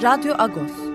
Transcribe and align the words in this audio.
Radyo 0.00 0.34
Agos 0.38 0.87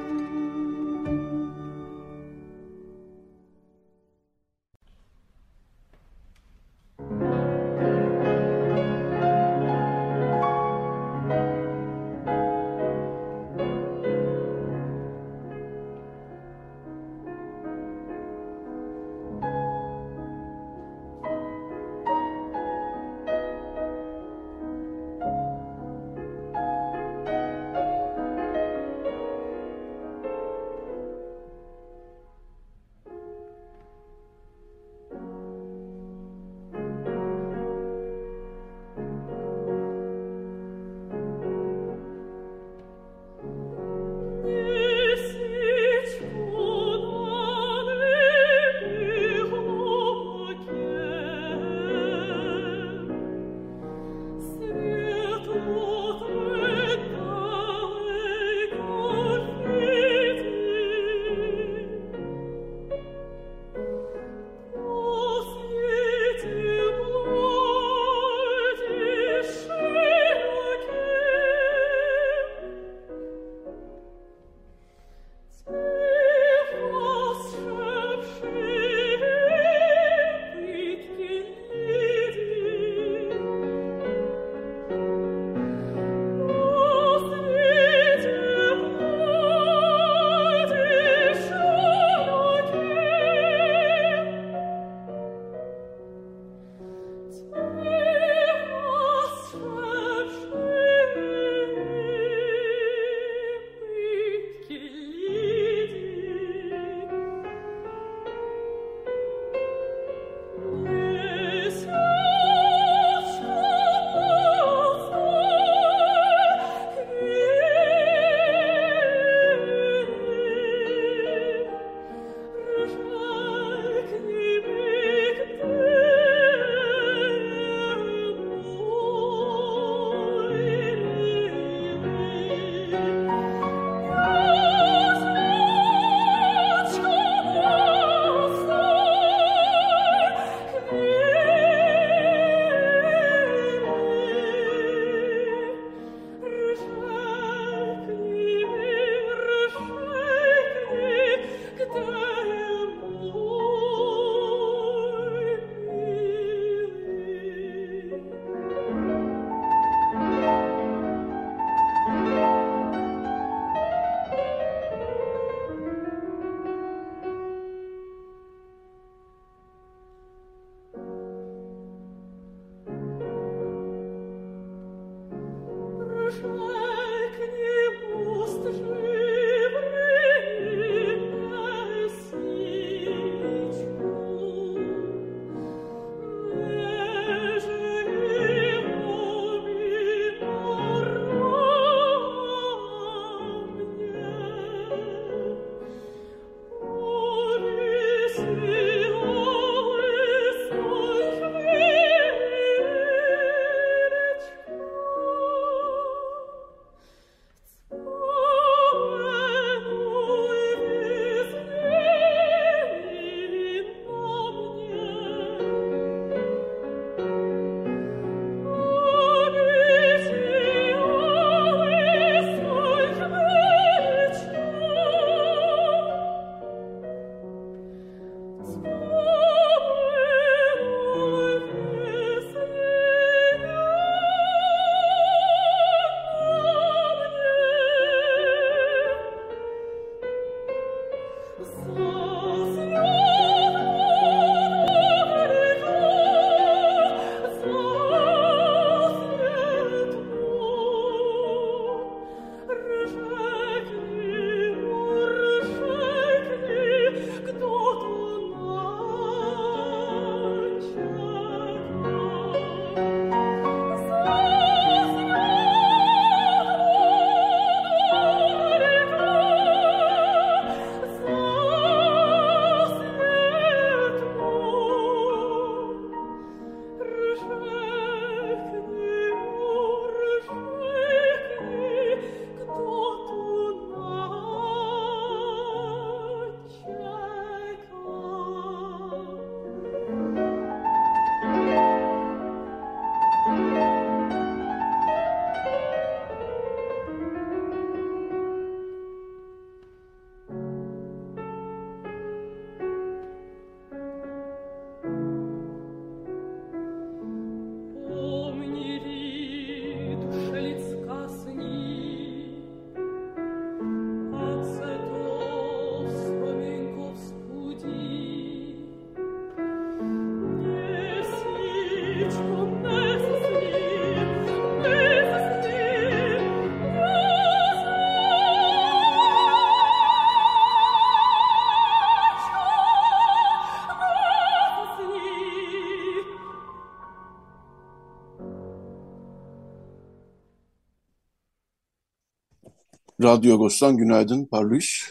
Radyo 343.23 343.53
Agos'tan 343.53 343.97
günaydın 343.97 344.45
Parlus. 344.45 345.01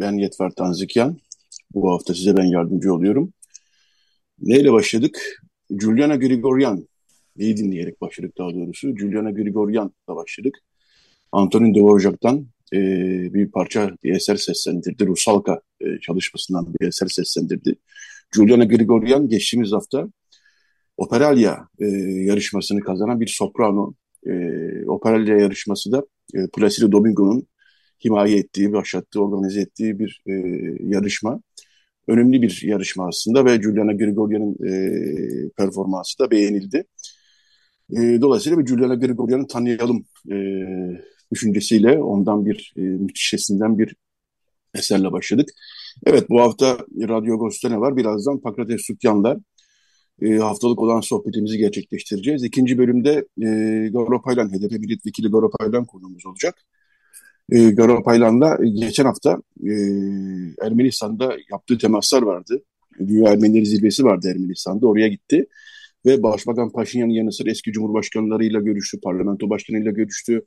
Ben 0.00 0.12
Yetver 0.12 0.50
Tanzikyan. 0.50 1.18
Bu 1.74 1.92
hafta 1.92 2.14
size 2.14 2.36
ben 2.36 2.44
yardımcı 2.44 2.94
oluyorum. 2.94 3.32
Neyle 4.40 4.72
başladık? 4.72 5.42
Juliana 5.70 6.16
Grigoryan. 6.16 6.88
İyi 7.36 7.56
dinleyerek 7.56 8.00
başladık 8.00 8.32
daha 8.38 8.54
doğrusu. 8.54 8.98
Juliana 8.98 9.30
Grigoryan'la 9.30 10.16
başladık. 10.16 10.58
Antonin 11.32 11.74
Dvorak'tan 11.74 12.46
e, 12.72 12.78
bir 13.34 13.50
parça, 13.50 13.90
bir 14.04 14.16
eser 14.16 14.36
seslendirdi. 14.36 15.06
Rusalka 15.06 15.60
e, 15.80 16.00
çalışmasından 16.00 16.74
bir 16.80 16.86
eser 16.86 17.08
seslendirdi. 17.08 17.74
Juliana 18.34 18.64
Grigoryan 18.64 19.28
geçtiğimiz 19.28 19.72
hafta 19.72 20.08
Operalya 20.96 21.68
e, 21.80 21.86
yarışmasını 22.26 22.80
kazanan 22.80 23.20
bir 23.20 23.26
soprano. 23.26 23.94
E, 24.26 24.86
Operalya 24.88 25.36
yarışması 25.36 25.92
da 25.92 26.06
e, 26.34 26.38
Placido 26.56 26.92
Domingo'nun 26.92 27.46
himaye 28.04 28.38
ettiği, 28.38 28.72
başlattığı, 28.72 29.22
organize 29.22 29.60
ettiği 29.60 29.98
bir 29.98 30.22
e, 30.26 30.32
yarışma. 30.80 31.40
Önemli 32.08 32.42
bir 32.42 32.62
yarışma 32.64 33.08
aslında 33.08 33.44
ve 33.44 33.62
Juliana 33.62 33.92
Grigoryan'ın 33.92 34.56
e, 34.68 35.50
performansı 35.56 36.18
da 36.18 36.30
beğenildi. 36.30 36.84
E, 37.90 38.20
dolayısıyla 38.20 38.58
bir 38.58 38.66
Juliana 38.66 38.94
Grigoryan'ı 38.94 39.46
tanıyalım 39.46 40.06
e, 40.32 40.36
düşüncesiyle 41.32 42.02
ondan 42.02 42.46
bir 42.46 42.72
e, 42.76 42.80
müthiş 42.80 43.28
sesinden 43.30 43.78
bir 43.78 43.96
eserle 44.74 45.12
başladık. 45.12 45.48
Evet 46.06 46.30
bu 46.30 46.40
hafta 46.40 46.78
Radyo 47.08 47.34
Agos'ta 47.34 47.68
ne 47.68 47.80
var? 47.80 47.96
Birazdan 47.96 48.40
Pakrates 48.40 48.86
Sukyan'la 48.86 49.36
e, 50.22 50.36
haftalık 50.36 50.78
olan 50.78 51.00
sohbetimizi 51.00 51.58
gerçekleştireceğiz. 51.58 52.44
İkinci 52.44 52.78
bölümde 52.78 53.26
e, 53.42 53.88
Garopaylan, 53.88 54.48
HDP 54.48 54.72
Milletvekili 54.72 55.30
Garopaylan 55.30 55.84
konuğumuz 55.84 56.26
olacak. 56.26 56.54
E, 57.52 57.70
Garopaylan'la 57.70 58.58
geçen 58.64 59.04
hafta 59.04 59.42
e, 59.66 59.72
Ermenistan'da 60.62 61.36
yaptığı 61.50 61.78
temaslar 61.78 62.22
vardı. 62.22 62.62
Dünya 62.98 63.32
Ermenileri 63.32 63.66
Zirvesi 63.66 64.04
vardı 64.04 64.28
Ermenistan'da. 64.28 64.86
Oraya 64.86 65.08
gitti. 65.08 65.46
Ve 66.06 66.22
Başbakan 66.22 66.72
Paşinyan'ın 66.72 67.12
yanı 67.12 67.32
sıra 67.32 67.50
eski 67.50 67.72
cumhurbaşkanlarıyla 67.72 68.60
görüştü, 68.60 69.00
parlamento 69.00 69.50
başkanıyla 69.50 69.90
görüştü. 69.90 70.46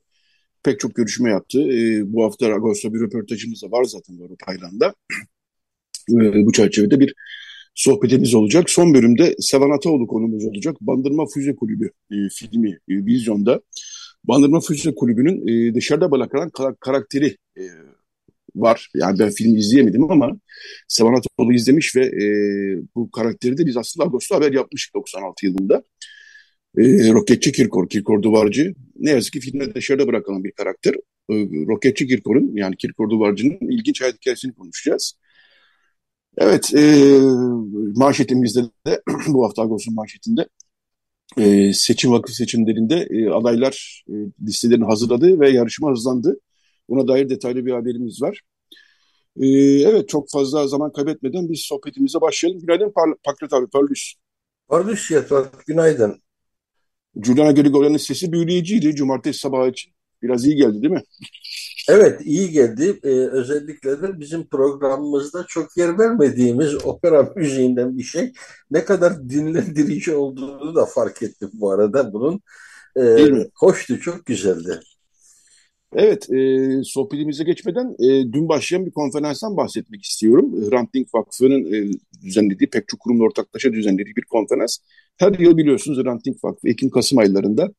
Pek 0.64 0.80
çok 0.80 0.96
görüşme 0.96 1.30
yaptı. 1.30 1.62
E, 1.62 2.14
bu 2.14 2.24
hafta 2.26 2.48
Ağustos'ta 2.48 2.94
bir 2.94 3.00
röportajımız 3.00 3.64
da 3.64 3.72
var 3.72 3.84
zaten 3.84 4.18
Garopaylan'da. 4.18 4.94
E, 6.10 6.46
bu 6.46 6.52
çerçevede 6.52 7.00
bir 7.00 7.14
sohbetimiz 7.80 8.34
olacak. 8.34 8.70
Son 8.70 8.94
bölümde 8.94 9.36
Sevan 9.40 9.78
Ataoğlu 9.78 10.08
konumuz 10.08 10.46
olacak. 10.46 10.76
Bandırma 10.82 11.26
Füze 11.34 11.56
Kulübü 11.56 11.92
e, 12.12 12.16
filmi 12.34 12.70
e, 12.70 13.06
vizyonda. 13.06 13.62
Bandırma 14.24 14.60
Füze 14.60 14.96
Kulübü'nün 14.96 15.48
e, 15.48 15.74
dışarıda 15.74 16.12
bırakılan 16.12 16.52
karakteri 16.80 17.38
e, 17.58 17.64
var. 18.56 18.90
Yani 18.96 19.20
ben 19.20 19.30
filmi 19.30 19.60
izleyemedim 19.60 20.12
ama 20.12 20.40
Sevan 20.88 21.14
Ataoğlu 21.14 21.54
izlemiş 21.54 21.96
ve 21.96 22.06
e, 22.06 22.26
bu 22.96 23.12
karakteri 23.12 23.58
de 23.58 23.66
biz 23.66 23.78
aslında 23.78 24.06
Ağustos'ta 24.06 24.36
haber 24.36 24.54
yapmıştık 24.54 24.96
96 24.96 25.46
yılında. 25.46 25.84
E, 26.78 26.84
Roketçi 27.14 27.52
Kirkor, 27.52 27.90
Kirkor 27.90 28.22
Duvarcı. 28.22 28.74
Ne 28.96 29.10
yazık 29.10 29.34
ki 29.34 29.40
filmde 29.40 29.76
dışarıda 29.76 30.08
bırakılan 30.08 30.44
bir 30.44 30.52
karakter. 30.52 30.94
E, 31.30 31.36
Roketçi 31.68 32.08
Kirkor'un 32.08 32.52
yani 32.56 32.76
Kirkor 32.78 33.10
Duvarcı'nın 33.10 33.72
ilginç 33.72 34.02
hayat 34.02 34.16
hikayesini 34.16 34.54
konuşacağız. 34.54 35.14
Evet, 36.40 36.74
e, 36.76 37.20
manşetimizde 37.96 38.64
de 38.88 39.02
bu 39.28 39.46
hafta 39.46 39.62
Agos'un 39.62 39.96
manşetinde 39.96 40.48
e, 41.38 41.74
seçim 41.74 42.12
vakıf 42.12 42.36
seçimlerinde 42.36 43.08
e, 43.10 43.30
adaylar 43.30 44.04
e, 44.10 44.14
listelerini 44.48 44.86
hazırladı 44.86 45.40
ve 45.40 45.50
yarışma 45.50 45.92
hızlandı. 45.92 46.40
Buna 46.90 47.08
dair 47.08 47.30
detaylı 47.30 47.66
bir 47.66 47.72
haberimiz 47.72 48.22
var. 48.22 48.42
E, 49.40 49.48
evet, 49.82 50.10
çok 50.10 50.30
fazla 50.32 50.68
zaman 50.68 50.94
kaybetmeden 50.94 51.50
biz 51.50 51.60
sohbetimize 51.62 52.22
başlayalım. 52.22 52.62
Günaydın 52.62 52.94
Pakrat 53.24 53.54
abi, 53.54 53.68
Parlus. 53.68 54.14
Parlus 54.68 55.12
Yatrak, 55.12 55.66
günaydın. 55.68 56.22
Juliana 57.24 57.52
Grigoryan'ın 57.52 57.98
sesi 57.98 58.32
büyüleyiciydi 58.32 58.96
cumartesi 58.96 59.40
sabahı 59.40 59.70
için. 59.70 59.94
Biraz 60.22 60.46
iyi 60.46 60.56
geldi 60.56 60.82
değil 60.82 60.94
mi? 60.94 61.04
Evet, 61.90 62.22
iyi 62.24 62.52
geldi. 62.52 63.00
Ee, 63.04 63.10
özellikle 63.10 64.02
de 64.02 64.20
bizim 64.20 64.48
programımızda 64.48 65.46
çok 65.48 65.78
yer 65.78 66.00
vermediğimiz 66.00 66.86
opera 66.86 67.34
müziğinden 67.36 67.98
bir 67.98 68.04
şey. 68.04 68.34
Ne 68.72 68.86
kadar 68.86 69.30
dinlendirici 69.30 70.16
olduğunu 70.16 70.76
da 70.76 70.86
fark 70.86 71.24
ettim 71.24 71.50
bu 71.54 71.72
arada 71.72 72.14
bunun. 72.14 72.42
Ee? 73.00 73.28
Hoştu, 73.56 74.00
çok 74.00 74.26
güzeldi. 74.26 74.80
Evet, 75.96 76.30
e, 76.30 76.70
sohbetimize 76.84 77.44
geçmeden 77.44 77.96
e, 78.00 78.34
dün 78.34 78.50
başlayan 78.50 78.86
bir 78.86 78.92
konferanstan 78.92 79.58
bahsetmek 79.58 80.04
istiyorum. 80.04 80.70
Hrant 80.70 80.94
Dink 80.94 81.14
Vakfı'nın 81.14 81.74
e, 81.74 81.92
düzenlediği, 82.22 82.70
pek 82.70 82.88
çok 82.88 83.00
kurumla 83.00 83.24
ortaklaşa 83.24 83.74
düzenlediği 83.74 84.16
bir 84.16 84.26
konferans. 84.26 84.78
Her 85.18 85.40
yıl 85.40 85.58
biliyorsunuz 85.58 86.04
Hrant 86.04 86.26
Dink 86.26 86.44
Vakfı 86.44 86.68
Ekim-Kasım 86.68 87.18
aylarında 87.18 87.70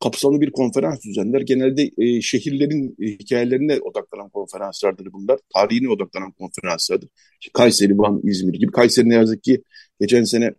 kapsamlı 0.00 0.40
bir 0.40 0.50
konferans 0.50 1.02
düzenler. 1.04 1.40
Genelde 1.40 1.90
e, 1.98 2.20
şehirlerin 2.20 2.96
e, 3.00 3.06
hikayelerine 3.06 3.80
odaklanan 3.80 4.28
konferanslardır 4.28 5.12
bunlar. 5.12 5.38
Tarihine 5.54 5.88
odaklanan 5.88 6.32
konferanslardır. 6.32 7.08
İşte 7.40 7.50
Kayseri, 7.54 7.98
Van, 7.98 8.20
İzmir 8.24 8.54
gibi. 8.54 8.72
Kayseri 8.72 9.08
ne 9.08 9.14
yazık 9.14 9.42
ki 9.42 9.62
geçen 10.00 10.24
sene 10.24 10.54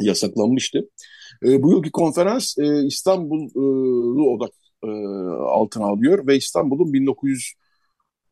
yasaklanmıştı. 0.00 0.88
E, 1.44 1.62
bu 1.62 1.70
yılki 1.70 1.90
konferans 1.90 2.58
e, 2.58 2.86
İstanbul'u 2.86 4.30
odak 4.30 4.52
e, 4.84 4.88
altına 5.46 5.84
alıyor 5.84 6.26
ve 6.26 6.36
İstanbul'un 6.36 6.92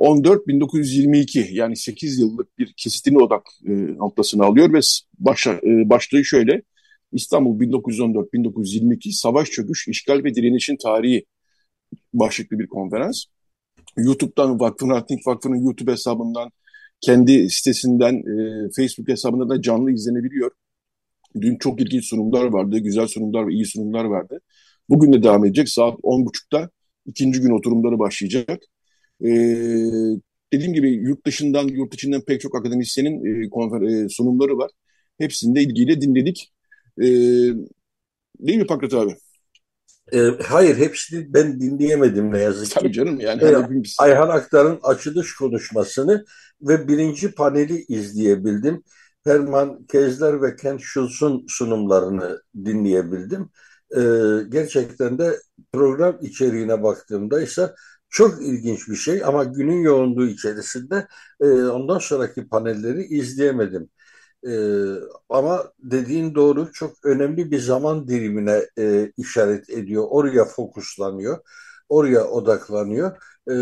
1914-1922 0.01 1.53
yani 1.53 1.77
8 1.77 2.19
yıllık 2.19 2.59
bir 2.59 2.73
kesitini 2.77 3.19
odak 3.19 3.43
e, 3.67 3.71
noktasını 3.97 4.45
alıyor 4.45 4.73
ve 4.73 4.81
başa, 5.19 5.53
e, 5.53 5.91
başlığı 5.91 6.25
şöyle 6.25 6.63
İstanbul 7.12 7.61
1914-1922 7.61 9.12
Savaş 9.12 9.50
Çöküş, 9.50 9.88
İşgal 9.88 10.25
ve 10.25 10.35
Direnişin 10.35 10.76
Tarihi 10.76 11.25
başlıklı 12.14 12.59
bir 12.59 12.67
konferans. 12.67 13.25
YouTube'dan 13.97 14.61
Vakfın 14.61 14.90
Ratnik 14.90 15.26
Vakfı'nın 15.26 15.57
YouTube 15.64 15.93
hesabından, 15.93 16.50
kendi 17.00 17.50
sitesinden, 17.50 18.14
e, 18.14 18.71
Facebook 18.76 19.09
hesabından 19.09 19.49
da 19.50 19.62
canlı 19.62 19.93
izlenebiliyor. 19.93 20.50
Dün 21.40 21.57
çok 21.59 21.81
ilginç 21.81 22.05
sunumlar 22.05 22.45
vardı, 22.45 22.79
güzel 22.79 23.07
sunumlar 23.07 23.49
ve 23.49 23.52
iyi 23.52 23.67
sunumlar 23.67 24.05
vardı. 24.05 24.40
Bugün 24.88 25.12
de 25.12 25.23
devam 25.23 25.45
edecek. 25.45 25.69
Saat 25.69 25.99
10.30'da 26.02 26.71
ikinci 27.07 27.40
gün 27.40 27.50
oturumları 27.50 27.99
başlayacak. 27.99 28.61
Ee, 29.25 29.29
dediğim 30.52 30.73
gibi 30.73 30.90
yurt 30.90 31.26
dışından, 31.26 31.69
yurt 31.69 31.95
içinden 31.95 32.21
pek 32.21 32.40
çok 32.40 32.57
akademisyenin 32.57 33.45
e, 33.45 33.50
konfer, 33.50 33.83
e, 33.83 34.09
sunumları 34.09 34.59
var. 34.59 34.71
Hepsini 35.19 35.55
de 35.55 35.62
ilgiyle 35.62 36.00
dinledik. 36.00 36.52
Ee, 36.99 37.04
değil 38.38 38.59
mi 38.59 38.66
Pakrat 38.66 38.94
abi? 38.94 39.16
E, 40.12 40.18
hayır 40.42 40.76
hepsini 40.76 41.35
ben 41.35 41.61
dinleyemedim 41.61 42.32
ne 42.32 42.38
yazık 42.38 42.68
ki. 42.68 42.75
Tabii 42.75 42.92
canım 42.92 43.20
yani. 43.20 43.42
E, 43.42 43.56
Ayhan 43.99 44.28
Aktar'ın 44.28 44.78
açılış 44.82 45.35
konuşmasını 45.35 46.25
ve 46.62 46.88
birinci 46.88 47.32
paneli 47.35 47.85
izleyebildim. 47.88 48.82
Herman 49.25 49.87
Kezler 49.87 50.42
ve 50.42 50.56
Kent 50.56 50.80
Schultz'un 50.80 51.44
sunumlarını 51.49 52.42
dinleyebildim. 52.64 53.50
E, 53.97 54.00
gerçekten 54.49 55.18
de 55.18 55.37
program 55.73 56.18
içeriğine 56.23 56.82
baktığımda 56.82 57.42
ise 57.42 57.75
çok 58.09 58.42
ilginç 58.42 58.88
bir 58.88 58.97
şey 58.97 59.25
ama 59.25 59.44
günün 59.44 59.82
yoğunluğu 59.82 60.26
içerisinde 60.26 61.06
e, 61.40 61.47
ondan 61.47 61.99
sonraki 61.99 62.49
panelleri 62.49 63.04
izleyemedim. 63.04 63.90
E, 64.47 64.52
ama 65.28 65.73
dediğin 65.78 66.35
doğru 66.35 66.73
çok 66.73 67.04
önemli 67.04 67.50
bir 67.50 67.59
zaman 67.59 68.09
dilimine 68.09 68.62
e, 68.78 69.12
işaret 69.16 69.70
ediyor. 69.70 70.06
Oraya 70.11 70.44
fokuslanıyor. 70.44 71.38
Oraya 71.88 72.25
odaklanıyor. 72.28 73.16
E, 73.50 73.54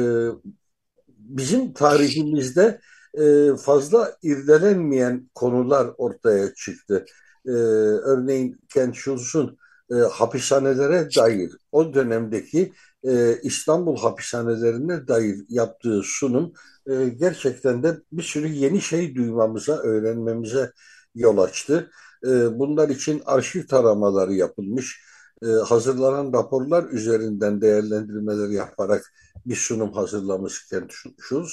bizim 1.09 1.73
tarihimizde 1.73 2.81
e, 3.15 3.57
fazla 3.57 4.17
irdelenmeyen 4.23 5.31
konular 5.35 5.91
ortaya 5.99 6.55
çıktı. 6.55 7.05
E, 7.47 7.51
örneğin 7.51 8.61
Kent 8.75 8.97
Schultz'un 8.97 9.59
e, 9.91 9.95
hapishanelere 9.95 11.09
dair 11.17 11.51
o 11.73 11.95
dönemdeki 11.95 12.73
e, 13.05 13.41
İstanbul 13.43 13.97
hapishanelerine 13.97 15.09
dair 15.09 15.37
yaptığı 15.49 16.03
sunum 16.05 16.53
e, 16.91 17.09
gerçekten 17.09 17.83
de 17.83 17.99
bir 18.13 18.23
sürü 18.23 18.49
yeni 18.49 18.81
şey 18.81 19.15
duymamıza, 19.15 19.77
öğrenmemize 19.77 20.73
yol 21.15 21.39
açtı. 21.39 21.91
E, 22.25 22.59
bunlar 22.59 22.89
için 22.89 23.23
arşiv 23.27 23.67
taramaları 23.67 24.35
yapılmış, 24.35 25.03
e, 25.43 25.47
hazırlanan 25.47 26.33
raporlar 26.33 26.85
üzerinden 26.91 27.61
değerlendirmeler 27.61 28.49
yaparak 28.49 29.13
bir 29.47 29.57
sunum 29.57 29.93
hazırlamış 29.93 30.67
Kent 30.69 30.93
Schulz. 31.21 31.53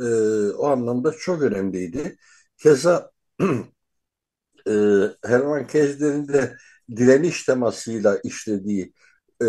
E, 0.00 0.04
o 0.50 0.66
anlamda 0.66 1.12
çok 1.12 1.42
önemliydi. 1.42 2.16
Keza 2.58 3.10
e, 4.68 4.72
Herman 5.24 5.66
Kezler'in 5.66 6.28
de 6.28 6.56
direniş 6.96 7.44
temasıyla 7.44 8.18
işlediği 8.24 8.94
e, 9.42 9.46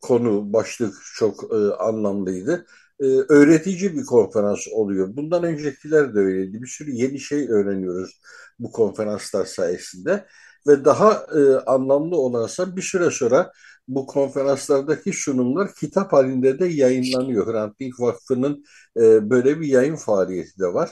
konu, 0.00 0.52
başlık 0.52 0.94
çok 1.14 1.44
e, 1.52 1.56
anlamlıydı. 1.74 2.66
E, 3.00 3.04
öğretici 3.06 3.96
bir 3.96 4.04
konferans 4.06 4.68
oluyor. 4.72 5.16
Bundan 5.16 5.42
öncekiler 5.44 6.14
de 6.14 6.18
öyleydi. 6.18 6.62
Bir 6.62 6.66
sürü 6.66 6.90
yeni 6.90 7.20
şey 7.20 7.48
öğreniyoruz 7.50 8.20
bu 8.58 8.72
konferanslar 8.72 9.44
sayesinde. 9.44 10.26
Ve 10.66 10.84
daha 10.84 11.12
e, 11.12 11.54
anlamlı 11.66 12.16
olansa 12.16 12.76
bir 12.76 12.82
süre 12.82 13.10
sonra 13.10 13.52
bu 13.88 14.06
konferanslardaki 14.06 15.12
sunumlar 15.12 15.74
kitap 15.74 16.12
halinde 16.12 16.58
de 16.58 16.66
yayınlanıyor. 16.66 17.46
Hrant 17.46 17.80
Dink 17.80 18.00
Vakfı'nın 18.00 18.64
e, 18.96 19.30
böyle 19.30 19.60
bir 19.60 19.66
yayın 19.66 19.96
faaliyeti 19.96 20.58
de 20.58 20.74
var. 20.74 20.90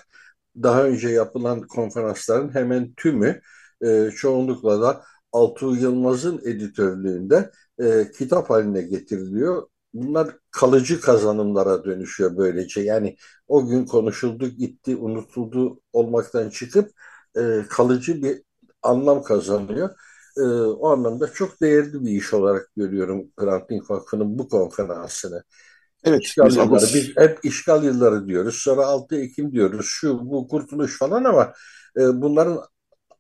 Daha 0.63 0.85
önce 0.85 1.09
yapılan 1.09 1.61
konferansların 1.63 2.55
hemen 2.55 2.95
tümü 2.97 3.41
e, 3.85 4.11
çoğunlukla 4.17 4.83
da 4.83 5.03
Altuğ 5.33 5.77
Yılmaz'ın 5.77 6.39
editörlüğünde 6.45 7.51
e, 7.83 8.11
kitap 8.19 8.51
haline 8.51 8.83
getiriliyor. 8.83 9.69
Bunlar 9.95 10.37
kalıcı 10.51 11.01
kazanımlara 11.01 11.85
dönüşüyor 11.85 12.37
böylece. 12.37 12.81
Yani 12.81 13.17
o 13.49 13.67
gün 13.67 13.87
konuşuldu, 13.87 14.49
gitti, 14.49 14.97
unutuldu 14.97 15.81
olmaktan 15.93 16.51
çıkıp 16.51 16.91
e, 17.39 17.63
kalıcı 17.69 18.23
bir 18.23 18.43
anlam 18.83 19.23
kazanıyor. 19.23 19.91
E, 20.37 20.43
o 20.61 20.89
anlamda 20.89 21.33
çok 21.33 21.61
değerli 21.61 22.05
bir 22.05 22.11
iş 22.11 22.35
olarak 22.35 22.71
görüyorum 22.77 23.25
Hrant 23.39 23.71
Dink 23.71 23.91
Vakfı'nın 23.91 24.39
bu 24.39 24.49
konferansını. 24.49 25.43
Evet, 26.05 26.23
işgal 26.23 26.47
biz, 26.47 26.57
yılları, 26.57 26.87
biz 26.95 27.17
hep 27.17 27.39
işgal 27.43 27.85
yılları 27.85 28.27
diyoruz. 28.27 28.57
Sonra 28.57 28.87
6 28.87 29.17
Ekim 29.17 29.53
diyoruz. 29.53 29.87
Şu 29.89 30.31
bu 30.31 30.49
kurtuluş 30.49 30.99
falan 30.99 31.25
ama 31.25 31.53
e, 31.97 32.23
bunların 32.23 32.61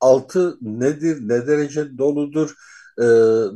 altı 0.01 0.57
nedir, 0.61 1.29
ne 1.29 1.47
derece 1.47 1.99
doludur, 1.99 2.55
e, 2.99 3.05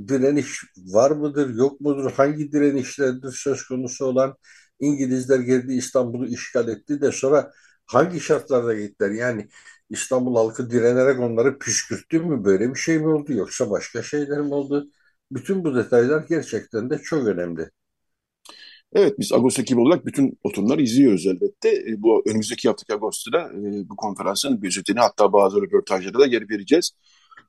direniş 0.08 0.64
var 0.76 1.10
mıdır, 1.10 1.54
yok 1.54 1.80
mudur, 1.80 2.12
hangi 2.12 2.52
direnişlerdir 2.52 3.32
söz 3.32 3.66
konusu 3.66 4.04
olan 4.04 4.36
İngilizler 4.80 5.40
geldi 5.40 5.74
İstanbul'u 5.74 6.26
işgal 6.26 6.68
etti 6.68 7.00
de 7.00 7.12
sonra 7.12 7.52
hangi 7.86 8.20
şartlarda 8.20 8.74
gittiler? 8.74 9.10
Yani 9.10 9.48
İstanbul 9.90 10.36
halkı 10.36 10.70
direnerek 10.70 11.20
onları 11.20 11.58
püskürttü 11.58 12.20
mü? 12.20 12.44
Böyle 12.44 12.70
bir 12.70 12.78
şey 12.78 12.98
mi 12.98 13.08
oldu 13.08 13.32
yoksa 13.32 13.70
başka 13.70 14.02
şeyler 14.02 14.40
mi 14.40 14.54
oldu? 14.54 14.90
Bütün 15.32 15.64
bu 15.64 15.74
detaylar 15.76 16.24
gerçekten 16.28 16.90
de 16.90 16.98
çok 16.98 17.26
önemli. 17.26 17.70
Evet 18.92 19.18
biz 19.18 19.32
Agos 19.32 19.58
ekibi 19.58 19.80
olarak 19.80 20.06
bütün 20.06 20.38
oturumları 20.44 20.82
izliyoruz 20.82 21.26
elbette. 21.26 21.68
E, 21.68 22.02
bu 22.02 22.22
önümüzdeki 22.26 22.68
haftaki 22.68 22.94
Ağustos'ta 22.94 23.38
e, 23.38 23.88
bu 23.88 23.96
konferansın 23.96 24.60
gözetini 24.60 25.00
hatta 25.00 25.32
bazı 25.32 25.62
röportajlara 25.62 26.18
da 26.18 26.26
yer 26.26 26.48
vereceğiz. 26.50 26.90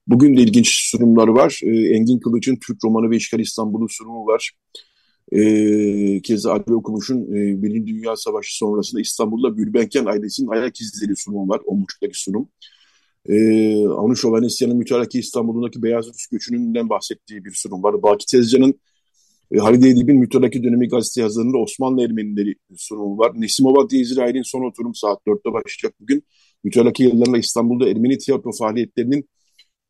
Bugün 0.08 0.38
de 0.38 0.42
ilginç 0.42 0.90
sunumları 0.92 1.34
var. 1.34 1.60
E, 1.64 1.70
Engin 1.70 2.20
Kılıç'ın 2.20 2.56
Türk 2.68 2.84
Romanı 2.84 3.10
ve 3.10 3.16
İşgal 3.16 3.40
İstanbul'u 3.40 3.90
sunumu 3.90 4.26
var. 4.26 4.52
E, 5.32 6.22
keza 6.22 6.52
Ali 6.52 6.76
Okumuş'un 6.76 7.22
e, 7.22 7.64
Birinci 7.64 7.94
Dünya 7.94 8.16
Savaşı 8.16 8.58
sonrasında 8.58 9.02
İstanbul'da 9.02 9.50
Gülbenken 9.50 10.06
ailesinin 10.06 10.48
ayak 10.48 10.82
izleri 10.82 11.16
sunumu 11.16 11.50
var. 11.50 11.62
O 11.66 11.82
buçuktaki 11.82 12.22
sunum. 12.22 12.50
E, 13.30 13.36
Anuş 13.88 14.26
Ovanesyan'ın 14.26 14.78
mütealaki 14.78 15.20
İstanbul'undaki 15.20 15.84
Beyaz 15.84 16.08
Rus 16.08 16.28
göçününden 16.28 16.90
bahsettiği 16.90 17.46
bir 17.46 17.54
sunum 17.56 17.84
var. 17.84 18.04
Baki 18.04 18.26
Tezcan'ın 18.26 18.80
e, 19.52 19.58
Halide 19.58 19.90
Edip'in 19.90 20.18
mütolaki 20.18 20.64
dönemi 20.64 20.88
gazete 20.88 21.22
yazılarında 21.22 21.58
Osmanlı 21.58 22.04
Ermenileri 22.04 22.56
sunumu 22.78 23.18
var. 23.18 23.32
Nesimova 23.36 23.90
Dizrail'in 23.90 24.44
son 24.44 24.70
oturum 24.70 24.96
saat 24.96 25.20
4'te 25.28 25.54
başlayacak 25.54 25.94
bugün. 26.00 26.24
Mütolaki 26.64 27.04
yıllarında 27.04 27.38
İstanbul'da 27.38 27.90
Ermeni 27.90 28.18
tiyatro 28.18 28.52
faaliyetlerinin 28.60 29.30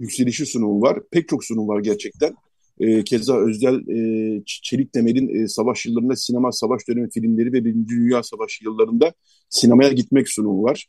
yükselişi 0.02 0.46
sunumu 0.46 0.82
var. 0.82 1.00
Pek 1.12 1.28
çok 1.28 1.46
sunum 1.46 1.68
var 1.68 1.80
gerçekten. 1.80 2.34
E, 2.80 3.04
keza 3.04 3.38
Özdel 3.38 3.76
e, 3.76 4.44
Çelik 4.46 4.96
Demir'in 4.96 5.44
e, 5.44 5.48
savaş 5.48 5.86
yıllarında 5.86 6.16
sinema 6.16 6.52
savaş 6.52 6.88
dönemi 6.88 7.10
filmleri 7.10 7.54
ve 7.54 7.66
Birinci 7.66 7.90
Dünya 7.90 8.24
Savaşı 8.24 8.66
yıllarında 8.66 9.14
sinemaya 9.50 9.92
gitmek 9.92 10.30
sunumu 10.30 10.64
var. 10.64 10.88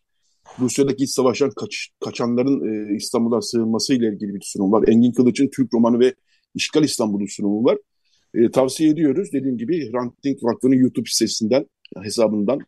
Rusya'daki 0.59 1.05
iç 1.05 1.11
savaştan 1.11 1.51
kaç, 1.51 1.89
kaçanların 2.05 2.91
e, 2.93 2.97
İstanbul'a 2.97 3.43
sığınması 3.43 3.95
ile 3.95 4.09
ilgili 4.09 4.35
bir 4.35 4.43
sunum 4.45 4.73
var. 4.73 4.89
Engin 4.89 5.13
Kılıç'ın 5.13 5.49
Türk 5.49 5.75
romanı 5.75 6.01
ve 6.01 6.15
İşgal 6.55 6.85
İstanbul'u 6.85 7.29
sunumu 7.29 7.65
var. 7.65 7.79
E, 8.35 8.51
tavsiye 8.51 8.91
ediyoruz. 8.91 9.29
Dediğim 9.33 9.59
gibi 9.59 9.93
Hrant 9.93 10.15
Vakfı'nın 10.43 10.77
YouTube 10.77 11.09
sitesinden, 11.09 11.67
hesabından 12.03 12.59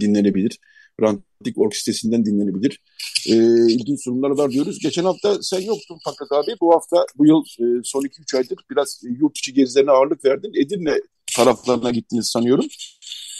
dinlenebilir. 0.00 0.58
Hrant 1.00 1.22
Dink 1.44 1.58
Org 1.58 1.74
sitesinden 1.74 2.24
dinlenebilir. 2.24 2.80
E, 3.26 3.34
ilginç 3.72 4.04
sunumlar 4.04 4.30
var 4.30 4.50
diyoruz. 4.50 4.78
Geçen 4.78 5.04
hafta 5.04 5.42
sen 5.42 5.60
yoktun 5.60 5.98
fakat 6.04 6.32
abi. 6.32 6.56
Bu 6.60 6.74
hafta, 6.74 7.06
bu 7.18 7.26
yıl 7.26 7.40
e, 7.40 7.80
son 7.84 8.02
2-3 8.02 8.36
aydır 8.36 8.58
biraz 8.70 9.00
yurt 9.20 9.38
içi 9.38 9.54
gezilerine 9.54 9.90
ağırlık 9.90 10.24
verdin. 10.24 10.52
Edirne 10.54 11.00
taraflarına 11.36 11.90
gittiniz 11.90 12.26
sanıyorum. 12.26 12.66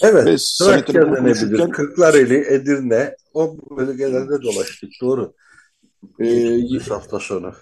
Evet, 0.02 0.40
Trakya 0.58 1.16
denebilir. 1.16 1.70
Kırklareli, 1.70 2.44
Edirne, 2.48 3.14
o 3.34 3.56
bölgelerde 3.76 4.42
dolaştık. 4.42 4.90
Doğru. 5.02 5.34
Ee, 6.20 6.78
hafta 6.88 7.18
sonu. 7.18 7.52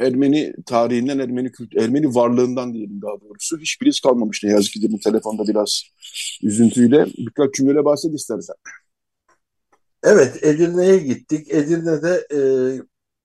Ermeni 0.00 0.52
tarihinden, 0.66 1.18
Ermeni 1.18 1.52
kült 1.52 1.76
Ermeni 1.76 2.14
varlığından 2.14 2.74
diyelim 2.74 3.02
daha 3.02 3.20
doğrusu. 3.20 3.58
Hiçbir 3.58 3.86
iz 3.86 4.00
kalmamış 4.00 4.44
ne 4.44 4.50
yazık 4.50 4.72
ki 4.72 4.82
demin 4.82 4.98
telefonda 4.98 5.48
biraz 5.48 5.82
üzüntüyle. 6.42 7.06
Birkaç 7.18 7.54
cümleyle 7.54 7.84
bahset 7.84 8.14
istersen. 8.14 8.56
Evet, 10.02 10.44
Edirne'ye 10.44 10.98
gittik. 10.98 11.54
Edirne'de 11.54 12.26
e, 12.34 12.38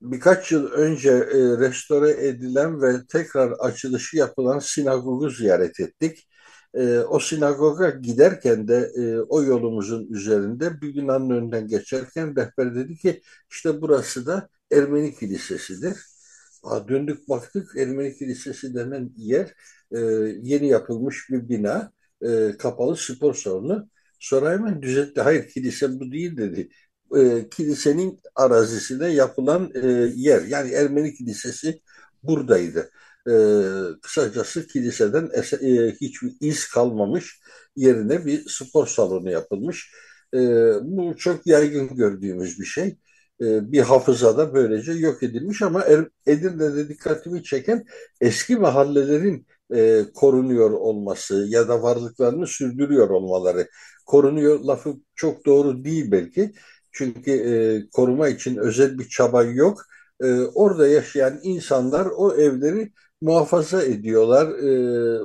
birkaç 0.01 0.51
yıl 0.51 0.71
önce 0.71 1.09
e, 1.11 1.37
restore 1.59 2.27
edilen 2.27 2.81
ve 2.81 3.05
tekrar 3.07 3.51
açılışı 3.51 4.17
yapılan 4.17 4.59
sinagogu 4.59 5.29
ziyaret 5.29 5.79
ettik. 5.79 6.27
E, 6.73 6.99
o 6.99 7.19
sinagoga 7.19 7.89
giderken 7.89 8.67
de 8.67 8.91
e, 8.97 9.19
o 9.19 9.43
yolumuzun 9.43 10.07
üzerinde 10.13 10.81
bir 10.81 10.95
binanın 10.95 11.29
önünden 11.29 11.67
geçerken 11.67 12.35
rehber 12.35 12.75
dedi 12.75 12.95
ki 12.97 13.21
işte 13.51 13.81
burası 13.81 14.25
da 14.25 14.49
Ermeni 14.71 15.15
kilisesidir. 15.15 15.97
Aa, 16.63 16.87
döndük 16.87 17.29
baktık 17.29 17.77
Ermeni 17.77 18.15
kilisesi 18.17 18.75
denen 18.75 19.11
yer 19.17 19.53
e, 19.91 19.99
yeni 20.43 20.67
yapılmış 20.67 21.29
bir 21.29 21.49
bina, 21.49 21.91
e, 22.21 22.51
kapalı 22.59 22.95
spor 22.97 23.33
salonu. 23.33 23.89
Sonra 24.25 24.51
hemen 24.51 24.81
düzeltti. 24.81 25.21
Hayır 25.21 25.49
kilise 25.49 25.99
bu 25.99 26.11
değil 26.11 26.37
dedi. 26.37 26.69
E, 27.17 27.49
kilisenin 27.49 28.19
arazisinde 28.35 29.07
yapılan 29.07 29.71
e, 29.75 29.87
yer. 30.15 30.41
Yani 30.41 30.71
Ermeni 30.71 31.13
kilisesi 31.15 31.81
buradaydı. 32.23 32.91
E, 33.29 33.33
kısacası 34.01 34.67
kiliseden 34.67 35.29
e, 35.61 35.91
hiçbir 36.01 36.33
iz 36.41 36.67
kalmamış 36.67 37.39
yerine 37.75 38.25
bir 38.25 38.49
spor 38.49 38.87
salonu 38.87 39.31
yapılmış. 39.31 39.91
E, 40.33 40.39
bu 40.81 41.17
çok 41.17 41.47
yaygın 41.47 41.95
gördüğümüz 41.95 42.59
bir 42.59 42.65
şey. 42.65 42.97
Bir 43.41 43.81
hafızada 43.81 44.53
böylece 44.53 44.91
yok 44.91 45.23
edilmiş 45.23 45.61
ama 45.61 45.81
er, 45.83 46.07
Edirne'de 46.27 46.89
dikkatimi 46.89 47.43
çeken 47.43 47.85
eski 48.21 48.55
mahallelerin 48.55 49.47
e, 49.75 50.05
korunuyor 50.15 50.71
olması 50.71 51.45
ya 51.49 51.67
da 51.67 51.83
varlıklarını 51.83 52.47
sürdürüyor 52.47 53.09
olmaları. 53.09 53.67
Korunuyor 54.05 54.59
lafı 54.59 54.95
çok 55.15 55.45
doğru 55.45 55.83
değil 55.83 56.11
belki. 56.11 56.53
Çünkü 56.91 57.31
e, 57.31 57.89
koruma 57.89 58.27
için 58.29 58.57
özel 58.57 58.99
bir 58.99 59.09
çaba 59.09 59.43
yok. 59.43 59.81
E, 60.21 60.41
orada 60.41 60.87
yaşayan 60.87 61.39
insanlar 61.43 62.05
o 62.05 62.33
evleri 62.35 62.91
muhafaza 63.21 63.83
ediyorlar. 63.83 64.47
E, 64.59 65.19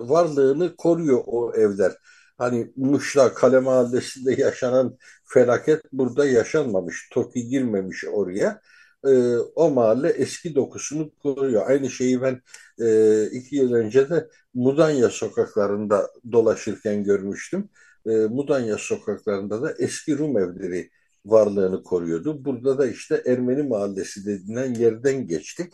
varlığını 0.00 0.76
koruyor 0.76 1.22
o 1.26 1.52
evler. 1.54 1.92
Hani 2.38 2.72
Muşla 2.76 3.34
Kale 3.34 3.58
Mahallesi'nde 3.60 4.40
yaşanan 4.42 4.98
felaket 5.24 5.82
burada 5.92 6.26
yaşanmamış. 6.26 7.08
TOKİ 7.12 7.48
girmemiş 7.48 8.04
oraya. 8.12 8.60
E, 9.06 9.36
o 9.38 9.70
mahalle 9.70 10.08
eski 10.08 10.54
dokusunu 10.54 11.10
koruyor. 11.14 11.70
Aynı 11.70 11.90
şeyi 11.90 12.22
ben 12.22 12.42
e, 12.80 13.26
iki 13.30 13.56
yıl 13.56 13.72
önce 13.72 14.10
de 14.10 14.28
Mudanya 14.54 15.10
sokaklarında 15.10 16.10
dolaşırken 16.32 17.04
görmüştüm. 17.04 17.68
E, 18.06 18.10
Mudanya 18.10 18.78
sokaklarında 18.78 19.62
da 19.62 19.74
eski 19.78 20.18
Rum 20.18 20.38
evleri 20.38 20.90
varlığını 21.24 21.82
koruyordu. 21.82 22.44
Burada 22.44 22.78
da 22.78 22.86
işte 22.86 23.22
Ermeni 23.26 23.62
Mahallesi 23.62 24.26
denilen 24.26 24.74
yerden 24.74 25.26
geçtik. 25.26 25.72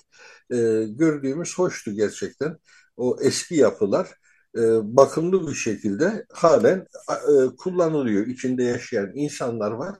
E, 0.50 0.57
gördüğümüz 0.88 1.59
hoştu 1.59 1.93
gerçekten. 1.93 2.57
O 2.97 3.16
eski 3.23 3.54
yapılar 3.54 4.09
e, 4.57 4.61
bakımlı 4.97 5.49
bir 5.49 5.54
şekilde 5.54 6.26
halen 6.33 6.87
e, 7.11 7.57
kullanılıyor. 7.57 8.26
İçinde 8.26 8.62
yaşayan 8.64 9.12
insanlar 9.14 9.71
var. 9.71 9.95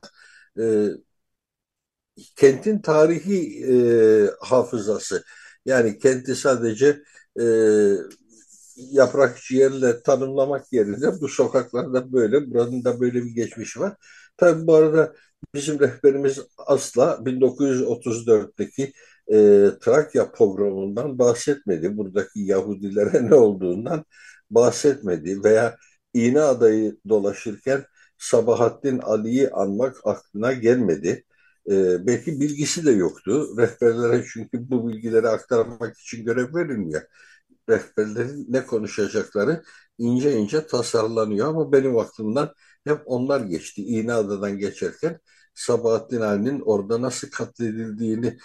E, 0.61 0.89
kentin 2.37 2.79
tarihi 2.83 3.65
e, 3.73 4.31
hafızası. 4.41 5.25
Yani 5.65 5.99
kenti 5.99 6.35
sadece 6.37 7.03
e, 7.41 7.45
yaprak 8.77 9.43
ciğerle 9.43 10.03
tanımlamak 10.03 10.73
yerine 10.73 11.21
bu 11.21 11.29
sokaklarda 11.29 12.13
böyle, 12.13 12.51
buranın 12.51 12.85
da 12.85 13.01
böyle 13.01 13.25
bir 13.25 13.31
geçmişi 13.35 13.81
var. 13.81 13.97
Tabii 14.37 14.67
bu 14.67 14.75
arada 14.75 15.15
bizim 15.55 15.81
rehberimiz 15.81 16.39
asla 16.59 17.19
1934'teki 17.27 18.93
e, 19.33 19.69
Trakya 19.81 20.33
pogromundan 20.33 21.19
bahsetmedi. 21.19 21.97
Buradaki 21.97 22.41
Yahudilere 22.41 23.31
ne 23.31 23.35
olduğundan 23.35 24.05
bahsetmedi 24.51 25.45
veya 25.45 25.77
iğne 26.15 26.41
adayı 26.41 26.97
dolaşırken 27.09 27.85
Sabahattin 28.19 28.99
Ali'yi 28.99 29.51
anmak 29.51 29.97
aklına 30.05 30.53
gelmedi. 30.53 31.25
E, 31.71 32.07
belki 32.07 32.41
bilgisi 32.41 32.87
de 32.87 32.91
yoktu. 32.91 33.57
Rehberlere 33.59 34.25
çünkü 34.33 34.71
bu 34.71 34.89
bilgileri 34.89 35.29
aktarmak 35.29 35.99
için 35.99 36.25
görev 36.25 36.55
verilmiyor. 36.55 37.03
Rehberlerin 37.69 38.47
ne 38.49 38.67
konuşacakları 38.67 39.63
ince 39.99 40.33
ince 40.39 40.67
tasarlanıyor 40.67 41.49
ama 41.49 41.73
benim 41.73 41.99
aklımdan 41.99 42.55
hep 42.85 43.03
onlar 43.07 43.41
geçti. 43.41 43.83
İğneada'dan 43.83 44.59
geçerken 44.59 45.21
Sabahattin 45.55 46.21
Ali'nin 46.21 46.61
orada 46.61 47.03
nasıl 47.03 47.31
katledildiğini 47.31 48.39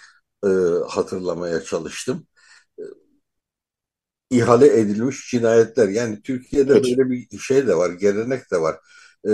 e, 0.44 0.48
hatırlamaya 0.88 1.62
çalıştım. 1.62 2.26
E, 2.78 2.82
ihale 4.30 4.80
edilmiş 4.80 5.30
cinayetler. 5.30 5.88
Yani 5.88 6.22
Türkiye'de 6.22 6.72
evet. 6.72 6.84
böyle 6.84 7.10
bir 7.10 7.38
şey 7.38 7.66
de 7.66 7.76
var, 7.76 7.90
gelenek 7.90 8.50
de 8.50 8.60
var. 8.60 8.76
E, 9.26 9.30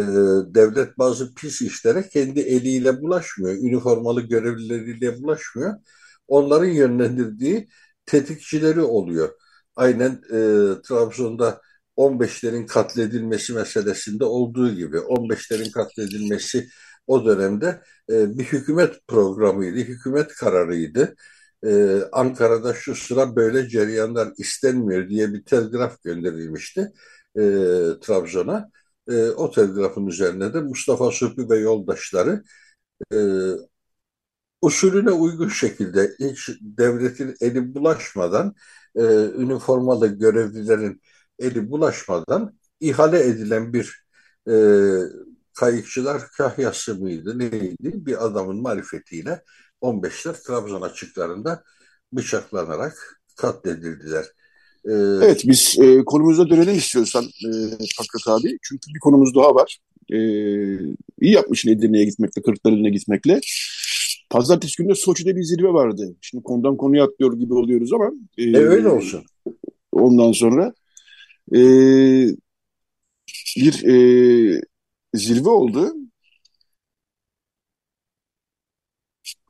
devlet 0.55 0.99
bazı 0.99 1.35
pis 1.35 1.62
işlere 1.62 2.09
kendi 2.09 2.40
eliyle 2.40 3.03
bulaşmıyor. 3.03 3.57
Üniformalı 3.57 4.20
görevlileriyle 4.20 5.22
bulaşmıyor. 5.22 5.75
Onların 6.29 6.68
yönlendirdiği 6.68 7.68
tetikçileri 8.07 8.81
oluyor. 8.83 9.29
Aynen 9.77 10.11
e, 10.12 10.38
Trabzon'da 10.83 11.61
15'lerin 11.96 12.66
katledilmesi 12.66 13.53
meselesinde 13.53 14.25
olduğu 14.25 14.75
gibi 14.75 14.96
15'lerin 14.99 15.70
katledilmesi 15.72 16.68
o 17.07 17.27
dönemde 17.27 17.83
e, 18.11 18.38
bir 18.38 18.44
hükümet 18.44 19.09
programıydı, 19.09 19.79
hükümet 19.79 20.35
kararıydı. 20.35 21.14
E, 21.66 22.01
Ankara'da 22.12 22.75
şu 22.75 22.94
sıra 22.94 23.37
böyle 23.37 23.68
ceryanlar 23.68 24.29
istenmiyor 24.38 25.09
diye 25.09 25.33
bir 25.33 25.44
telgraf 25.44 26.03
gönderilmişti 26.03 26.92
e, 27.37 27.40
Trabzon'a. 28.03 28.70
E, 29.09 29.31
o 29.31 29.51
telgrafın 29.51 30.07
üzerine 30.07 30.55
de 30.55 30.61
Mustafa 30.61 31.11
Surpi 31.11 31.51
ve 31.51 31.59
yoldaşları 31.59 32.45
e, 33.14 33.16
usulüne 34.62 35.11
uygun 35.11 35.49
şekilde 35.49 36.12
hiç 36.21 36.51
devletin 36.61 37.35
eli 37.40 37.75
bulaşmadan, 37.75 38.55
e, 38.97 39.03
üniformalı 39.38 40.07
görevlilerin 40.09 41.03
eli 41.38 41.71
bulaşmadan 41.71 42.59
ihale 42.81 43.21
edilen 43.27 43.73
bir 43.73 44.07
e, 44.49 44.55
kayıkçılar 45.55 46.23
kahyası 46.37 46.95
mıydı 46.95 47.38
neydi 47.38 48.07
bir 48.07 48.27
adamın 48.27 48.62
marifetiyle 48.62 49.42
15'ler 49.81 50.33
Trabzon 50.33 50.83
açıklarında 50.83 51.62
bıçaklanarak 52.12 53.23
katledildiler. 53.37 54.27
Ee, 54.87 54.92
evet 55.25 55.42
biz 55.46 55.77
e, 55.81 56.05
konumuza 56.05 56.51
dönelim 56.51 56.75
istiyorsan 56.75 57.25
e, 57.25 57.49
Fakret 57.96 58.29
abi. 58.29 58.59
Çünkü 58.62 58.94
bir 58.94 59.01
konumuz 59.01 59.35
daha 59.35 59.55
var. 59.55 59.79
E, 60.12 60.18
iyi 61.20 61.33
yapmışsın 61.33 61.70
Edirne'ye 61.70 62.05
gitmekle, 62.05 62.42
Kırklareli'ne 62.42 62.90
gitmekle. 62.90 63.40
Pazartesi 64.31 64.83
günü 64.83 64.94
Soçi'de 64.94 65.37
bir 65.37 65.42
zirve 65.42 65.68
vardı. 65.68 66.16
Şimdi 66.20 66.44
konudan 66.44 66.77
konuya 66.77 67.05
atlıyor 67.05 67.38
gibi 67.38 67.55
oluyoruz 67.55 67.92
ama. 67.92 68.11
E, 68.38 68.42
e 68.42 68.57
öyle 68.57 68.88
olsun. 68.88 69.25
Ondan 69.92 70.33
sonra 70.33 70.75
e, 71.53 71.61
bir 73.57 73.85
e, 73.85 74.61
zirve 75.14 75.49
oldu. 75.49 75.94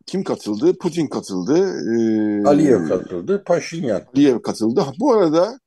Kim 0.06 0.24
katıldı? 0.24 0.78
Putin 0.78 1.06
katıldı. 1.06 1.58
Ee, 1.58 2.46
Aliyev 2.46 2.88
katıldı. 2.88 3.42
Paşinyan. 3.46 4.02
Aliyev 4.14 4.42
katıldı. 4.42 4.84
Bu 5.00 5.12
arada 5.12 5.58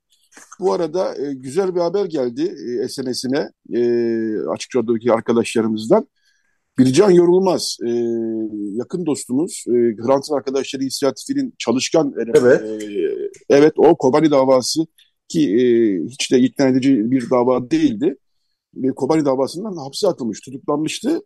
bu 0.59 0.73
arada 0.73 1.15
e, 1.15 1.33
güzel 1.33 1.75
bir 1.75 1.79
haber 1.79 2.05
geldi 2.05 2.55
e, 2.83 2.89
SMS'ine 2.89 3.49
e, 3.73 3.81
Açık 4.49 4.75
Radyo'daki 4.75 5.13
arkadaşlarımızdan. 5.13 6.07
Bircan 6.77 7.11
Yorulmaz, 7.11 7.77
e, 7.85 7.89
yakın 8.77 9.05
dostumuz, 9.05 9.63
e, 9.67 9.71
Hrant'ın 9.71 10.35
arkadaşları 10.35 10.83
inisiyatifinin 10.83 11.53
çalışkan 11.57 12.13
evet. 12.35 12.61
E, 12.61 13.09
evet 13.49 13.73
o 13.77 13.95
Kobani 13.95 14.31
davası 14.31 14.85
ki 15.27 15.41
e, 15.41 15.63
hiç 16.07 16.31
de 16.31 16.39
ikna 16.39 16.67
edici 16.67 17.11
bir 17.11 17.29
dava 17.29 17.71
değildi. 17.71 18.15
E, 18.83 18.87
Kobani 18.87 19.25
davasından 19.25 19.77
hapse 19.77 20.07
atılmış, 20.07 20.41
tutuklanmıştı. 20.41 21.21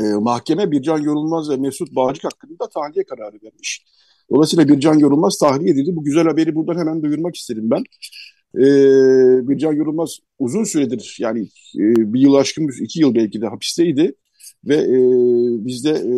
E, 0.00 0.02
mahkeme 0.02 0.70
Bircan 0.70 0.98
Yorulmaz 0.98 1.50
ve 1.50 1.56
Mesut 1.56 1.94
Bağcık 1.94 2.24
hakkında 2.24 2.68
tahliye 2.74 3.04
kararı 3.04 3.36
vermiş. 3.42 3.84
Dolayısıyla 4.30 4.68
Bircan 4.68 4.98
Yorulmaz 4.98 5.38
tahliye 5.38 5.72
edildi. 5.72 5.96
Bu 5.96 6.04
güzel 6.04 6.24
haberi 6.24 6.54
buradan 6.54 6.80
hemen 6.80 7.02
duyurmak 7.02 7.36
istedim 7.36 7.70
ben. 7.70 7.82
E, 8.54 8.64
Bircan 9.48 9.72
Yorulmaz 9.72 10.18
uzun 10.38 10.64
süredir 10.64 11.16
yani 11.20 11.40
e, 11.76 12.12
bir 12.12 12.20
yıl 12.20 12.34
aşkın, 12.34 12.70
iki 12.82 13.00
yıl 13.00 13.14
belki 13.14 13.40
de 13.40 13.46
hapisteydi. 13.46 14.14
Ve 14.64 14.76
e, 14.76 14.96
bizde 15.66 15.90
e, 15.90 16.14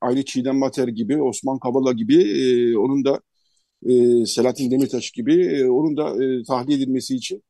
aynı 0.00 0.24
Çiğdem 0.24 0.56
Mater 0.56 0.88
gibi, 0.88 1.22
Osman 1.22 1.58
Kavala 1.58 1.92
gibi, 1.92 2.16
e, 2.16 2.76
onun 2.76 3.04
da 3.04 3.20
e, 3.86 4.26
Selahattin 4.26 4.70
Demirtaş 4.70 5.10
gibi, 5.10 5.46
e, 5.46 5.68
onun 5.68 5.96
da 5.96 6.24
e, 6.24 6.42
tahliye 6.44 6.78
edilmesi 6.78 7.16
için 7.16 7.42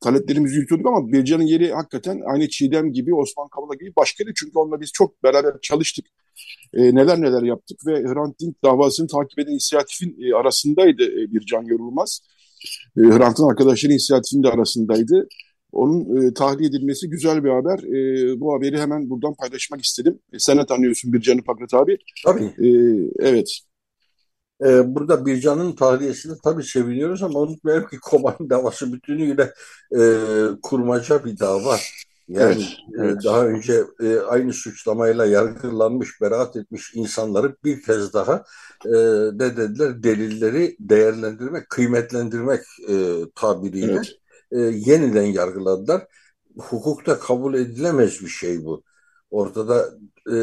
taleplerimizi 0.00 0.56
yürütüyorduk 0.56 0.86
ama 0.86 1.12
Bircan'ın 1.12 1.46
yeri 1.46 1.72
hakikaten 1.72 2.20
aynı 2.26 2.48
Çiğdem 2.48 2.92
gibi, 2.92 3.14
Osman 3.14 3.48
Kavala 3.48 3.74
gibi 3.74 3.96
başkaydı. 3.96 4.30
Çünkü 4.36 4.58
onunla 4.58 4.80
biz 4.80 4.92
çok 4.92 5.22
beraber 5.22 5.60
çalıştık. 5.62 6.06
E, 6.74 6.94
neler 6.94 7.20
neler 7.20 7.42
yaptık 7.42 7.86
ve 7.86 8.02
Hrant 8.02 8.40
Dink 8.40 8.64
davasını 8.64 9.06
takip 9.06 9.38
eden 9.38 9.52
inisiyatifin 9.52 10.16
e, 10.20 10.34
arasındaydı 10.34 11.02
e, 11.02 11.32
Bircan 11.32 11.62
Yorulmaz. 11.62 12.20
E, 12.96 13.00
Hrant'ın 13.00 13.48
arkadaşları 13.48 13.92
inisiyatifinin 13.92 14.42
de 14.42 14.48
arasındaydı. 14.48 15.28
Onun 15.72 16.22
e, 16.22 16.34
tahliye 16.34 16.68
edilmesi 16.68 17.10
güzel 17.10 17.44
bir 17.44 17.50
haber. 17.50 17.78
E, 17.78 18.40
bu 18.40 18.54
haberi 18.54 18.78
hemen 18.78 19.10
buradan 19.10 19.34
paylaşmak 19.34 19.84
istedim. 19.84 20.18
E, 20.32 20.38
sen 20.38 20.58
de 20.58 20.66
tanıyorsun 20.66 21.12
Bircan'ı 21.12 21.42
Pakrat 21.42 21.74
abi. 21.74 21.98
Tabii. 22.24 22.44
E, 22.44 22.68
evet. 23.20 23.60
Ee, 24.64 24.94
burada 24.94 25.26
Bircan'ın 25.26 25.72
tahliyesini 25.72 26.38
tabii 26.44 26.64
seviniyoruz 26.64 27.22
ama 27.22 27.38
unutmayalım 27.38 27.88
ki 27.88 28.00
Kobani 28.00 28.50
davası 28.50 28.92
bütünüyle 28.92 29.54
e, 29.96 30.00
kurmaca 30.62 31.24
bir 31.24 31.38
dava. 31.38 31.76
Yani 32.28 32.52
evet, 32.52 32.76
evet. 32.98 33.16
E, 33.20 33.24
daha 33.24 33.46
önce 33.46 33.84
e, 34.00 34.18
aynı 34.18 34.52
suçlamayla 34.52 35.26
yargılanmış, 35.26 36.20
beraat 36.20 36.56
etmiş 36.56 36.94
insanları 36.94 37.56
bir 37.64 37.82
kez 37.82 38.12
daha 38.12 38.44
e, 38.84 38.90
ne 39.32 39.56
dediler 39.56 40.02
delilleri 40.02 40.76
değerlendirmek, 40.80 41.70
kıymetlendirmek 41.70 42.60
e, 42.88 43.16
tabiriyle 43.34 43.92
evet. 43.92 44.12
e, 44.52 44.58
yeniden 44.60 45.26
yargıladılar. 45.26 46.06
Hukukta 46.58 47.18
kabul 47.18 47.54
edilemez 47.54 48.20
bir 48.20 48.28
şey 48.28 48.64
bu. 48.64 48.82
Ortada 49.30 49.88
e, 50.32 50.36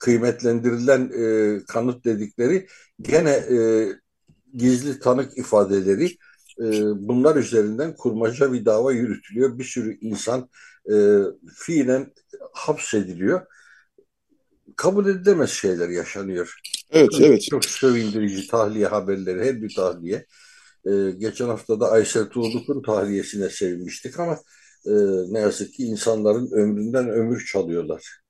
kıymetlendirilen 0.00 1.10
e, 1.18 1.60
kanıt 1.64 2.04
dedikleri 2.04 2.66
gene 3.00 3.30
e, 3.30 3.88
gizli 4.54 4.98
tanık 4.98 5.38
ifadeleri 5.38 6.16
e, 6.60 6.82
bunlar 7.08 7.36
üzerinden 7.36 7.94
kurmaca 7.94 8.52
bir 8.52 8.64
dava 8.64 8.92
yürütülüyor. 8.92 9.58
Bir 9.58 9.64
sürü 9.64 9.98
insan 10.00 10.48
e, 10.92 11.16
fiilen 11.54 12.12
hapsediliyor. 12.52 13.46
Kabul 14.76 15.06
edilemez 15.06 15.50
şeyler 15.50 15.88
yaşanıyor. 15.88 16.60
Evet, 16.90 17.10
çok, 17.12 17.20
evet. 17.20 17.42
Çok 17.42 17.64
sevindirici 17.64 18.48
tahliye 18.48 18.86
haberleri, 18.86 19.44
her 19.44 19.62
bir 19.62 19.74
tahliye. 19.74 20.26
E, 20.86 21.10
geçen 21.10 21.46
hafta 21.46 21.80
da 21.80 21.90
Aysel 21.90 22.28
Tuğluk'un 22.28 22.82
tahliyesine 22.82 23.50
sevinmiştik 23.50 24.20
ama 24.20 24.38
e, 24.86 24.92
ne 25.28 25.38
yazık 25.38 25.74
ki 25.74 25.82
insanların 25.82 26.50
ömründen 26.52 27.10
ömür 27.10 27.44
çalıyorlar. 27.52 28.20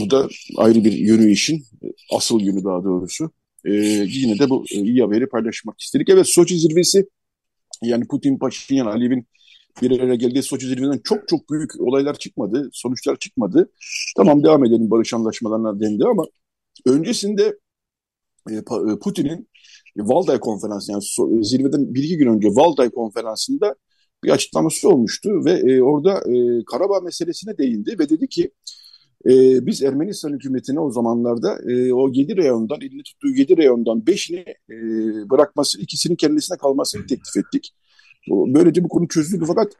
Bu 0.00 0.10
da 0.10 0.28
ayrı 0.56 0.84
bir 0.84 0.92
yönü 0.92 1.32
işin, 1.32 1.64
asıl 2.12 2.40
yönü 2.40 2.64
daha 2.64 2.84
doğrusu. 2.84 3.30
Ee, 3.64 3.72
yine 4.08 4.38
de 4.38 4.50
bu 4.50 4.64
e, 4.70 4.74
iyi 4.74 5.02
haberi 5.02 5.28
paylaşmak 5.28 5.80
istedik. 5.80 6.08
Evet 6.08 6.26
Soçi 6.28 6.58
zirvesi 6.58 7.06
yani 7.82 8.06
Putin, 8.06 8.38
Paşinyan, 8.38 8.86
Aliyev'in 8.86 9.26
bir 9.82 10.00
araya 10.00 10.14
geldiği 10.14 10.42
Soçi 10.42 10.66
zirvesinden 10.66 11.00
çok 11.04 11.28
çok 11.28 11.50
büyük 11.50 11.80
olaylar 11.80 12.14
çıkmadı, 12.14 12.70
sonuçlar 12.72 13.16
çıkmadı. 13.16 13.72
Tamam 14.16 14.44
devam 14.44 14.64
edelim 14.64 14.90
barış 14.90 15.14
anlaşmalarına 15.14 15.80
dendi 15.80 16.04
ama 16.04 16.24
öncesinde 16.86 17.58
e, 18.50 18.54
e, 18.54 18.98
Putin'in 19.02 19.48
Valday 19.96 20.40
konferansı 20.40 20.92
yani 20.92 21.02
zirveden 21.44 21.94
bir 21.94 22.02
iki 22.02 22.16
gün 22.16 22.26
önce 22.26 22.48
Valday 22.48 22.90
konferansında 22.90 23.74
bir 24.24 24.30
açıklaması 24.30 24.88
olmuştu 24.88 25.44
ve 25.44 25.82
orada 25.82 26.22
Karabağ 26.66 27.00
meselesine 27.00 27.58
değindi 27.58 27.96
ve 27.98 28.08
dedi 28.08 28.28
ki 28.28 28.50
e, 29.24 29.66
biz 29.66 29.82
Ermenistan 29.82 30.32
hükümetine 30.32 30.80
o 30.80 30.90
zamanlarda 30.90 31.58
e, 31.70 31.92
o 31.92 32.10
7 32.12 32.36
reyondan, 32.36 32.80
elini 32.80 33.02
tuttuğu 33.02 33.28
7 33.28 33.56
reyondan 33.56 33.98
5'ini 33.98 34.44
e, 34.70 34.76
bırakması, 35.30 35.80
ikisinin 35.80 36.16
kendisine 36.16 36.58
kalmasını 36.58 37.06
teklif 37.06 37.36
ettik. 37.36 37.74
Böylece 38.30 38.84
bu 38.84 38.88
konu 38.88 39.08
çözüldü 39.08 39.44
fakat 39.46 39.72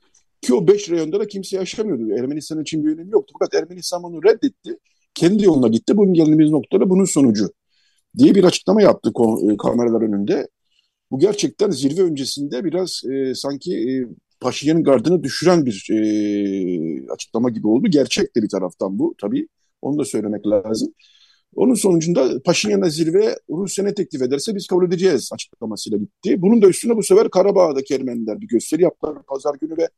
ki 0.42 0.54
o 0.54 0.68
5 0.68 0.90
reyonda 0.90 1.20
da 1.20 1.26
kimse 1.26 1.56
yaşamıyordu. 1.56 2.18
Ermenistan 2.18 2.62
için 2.62 2.84
bir 2.84 2.92
önemi 2.92 3.10
yoktu. 3.10 3.34
Fakat 3.38 3.62
Ermenistan 3.62 4.02
bunu 4.02 4.22
reddetti. 4.22 4.78
Kendi 5.14 5.44
yoluna 5.44 5.68
gitti. 5.68 5.96
Bunun 5.96 6.14
geldiğimiz 6.14 6.50
noktada 6.50 6.90
bunun 6.90 7.04
sonucu. 7.04 7.48
diye 8.18 8.34
bir 8.34 8.44
açıklama 8.44 8.82
yaptı 8.82 9.10
e, 9.52 9.56
kameralar 9.56 10.02
önünde. 10.02 10.48
Bu 11.10 11.18
gerçekten 11.18 11.70
zirve 11.70 12.02
öncesinde 12.02 12.64
biraz 12.64 13.02
e, 13.04 13.34
sanki 13.34 13.74
e, 13.74 13.92
Paşinyan'ın 14.40 14.84
gardını 14.84 15.22
düşüren 15.22 15.66
bir 15.66 15.88
e, 15.90 17.12
açıklama 17.12 17.50
gibi 17.50 17.66
oldu. 17.66 17.88
Gerçek 17.88 18.36
de 18.36 18.42
bir 18.42 18.48
taraftan 18.48 18.98
bu 18.98 19.14
tabii. 19.20 19.48
Onu 19.82 19.98
da 19.98 20.04
söylemek 20.04 20.46
lazım. 20.46 20.94
Onun 21.54 21.74
sonucunda 21.74 22.42
Paşinyan'a 22.42 22.88
zirve 22.88 23.38
Rusya 23.50 23.84
ne 23.84 23.94
teklif 23.94 24.22
ederse 24.22 24.54
biz 24.54 24.66
kabul 24.66 24.86
edeceğiz 24.86 25.30
açıklamasıyla 25.32 26.00
bitti. 26.00 26.42
Bunun 26.42 26.62
da 26.62 26.68
üstüne 26.68 26.96
bu 26.96 27.02
sefer 27.02 27.30
Karabağ'daki 27.30 27.94
Ermeniler 27.94 28.40
bir 28.40 28.48
gösteri 28.48 28.82
yaptılar 28.82 29.22
pazar 29.26 29.54
günü 29.60 29.76
ve 29.76 29.88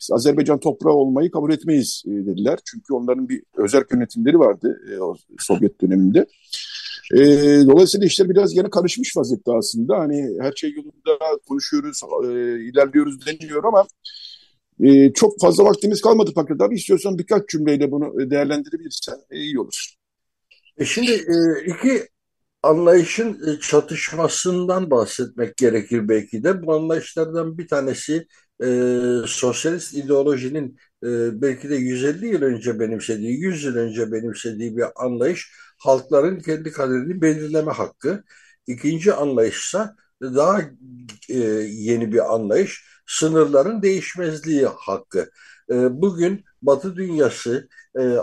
biz 0.00 0.10
Azerbaycan 0.12 0.60
toprağı 0.60 0.92
olmayı 0.92 1.30
kabul 1.30 1.52
etmeyiz 1.52 2.02
e, 2.06 2.10
dediler. 2.10 2.58
Çünkü 2.64 2.94
onların 2.94 3.28
bir 3.28 3.42
özel 3.56 3.82
yönetimleri 3.92 4.38
vardı 4.38 4.80
e, 4.92 5.00
o 5.00 5.16
Sovyet 5.38 5.80
döneminde. 5.80 6.26
E, 7.14 7.18
dolayısıyla 7.66 8.06
işler 8.06 8.28
biraz 8.28 8.56
yine 8.56 8.70
karışmış 8.70 9.16
vaziyette 9.16 9.52
aslında. 9.52 9.98
Hani 9.98 10.28
her 10.40 10.52
şey 10.52 10.72
yolunda 10.72 11.18
konuşuyoruz, 11.48 12.00
e, 12.24 12.28
ilerliyoruz 12.64 13.26
deniyor 13.26 13.64
ama 13.64 13.86
e, 14.80 15.12
çok 15.12 15.40
fazla 15.40 15.64
vaktimiz 15.64 16.00
kalmadı 16.00 16.34
Pakrat 16.34 16.60
abi. 16.60 16.74
İstiyorsan 16.74 17.18
birkaç 17.18 17.48
cümleyle 17.48 17.90
bunu 17.90 18.30
değerlendirebilirsen 18.30 19.16
e, 19.30 19.38
iyi 19.38 19.60
olur. 19.60 19.94
E 20.78 20.84
şimdi 20.84 21.12
e, 21.12 21.66
iki 21.66 22.08
anlayışın 22.62 23.32
e, 23.48 23.60
çatışmasından 23.60 24.90
bahsetmek 24.90 25.56
gerekir 25.56 26.08
belki 26.08 26.44
de. 26.44 26.62
Bu 26.62 26.74
anlayışlardan 26.74 27.58
bir 27.58 27.68
tanesi 27.68 28.26
e, 28.64 28.66
sosyalist 29.26 29.94
ideolojinin 29.94 30.76
e, 31.04 31.08
belki 31.42 31.70
de 31.70 31.76
150 31.76 32.26
yıl 32.26 32.42
önce 32.42 32.80
benimsediği, 32.80 33.38
100 33.40 33.64
yıl 33.64 33.76
önce 33.76 34.12
benimsediği 34.12 34.76
bir 34.76 34.84
anlayış 34.96 35.52
halkların 35.78 36.40
kendi 36.40 36.72
kaderini 36.72 37.22
belirleme 37.22 37.72
hakkı. 37.72 38.24
İkinci 38.66 39.12
anlayışsa 39.12 39.96
daha 40.22 40.60
e, 41.28 41.38
yeni 41.68 42.12
bir 42.12 42.34
anlayış, 42.34 42.84
sınırların 43.06 43.82
değişmezliği 43.82 44.66
hakkı. 44.66 45.30
E, 45.70 46.02
bugün 46.02 46.44
Batı 46.62 46.96
dünyası 46.96 47.68
e, 47.98 48.16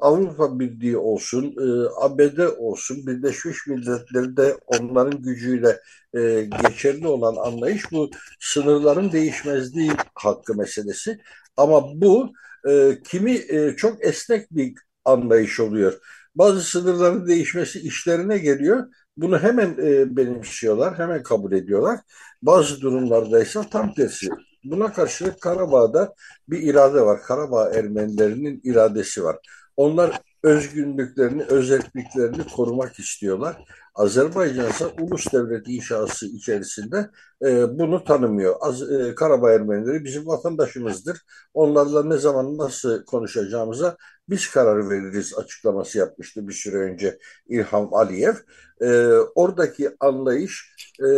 Avrupa 0.00 0.60
Birliği 0.60 0.96
olsun, 0.96 1.44
e, 1.44 1.88
ABD 2.00 2.38
olsun, 2.58 3.06
Birleşmiş 3.06 3.66
Milletler'de 3.66 4.56
onların 4.66 5.22
gücüyle 5.22 5.80
e, 6.14 6.48
geçerli 6.62 7.06
olan 7.08 7.36
anlayış 7.36 7.92
bu 7.92 8.10
sınırların 8.40 9.12
değişmezliği 9.12 9.92
hakkı 10.14 10.54
meselesi. 10.54 11.18
Ama 11.56 12.00
bu 12.00 12.32
e, 12.68 12.98
kimi 13.04 13.32
e, 13.32 13.76
çok 13.76 14.04
esnek 14.04 14.50
bir 14.50 14.74
anlayış 15.04 15.60
oluyor. 15.60 16.00
Bazı 16.34 16.60
sınırların 16.60 17.26
değişmesi 17.26 17.80
işlerine 17.80 18.38
geliyor. 18.38 18.86
Bunu 19.16 19.38
hemen 19.38 19.76
e, 19.82 20.16
benimsiyorlar, 20.16 20.98
hemen 20.98 21.22
kabul 21.22 21.52
ediyorlar. 21.52 22.00
Bazı 22.42 22.80
durumlarda 22.80 23.42
ise 23.42 23.60
tam 23.70 23.94
tersi. 23.94 24.28
Buna 24.64 24.92
karşılık 24.92 25.40
Karabağ'da 25.40 26.14
bir 26.48 26.62
irade 26.62 27.00
var. 27.00 27.22
Karabağ 27.22 27.70
Ermenilerinin 27.70 28.60
iradesi 28.64 29.24
var. 29.24 29.36
Onlar 29.76 30.20
özgünlüklerini, 30.42 31.42
özelliklerini 31.42 32.46
korumak 32.56 32.98
istiyorlar. 32.98 33.56
Azerbaycan 33.94 34.70
ise 34.70 34.86
ulus 35.00 35.32
devlet 35.32 35.68
inşası 35.68 36.26
içerisinde 36.26 37.10
e, 37.44 37.78
bunu 37.78 38.04
tanımıyor. 38.04 38.56
Az, 38.60 38.92
e, 38.92 39.14
Karabağ 39.14 39.52
Ermenileri 39.52 40.04
bizim 40.04 40.26
vatandaşımızdır. 40.26 41.18
Onlarla 41.54 42.04
ne 42.04 42.18
zaman 42.18 42.58
nasıl 42.58 43.04
konuşacağımıza 43.04 43.96
biz 44.28 44.50
karar 44.50 44.90
veririz 44.90 45.38
açıklaması 45.38 45.98
yapmıştı 45.98 46.48
bir 46.48 46.52
süre 46.52 46.76
önce 46.76 47.18
İlham 47.48 47.94
Aliyev. 47.94 48.34
E, 48.80 48.88
oradaki 49.34 49.90
anlayış 50.00 50.74
e, 51.00 51.08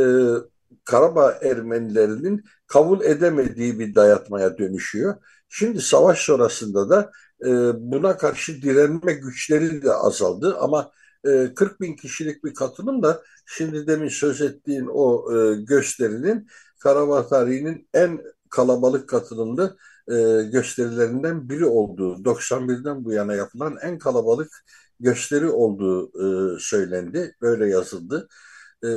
Karabağ 0.84 1.38
Ermenilerinin 1.42 2.44
kabul 2.66 3.00
edemediği 3.00 3.78
bir 3.78 3.94
dayatmaya 3.94 4.58
dönüşüyor. 4.58 5.14
Şimdi 5.48 5.80
savaş 5.80 6.18
sonrasında 6.18 6.90
da 6.90 7.10
e, 7.44 7.48
buna 7.92 8.16
karşı 8.16 8.62
direnme 8.62 9.12
güçleri 9.12 9.82
de 9.82 9.92
azaldı 9.92 10.56
ama 10.60 10.90
e, 11.24 11.54
40 11.54 11.80
bin 11.80 11.96
kişilik 11.96 12.44
bir 12.44 12.54
katılım 12.54 13.02
da 13.02 13.22
şimdi 13.46 13.86
demin 13.86 14.08
söz 14.08 14.40
ettiğin 14.40 14.88
o 14.92 15.34
e, 15.36 15.62
gösterinin 15.62 16.46
Karabağ 16.78 17.28
tarihinin 17.28 17.88
en 17.94 18.20
kalabalık 18.50 19.08
katılımlı 19.08 19.76
e, 20.10 20.42
gösterilerinden 20.52 21.48
biri 21.48 21.66
olduğu, 21.66 22.24
91'den 22.24 23.04
bu 23.04 23.12
yana 23.12 23.34
yapılan 23.34 23.76
en 23.82 23.98
kalabalık 23.98 24.64
gösteri 25.00 25.48
olduğu 25.48 26.08
e, 26.56 26.58
söylendi, 26.60 27.36
böyle 27.42 27.68
yazıldı. 27.68 28.28
E, 28.84 28.88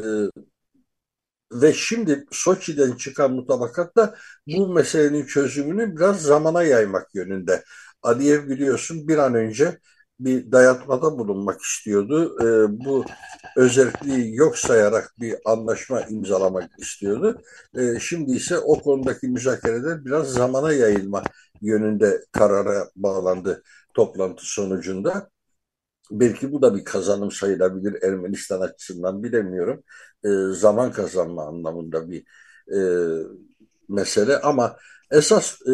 ve 1.51 1.73
şimdi 1.73 2.25
Soçi'den 2.31 2.91
çıkan 2.95 3.31
mutabakat 3.31 3.95
da 3.95 4.15
bu 4.47 4.73
meselenin 4.73 5.25
çözümünü 5.25 5.95
biraz 5.95 6.21
zamana 6.21 6.63
yaymak 6.63 7.15
yönünde. 7.15 7.63
Aliyev 8.01 8.49
biliyorsun 8.49 9.07
bir 9.07 9.17
an 9.17 9.35
önce 9.35 9.79
bir 10.19 10.51
dayatmada 10.51 11.17
bulunmak 11.17 11.61
istiyordu. 11.61 12.37
E, 12.41 12.45
bu 12.85 13.05
özelliği 13.57 14.35
yok 14.35 14.57
sayarak 14.57 15.13
bir 15.19 15.35
anlaşma 15.45 16.01
imzalamak 16.01 16.71
istiyordu. 16.79 17.41
E, 17.77 17.99
şimdi 17.99 18.31
ise 18.31 18.57
o 18.59 18.81
konudaki 18.81 19.27
müzakereler 19.27 20.05
biraz 20.05 20.33
zamana 20.33 20.73
yayılma 20.73 21.23
yönünde 21.61 22.25
karara 22.31 22.89
bağlandı 22.95 23.63
toplantı 23.93 24.45
sonucunda. 24.45 25.29
Belki 26.11 26.51
bu 26.51 26.61
da 26.61 26.75
bir 26.75 26.85
kazanım 26.85 27.31
sayılabilir 27.31 28.03
Ermenistan 28.03 28.61
açısından 28.61 29.23
bilemiyorum. 29.23 29.83
E, 30.25 30.29
zaman 30.53 30.91
kazanma 30.91 31.45
anlamında 31.47 32.09
bir 32.09 32.23
e, 32.75 32.79
mesele 33.89 34.37
ama 34.41 34.77
esas 35.11 35.61
e, 35.67 35.71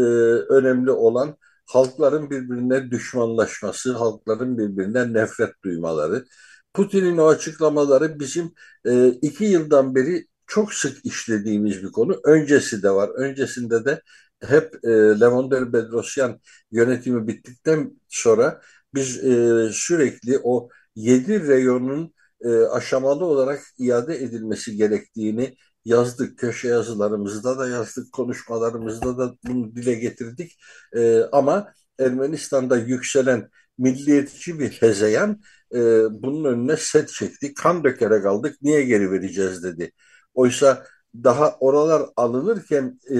önemli 0.49 0.91
olan 0.91 1.37
halkların 1.69 2.29
birbirine 2.29 2.91
düşmanlaşması, 2.91 3.93
halkların 3.93 4.57
birbirinden 4.57 5.13
nefret 5.13 5.63
duymaları. 5.63 6.25
Putin'in 6.73 7.17
o 7.17 7.27
açıklamaları 7.27 8.19
bizim 8.19 8.53
e, 8.85 9.07
iki 9.09 9.45
yıldan 9.45 9.95
beri 9.95 10.27
çok 10.47 10.73
sık 10.73 11.05
işlediğimiz 11.05 11.83
bir 11.83 11.91
konu. 11.91 12.19
Öncesi 12.25 12.83
de 12.83 12.91
var. 12.91 13.09
Öncesinde 13.09 13.85
de 13.85 14.01
hep 14.43 14.75
e, 14.83 14.89
Levonder 14.89 15.73
Bedrosyan 15.73 16.39
yönetimi 16.71 17.27
bittikten 17.27 17.91
sonra 18.07 18.61
biz 18.93 19.23
e, 19.25 19.69
sürekli 19.73 20.39
o 20.43 20.69
yedi 20.95 21.47
reyonun 21.47 22.13
e, 22.41 22.49
aşamalı 22.49 23.25
olarak 23.25 23.61
iade 23.77 24.15
edilmesi 24.15 24.75
gerektiğini 24.75 25.55
yazdık. 25.89 26.39
Köşe 26.39 26.67
yazılarımızda 26.67 27.59
da 27.59 27.69
yazdık, 27.69 28.11
konuşmalarımızda 28.13 29.17
da 29.17 29.35
bunu 29.47 29.75
dile 29.75 29.93
getirdik. 29.93 30.59
E, 30.95 31.21
ama 31.31 31.73
Ermenistan'da 31.99 32.77
yükselen 32.77 33.49
milliyetçi 33.77 34.59
bir 34.59 34.69
hezeyan 34.69 35.41
e, 35.75 35.79
bunun 36.23 36.43
önüne 36.43 36.77
set 36.77 37.09
çekti. 37.09 37.53
Kan 37.53 37.83
dökerek 37.83 38.25
aldık, 38.25 38.61
niye 38.61 38.83
geri 38.83 39.11
vereceğiz 39.11 39.63
dedi. 39.63 39.91
Oysa 40.33 40.85
daha 41.15 41.57
oralar 41.59 42.01
alınırken 42.15 42.99
e, 43.11 43.17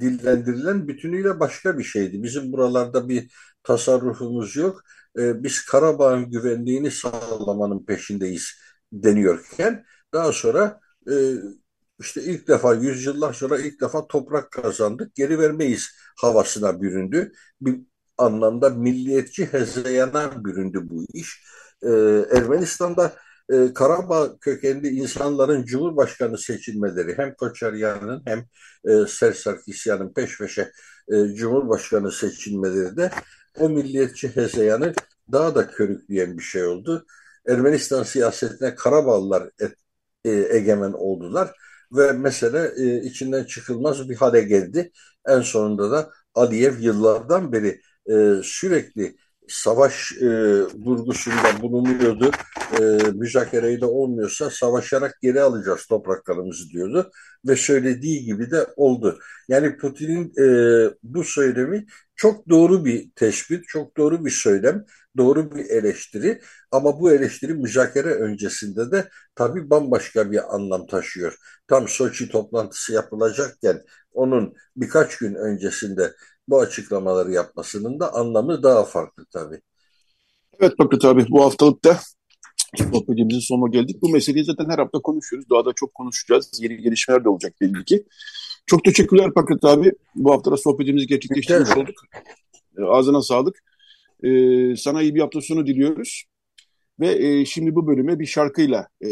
dillendirilen 0.00 0.88
bütünüyle 0.88 1.40
başka 1.40 1.78
bir 1.78 1.84
şeydi. 1.84 2.22
Bizim 2.22 2.52
buralarda 2.52 3.08
bir 3.08 3.32
tasarrufumuz 3.62 4.56
yok. 4.56 4.82
E, 5.18 5.42
biz 5.42 5.64
Karabağ'ın 5.64 6.30
güvenliğini 6.30 6.90
sağlamanın 6.90 7.84
peşindeyiz 7.84 8.52
deniyorken 8.92 9.84
daha 10.12 10.32
sonra 10.32 10.80
e, 11.10 11.14
işte 12.00 12.22
ilk 12.22 12.48
defa 12.48 12.74
yüzyıllar 12.74 13.32
sonra 13.32 13.58
ilk 13.58 13.80
defa 13.80 14.06
toprak 14.06 14.50
kazandık 14.50 15.14
geri 15.14 15.38
vermeyiz 15.38 15.90
havasına 16.16 16.82
büründü. 16.82 17.32
Bir 17.60 17.80
anlamda 18.18 18.70
milliyetçi 18.70 19.52
hezeyana 19.52 20.44
büründü 20.44 20.80
bu 20.90 21.06
iş. 21.14 21.44
Ee, 21.82 21.88
Ermenistan'da 22.32 23.12
e, 23.52 23.74
Karabağ 23.74 24.38
kökenli 24.40 24.88
insanların 24.88 25.64
cumhurbaşkanı 25.64 26.38
seçilmeleri 26.38 27.18
hem 27.18 27.34
Koçaryan'ın 27.34 28.22
hem 28.26 28.44
e, 28.88 29.06
Ser 29.06 29.32
Sarkisyan'ın 29.32 30.12
peş 30.14 30.38
peşe 30.38 30.72
e, 31.12 31.26
cumhurbaşkanı 31.34 32.12
seçilmeleri 32.12 32.96
de 32.96 33.10
o 33.58 33.68
milliyetçi 33.68 34.36
hezeyanı 34.36 34.94
daha 35.32 35.54
da 35.54 35.70
körükleyen 35.70 36.38
bir 36.38 36.42
şey 36.42 36.64
oldu. 36.64 37.06
Ermenistan 37.48 38.02
siyasetine 38.02 38.74
Karabağlılar 38.74 39.50
e, 40.24 40.30
egemen 40.30 40.92
oldular 40.92 41.54
ve 41.96 42.12
mesele 42.12 42.72
e, 42.76 43.02
içinden 43.04 43.44
çıkılmaz 43.44 44.08
bir 44.08 44.16
hale 44.16 44.40
geldi. 44.40 44.92
En 45.28 45.40
sonunda 45.40 45.90
da 45.90 46.10
Aliyev 46.34 46.78
yıllardan 46.80 47.52
beri 47.52 47.80
e, 48.10 48.42
sürekli 48.42 49.16
savaş 49.48 50.12
e, 50.12 50.26
vurgusunda 50.62 51.62
bulunuyordu. 51.62 52.30
E, 52.80 52.82
müzakereyle 53.14 53.80
de 53.80 53.86
olmuyorsa 53.86 54.50
savaşarak 54.50 55.18
geri 55.22 55.40
alacağız 55.40 55.86
topraklarımızı 55.86 56.68
diyordu. 56.70 57.10
Ve 57.48 57.56
söylediği 57.56 58.24
gibi 58.24 58.50
de 58.50 58.66
oldu. 58.76 59.18
Yani 59.48 59.76
Putin'in 59.76 60.32
e, 60.38 60.46
bu 61.02 61.24
söylemi 61.24 61.86
çok 62.16 62.48
doğru 62.48 62.84
bir 62.84 63.10
tespit, 63.10 63.68
çok 63.68 63.96
doğru 63.96 64.24
bir 64.24 64.30
söylem, 64.30 64.84
doğru 65.16 65.54
bir 65.54 65.64
eleştiri. 65.70 66.40
Ama 66.70 67.00
bu 67.00 67.12
eleştiri 67.12 67.54
müzakere 67.54 68.14
öncesinde 68.14 68.90
de 68.90 69.08
tabii 69.34 69.70
bambaşka 69.70 70.30
bir 70.30 70.54
anlam 70.54 70.86
taşıyor. 70.86 71.36
Tam 71.68 71.88
Soçi 71.88 72.28
toplantısı 72.28 72.92
yapılacakken 72.92 73.82
onun 74.12 74.54
birkaç 74.76 75.18
gün 75.18 75.34
öncesinde 75.34 76.12
bu 76.48 76.60
açıklamaları 76.60 77.32
yapmasının 77.32 78.00
da 78.00 78.14
anlamı 78.14 78.62
daha 78.62 78.84
farklı 78.84 79.26
tabii. 79.32 79.60
Evet 80.60 80.78
Bakır 80.78 81.04
abi 81.04 81.26
bu 81.30 81.44
haftalıkta 81.44 82.00
sohbetimizin 82.76 83.40
sonuna 83.40 83.68
geldik. 83.70 84.02
Bu 84.02 84.08
meseleyi 84.08 84.44
zaten 84.44 84.70
her 84.70 84.78
hafta 84.78 84.98
konuşuyoruz. 85.00 85.50
Daha 85.50 85.64
da 85.64 85.72
çok 85.76 85.94
konuşacağız. 85.94 86.50
Yeni 86.60 86.76
gelişmeler 86.76 87.24
de 87.24 87.28
olacak 87.28 87.54
belli 87.60 87.84
ki. 87.84 88.04
Çok 88.66 88.84
teşekkürler 88.84 89.34
Pakrat 89.34 89.64
abi. 89.64 89.92
Bu 90.14 90.32
hafta 90.32 90.52
da 90.52 90.56
sohbetimizi 90.56 91.06
gerçekleştirmiş 91.06 91.76
olduk. 91.76 91.94
Ee, 92.78 92.82
ağzına 92.82 93.22
sağlık. 93.22 93.62
Ee, 94.24 94.76
sana 94.76 95.02
iyi 95.02 95.14
bir 95.14 95.20
hafta 95.20 95.40
sonu 95.40 95.66
diliyoruz. 95.66 96.24
Ve 97.00 97.26
e, 97.26 97.44
şimdi 97.44 97.74
bu 97.74 97.86
bölüme 97.86 98.18
bir 98.18 98.26
şarkıyla 98.26 98.88
e, 99.04 99.08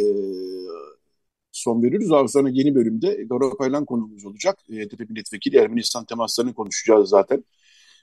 son 1.52 1.82
veriyoruz. 1.82 2.10
Daha 2.10 2.28
sonra 2.28 2.48
yeni 2.52 2.74
bölümde 2.74 3.24
Garo 3.30 3.56
Paylan 3.56 3.84
konuğumuz 3.84 4.24
olacak. 4.24 4.58
E, 4.70 4.74
HDP 4.74 5.10
milletvekili 5.10 5.56
Ermenistan 5.56 6.04
temaslarını 6.04 6.54
konuşacağız 6.54 7.08
zaten. 7.08 7.44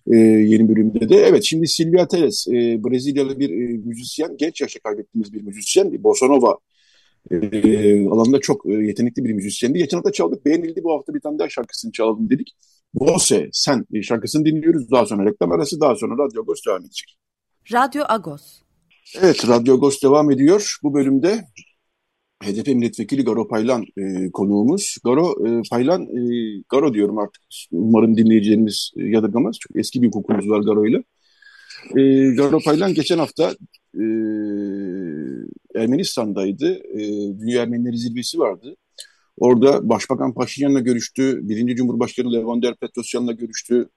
E, 0.07 0.17
yeni 0.17 0.69
bölümde 0.69 1.09
de. 1.09 1.15
Evet 1.15 1.43
şimdi 1.43 1.67
Silvia 1.67 2.07
Teres, 2.07 2.47
e, 2.47 2.83
Brezilyalı 2.83 3.39
bir 3.39 3.49
e, 3.49 3.77
müzisyen, 3.77 4.37
genç 4.37 4.61
yaşta 4.61 4.79
kaybettiğimiz 4.79 5.33
bir 5.33 5.41
müzisyen, 5.41 5.93
bir 5.93 6.03
bossa 6.03 6.27
nova 6.27 6.57
e, 7.31 8.07
alanında 8.07 8.39
çok 8.39 8.65
e, 8.65 8.73
yetenekli 8.73 9.23
bir 9.23 9.33
müzisyendi. 9.33 9.77
Geçen 9.77 9.97
hafta 9.97 10.11
çaldık, 10.11 10.45
beğenildi. 10.45 10.83
Bu 10.83 10.93
hafta 10.93 11.13
bir 11.13 11.19
tane 11.19 11.39
daha 11.39 11.49
şarkısını 11.49 11.91
çalalım 11.91 12.29
dedik. 12.29 12.55
Bose, 12.93 13.49
Sen 13.53 13.85
e, 13.93 14.01
şarkısını 14.01 14.45
dinliyoruz. 14.45 14.91
Daha 14.91 15.05
sonra 15.05 15.25
reklam 15.25 15.51
arası, 15.51 15.81
daha 15.81 15.95
sonra 15.95 16.13
Radyo 16.23 16.41
Agos 16.41 16.65
devam 16.67 16.81
edecek. 16.81 17.17
Radyo 17.73 18.03
Agos. 18.09 18.61
Evet, 19.21 19.47
Radyo 19.47 19.73
Agos 19.73 20.01
devam 20.03 20.31
ediyor. 20.31 20.77
Bu 20.83 20.93
bölümde 20.93 21.43
HDP 22.43 22.67
milletvekili 22.67 23.23
Garo 23.23 23.47
Paylan 23.47 23.85
e, 23.97 24.31
konuğumuz. 24.31 24.95
Garo 25.05 25.47
e, 25.47 25.61
Paylan, 25.71 26.01
e, 26.01 26.21
Garo 26.69 26.93
diyorum 26.93 27.17
artık. 27.17 27.43
Umarım 27.71 28.17
dinleyicilerimiz 28.17 28.91
e, 28.97 29.03
yadırgamaz. 29.03 29.57
Çok 29.59 29.75
eski 29.75 30.01
bir 30.01 30.07
hukukumuz 30.07 30.49
var 30.49 30.59
Garo 30.59 30.87
ile. 30.87 31.03
E, 31.97 32.35
Garo 32.35 32.59
Paylan 32.59 32.93
geçen 32.93 33.17
hafta 33.17 33.55
e, 33.95 34.03
Ermenistan'daydı. 35.75 36.73
E, 36.73 36.99
Dünya 37.39 37.63
Ermenileri 37.63 37.97
Zirvesi 37.97 38.39
vardı. 38.39 38.75
Orada 39.37 39.89
Başbakan 39.89 40.33
Paşinyan'la 40.33 40.79
görüştü. 40.79 41.39
Birinci 41.41 41.75
Cumhurbaşkanı 41.75 42.33
Levander 42.33 42.75
Petrosyan'la 42.75 43.31
görüştü. 43.31 43.89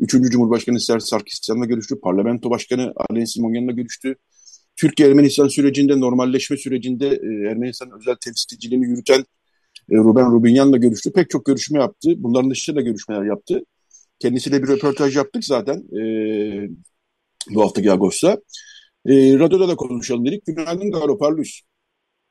Üçüncü 0.00 0.30
Cumhurbaşkanı 0.30 0.80
Ser 0.80 0.98
Sarkisyan'la 0.98 1.64
görüştü. 1.64 2.00
Parlamento 2.00 2.50
Başkanı 2.50 2.92
Alen 2.96 3.24
Simonyan'la 3.24 3.72
görüştü. 3.72 4.16
Türkiye-Ermenistan 4.76 5.48
sürecinde, 5.48 6.00
normalleşme 6.00 6.56
sürecinde 6.56 7.08
e, 7.08 7.50
Ermenistan 7.50 7.90
özel 8.00 8.16
temsilciliğini 8.24 8.86
yürüten 8.86 9.20
e, 9.90 9.96
Ruben 9.96 10.32
Rubinyan'la 10.32 10.76
görüştü. 10.76 11.12
Pek 11.12 11.30
çok 11.30 11.44
görüşme 11.44 11.80
yaptı. 11.80 12.14
Bunların 12.16 12.50
dışında 12.50 12.76
da 12.76 12.80
görüşmeler 12.80 13.24
yaptı. 13.24 13.64
Kendisiyle 14.18 14.62
bir 14.62 14.68
röportaj 14.68 15.16
yaptık 15.16 15.44
zaten 15.44 15.76
e, 15.76 16.02
bu 17.50 17.62
haftaki 17.62 17.92
Ağustos'ta. 17.92 18.38
E, 19.06 19.38
radyoda 19.38 19.68
da 19.68 19.76
konuşalım 19.76 20.26
dedik. 20.26 20.46
Günaydın 20.46 20.90
Garo 20.90 21.18
Parlus. 21.18 21.60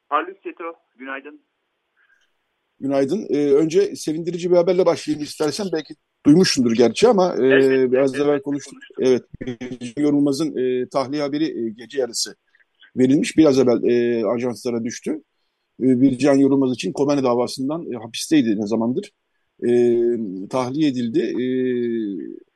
Parlus 0.10 0.46
Yeto, 0.46 0.64
günaydın. 0.96 1.42
Günaydın. 2.80 3.28
E, 3.30 3.54
önce 3.54 3.96
sevindirici 3.96 4.52
bir 4.52 4.56
haberle 4.56 4.86
başlayayım 4.86 5.24
istersen. 5.24 5.68
Belki 5.74 5.94
duymuşsundur 6.26 6.72
gerçi 6.72 7.08
ama 7.08 7.36
e, 7.36 7.46
evet, 7.46 7.92
biraz 7.92 8.16
evet, 8.16 8.26
evvel 8.26 8.42
konuştuk. 8.42 8.74
konuştuk. 8.74 9.24
Evet, 9.40 9.98
Yorulmaz'ın 9.98 10.58
e, 10.58 10.90
tahliye 10.90 11.22
haberi 11.22 11.66
e, 11.66 11.70
gece 11.70 12.00
yarısı 12.00 12.36
verilmiş. 12.98 13.38
Biraz 13.38 13.60
evvel 13.60 13.84
e, 13.84 14.26
ajanslara 14.26 14.84
düştü. 14.84 15.12
E, 15.82 16.02
Bircan 16.02 16.36
Yorulmaz 16.36 16.74
için 16.74 16.94
Kobane 16.94 17.24
davasından 17.24 17.92
e, 17.92 17.96
hapisteydi 17.96 18.62
ne 18.62 18.68
zamandır. 18.68 19.12
E, 19.68 19.70
tahliye 20.50 20.90
edildi. 20.90 21.20
E, 21.20 21.46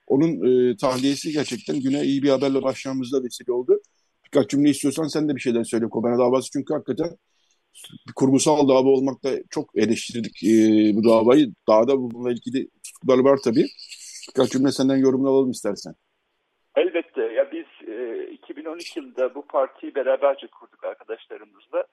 onun 0.08 0.32
e, 0.72 0.78
tahliyesi 0.78 1.32
gerçekten 1.32 1.80
güne 1.80 2.04
iyi 2.04 2.24
bir 2.24 2.30
haberle 2.30 2.62
başlamamızda 2.64 3.24
vesile 3.24 3.54
oldu. 3.54 3.82
Birkaç 4.34 4.50
cümle 4.50 4.70
istiyorsan 4.70 5.08
sen 5.08 5.30
de 5.30 5.36
bir 5.36 5.42
şeyler 5.42 5.64
söyle 5.64 5.90
Kobane 5.90 6.18
davası 6.18 6.50
çünkü 6.52 6.74
hakikaten 6.74 7.10
kurgusal 8.16 8.68
dava 8.68 8.90
olmakta 8.90 9.30
çok 9.50 9.70
eleştirdik 9.76 10.44
e, 10.44 10.50
bu 10.96 11.04
davayı. 11.04 11.48
Daha 11.68 11.88
da 11.88 11.98
bununla 11.98 12.32
ilgili 12.32 12.68
tutuklar 12.84 13.20
var 13.20 13.40
tabii. 13.44 13.66
Birkaç 14.30 14.52
cümle 14.52 14.72
senden 14.72 14.98
yorumunu 14.98 15.30
alalım 15.30 15.52
istersen. 15.52 15.94
Elbette. 16.76 17.22
Ya 17.22 17.52
biz 17.52 17.88
e, 17.88 18.28
2012 18.32 19.00
yılında 19.00 19.36
bu 19.36 19.46
partiyi 19.48 19.96
beraberce 19.96 20.48
kurduk 20.48 20.84
arkadaşlarımızla. 20.84 21.84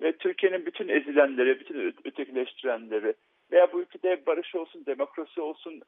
Ve 0.00 0.16
Türkiye'nin 0.16 0.66
bütün 0.66 0.88
ezilenleri, 0.88 1.60
bütün 1.60 1.94
ötekileştirenleri 2.04 3.14
veya 3.52 3.72
bu 3.72 3.80
ülkede 3.80 4.26
barış 4.26 4.54
olsun, 4.54 4.86
demokrasi 4.86 5.40
olsun, 5.40 5.82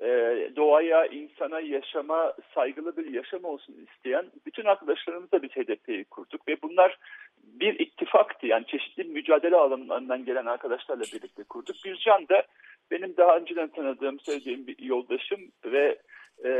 e, 0.00 0.08
doğaya, 0.56 1.06
insana, 1.06 1.60
yaşama, 1.60 2.34
saygılı 2.54 2.96
bir 2.96 3.12
yaşam 3.12 3.44
olsun 3.44 3.74
isteyen 3.88 4.26
bütün 4.46 4.64
arkadaşlarımızla 4.64 5.42
biz 5.42 5.50
HDP'yi 5.50 6.04
kurduk. 6.04 6.48
Ve 6.48 6.62
bunlar 6.62 6.98
bir 7.44 7.80
ittifaktı. 7.80 8.46
Yani 8.46 8.66
çeşitli 8.66 9.04
mücadele 9.04 9.56
alanlarından 9.56 10.24
gelen 10.24 10.46
arkadaşlarla 10.46 11.02
birlikte 11.02 11.44
kurduk. 11.44 11.76
Bircan 11.84 12.28
da 12.28 12.42
benim 12.90 13.16
daha 13.16 13.36
önceden 13.36 13.68
tanıdığım, 13.68 14.20
sevdiğim 14.20 14.66
bir 14.66 14.78
yoldaşım 14.78 15.40
ve 15.64 15.98
e, 16.44 16.50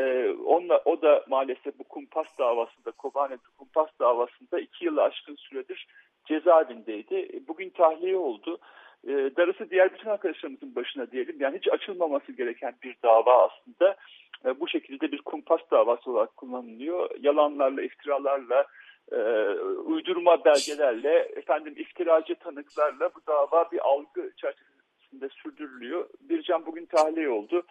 onunla, 0.45 0.83
o 0.85 1.03
da 1.03 1.25
maalesef 1.29 1.79
bu 1.79 1.85
kumpas 1.85 2.39
davasında, 2.39 2.91
Kobane 2.91 3.37
kumpas 3.59 3.89
davasında 4.01 4.61
iki 4.61 4.85
yılı 4.85 5.03
aşkın 5.03 5.37
süredir 5.37 5.87
cezaevindeydi. 6.25 7.43
Bugün 7.49 7.71
tahliye 7.71 8.17
oldu. 8.17 8.59
E, 9.07 9.13
darısı 9.37 9.71
diğer 9.71 9.95
bütün 9.95 10.11
arkadaşlarımızın 10.11 10.75
başına 10.75 11.11
diyelim. 11.11 11.37
Yani 11.41 11.57
hiç 11.57 11.69
açılmaması 11.69 12.33
gereken 12.33 12.75
bir 12.83 12.97
dava 13.03 13.45
aslında. 13.47 13.97
E, 14.45 14.61
bu 14.61 14.69
şekilde 14.69 15.13
bir 15.13 15.23
kumpas 15.23 15.61
davası 15.71 16.11
olarak 16.11 16.37
kullanılıyor. 16.37 17.11
Yalanlarla, 17.21 17.83
iftiralarla, 17.83 18.67
e, 19.13 19.19
uydurma 19.63 20.45
belgelerle, 20.45 21.19
efendim 21.37 21.75
iftiracı 21.77 22.35
tanıklarla 22.35 23.11
bu 23.15 23.21
dava 23.27 23.71
bir 23.73 23.79
algı 23.79 24.33
çerçevesinde 24.37 25.29
sürdürülüyor. 25.29 26.09
Bircan 26.21 26.67
bugün 26.67 26.87
tahliye 26.87 27.29
oldu. 27.29 27.63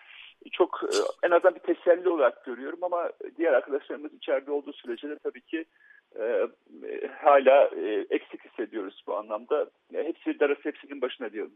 Çok 0.52 0.82
e, 0.84 1.28
en 1.28 1.32
azından 1.32 1.56
bir 1.56 1.74
teselli 1.74 2.10
olarak 2.10 2.46
görüyorum 2.46 2.80
ama 2.82 3.12
diğer 3.38 3.54
arkadaşlarımız 3.54 4.14
içeride 4.14 4.52
olduğu 4.52 4.74
sürece 4.74 5.10
de 5.10 5.18
tabii 5.24 5.42
ki 5.42 5.66
e, 6.16 7.08
hala 7.08 7.70
e, 7.76 8.08
eksik 8.10 8.46
hissediyoruz 8.46 9.04
bu 9.08 9.16
anlamda. 9.18 9.72
Hepsi 9.92 10.40
darası 10.40 10.62
hepsinin 10.64 11.02
başına 11.02 11.32
diyorum. 11.34 11.54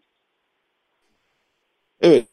Evet. 2.01 2.25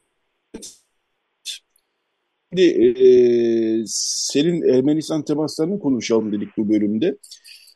Şimdi 2.53 2.63
e, 2.63 3.85
senin 3.87 4.63
Ermenistan 4.63 5.25
temaslarını 5.25 5.79
konuşalım 5.81 6.33
dedik 6.33 6.57
bu 6.57 6.69
bölümde. 6.69 7.19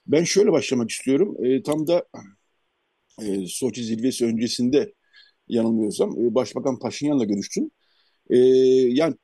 Ben 0.07 0.25
şöyle 0.25 0.53
başlamak 0.53 0.91
istiyorum. 0.91 1.37
E, 1.45 1.63
tam 1.63 1.87
da 1.87 2.07
e, 3.21 3.47
Soçi 3.47 3.85
zirvesi 3.85 4.25
öncesinde 4.27 4.93
yanılmıyorsam 5.49 6.11
e, 6.11 6.35
Başbakan 6.35 6.79
Paşinyan'la 6.79 7.25
görüştün. 7.25 7.73
E, 8.31 8.37
yani 8.89 9.15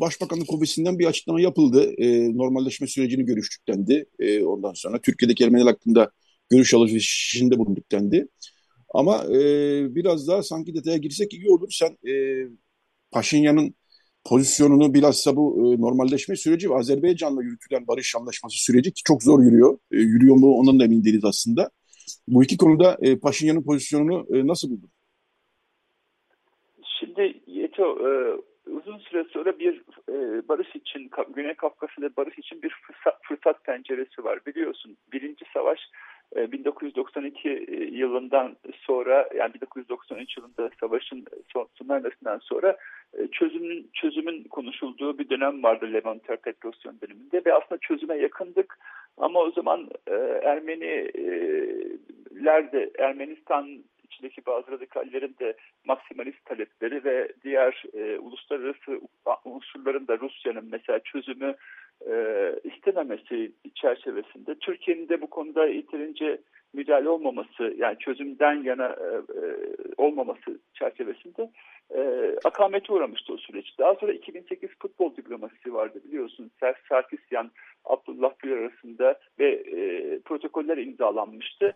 Başbakanlık 0.00 0.52
Ofisi'nden 0.52 0.98
bir 0.98 1.06
açıklama 1.06 1.40
yapıldı. 1.40 1.94
E, 1.98 2.36
normalleşme 2.36 2.86
sürecini 2.86 3.24
görüştük 3.24 3.68
dendi. 3.68 4.06
E, 4.18 4.44
ondan 4.44 4.72
sonra 4.72 4.98
Türkiye'deki 5.00 5.44
Ermeniler 5.44 5.66
hakkında 5.66 6.10
görüş 6.50 6.74
alışverişinde 6.74 7.58
bulunduk 7.58 7.92
dendi. 7.92 8.28
Ama 8.94 9.24
e, 9.24 9.40
biraz 9.94 10.28
daha 10.28 10.42
sanki 10.42 10.74
detaya 10.74 10.96
girsek 10.96 11.34
iyi 11.34 11.50
olur. 11.50 11.68
Sen 11.70 11.98
e, 12.10 12.12
Paşinyan'ın 13.10 13.74
pozisyonunu 14.24 14.94
bilhassa 14.94 15.36
bu 15.36 15.74
e, 15.74 15.80
normalleşme 15.80 16.36
süreci 16.36 16.70
ve 16.70 16.74
Azerbaycan'la 16.74 17.42
yürütülen 17.42 17.86
barış 17.86 18.16
anlaşması 18.16 18.64
süreci 18.64 18.92
ki 18.92 19.02
çok 19.04 19.22
zor 19.22 19.42
yürüyor. 19.42 19.78
E, 19.92 19.96
yürüyor 19.96 20.36
mu 20.36 20.54
ondan 20.54 20.80
da 20.80 20.84
emin 20.84 21.04
değiliz 21.04 21.24
aslında. 21.24 21.70
Bu 22.28 22.44
iki 22.44 22.56
konuda 22.56 22.98
e, 23.00 23.18
Paşinyan'ın 23.18 23.62
pozisyonunu 23.62 24.26
e, 24.36 24.46
nasıl 24.46 24.70
buldun? 24.70 24.90
Şimdi 27.00 27.42
Yeto 27.46 27.82
e, 27.82 28.10
uzun 28.70 28.98
süre 28.98 29.24
sonra 29.24 29.58
bir 29.58 29.82
e, 30.08 30.48
barış 30.48 30.76
için, 30.76 31.10
Güney 31.34 31.54
Kafkasya'da 31.54 32.16
barış 32.16 32.38
için 32.38 32.62
bir 32.62 32.70
fırsat, 32.70 33.18
fırsat 33.22 33.64
penceresi 33.64 34.24
var. 34.24 34.38
Biliyorsun 34.46 34.96
birinci 35.12 35.44
savaş 35.54 35.80
1992 36.36 37.48
yılından 37.92 38.56
sonra 38.80 39.28
yani 39.36 39.54
1993 39.54 40.36
yılında 40.36 40.70
savaşın 40.80 41.24
sonlarından 41.78 42.38
sonra 42.38 42.76
çözümün 43.32 43.90
çözümün 43.94 44.44
konuşulduğu 44.44 45.18
bir 45.18 45.28
dönem 45.28 45.62
vardı 45.62 45.92
Levanter 45.92 46.36
Petrosyan 46.36 47.00
döneminde 47.00 47.42
ve 47.46 47.54
aslında 47.54 47.78
çözüme 47.78 48.16
yakındık 48.16 48.78
ama 49.16 49.40
o 49.40 49.50
zaman 49.50 49.88
Ermeniler 50.42 51.52
de 52.72 52.90
Ermenistan 52.98 53.68
içindeki 54.10 54.46
bazı 54.46 54.70
radikallerin 54.72 55.36
de 55.40 55.56
maksimalist 55.84 56.44
talepleri 56.44 57.04
ve 57.04 57.32
diğer 57.44 57.84
e, 57.94 58.18
uluslararası 58.18 59.00
unsurların 59.44 60.08
da 60.08 60.18
Rusya'nın 60.18 60.68
mesela 60.70 60.98
çözümü 60.98 61.54
e, 62.06 62.14
istememesi 62.64 63.52
çerçevesinde 63.74 64.54
Türkiye'nin 64.54 65.08
de 65.08 65.20
bu 65.20 65.30
konuda 65.30 65.66
yeterince 65.66 66.38
müdahale 66.72 67.08
olmaması 67.08 67.74
yani 67.78 67.98
çözümden 67.98 68.62
yana 68.62 68.86
e, 68.86 69.06
e, 69.16 69.42
olmaması 69.96 70.58
çerçevesinde 70.74 71.50
e, 71.94 72.34
akamete 72.44 72.92
uğramıştı 72.92 73.32
o 73.32 73.36
süreç. 73.36 73.78
Daha 73.78 73.94
sonra 73.94 74.12
2008 74.12 74.70
futbol 74.78 75.16
diplomasisi 75.16 75.74
vardı 75.74 76.00
biliyorsunuz. 76.04 76.50
Serf 76.60 76.76
Sarkisyan, 76.88 77.50
Abdullah 77.84 78.32
Gül 78.38 78.52
arasında 78.52 79.18
ve 79.38 79.50
e, 79.50 80.18
protokoller 80.20 80.76
imzalanmıştı. 80.76 81.74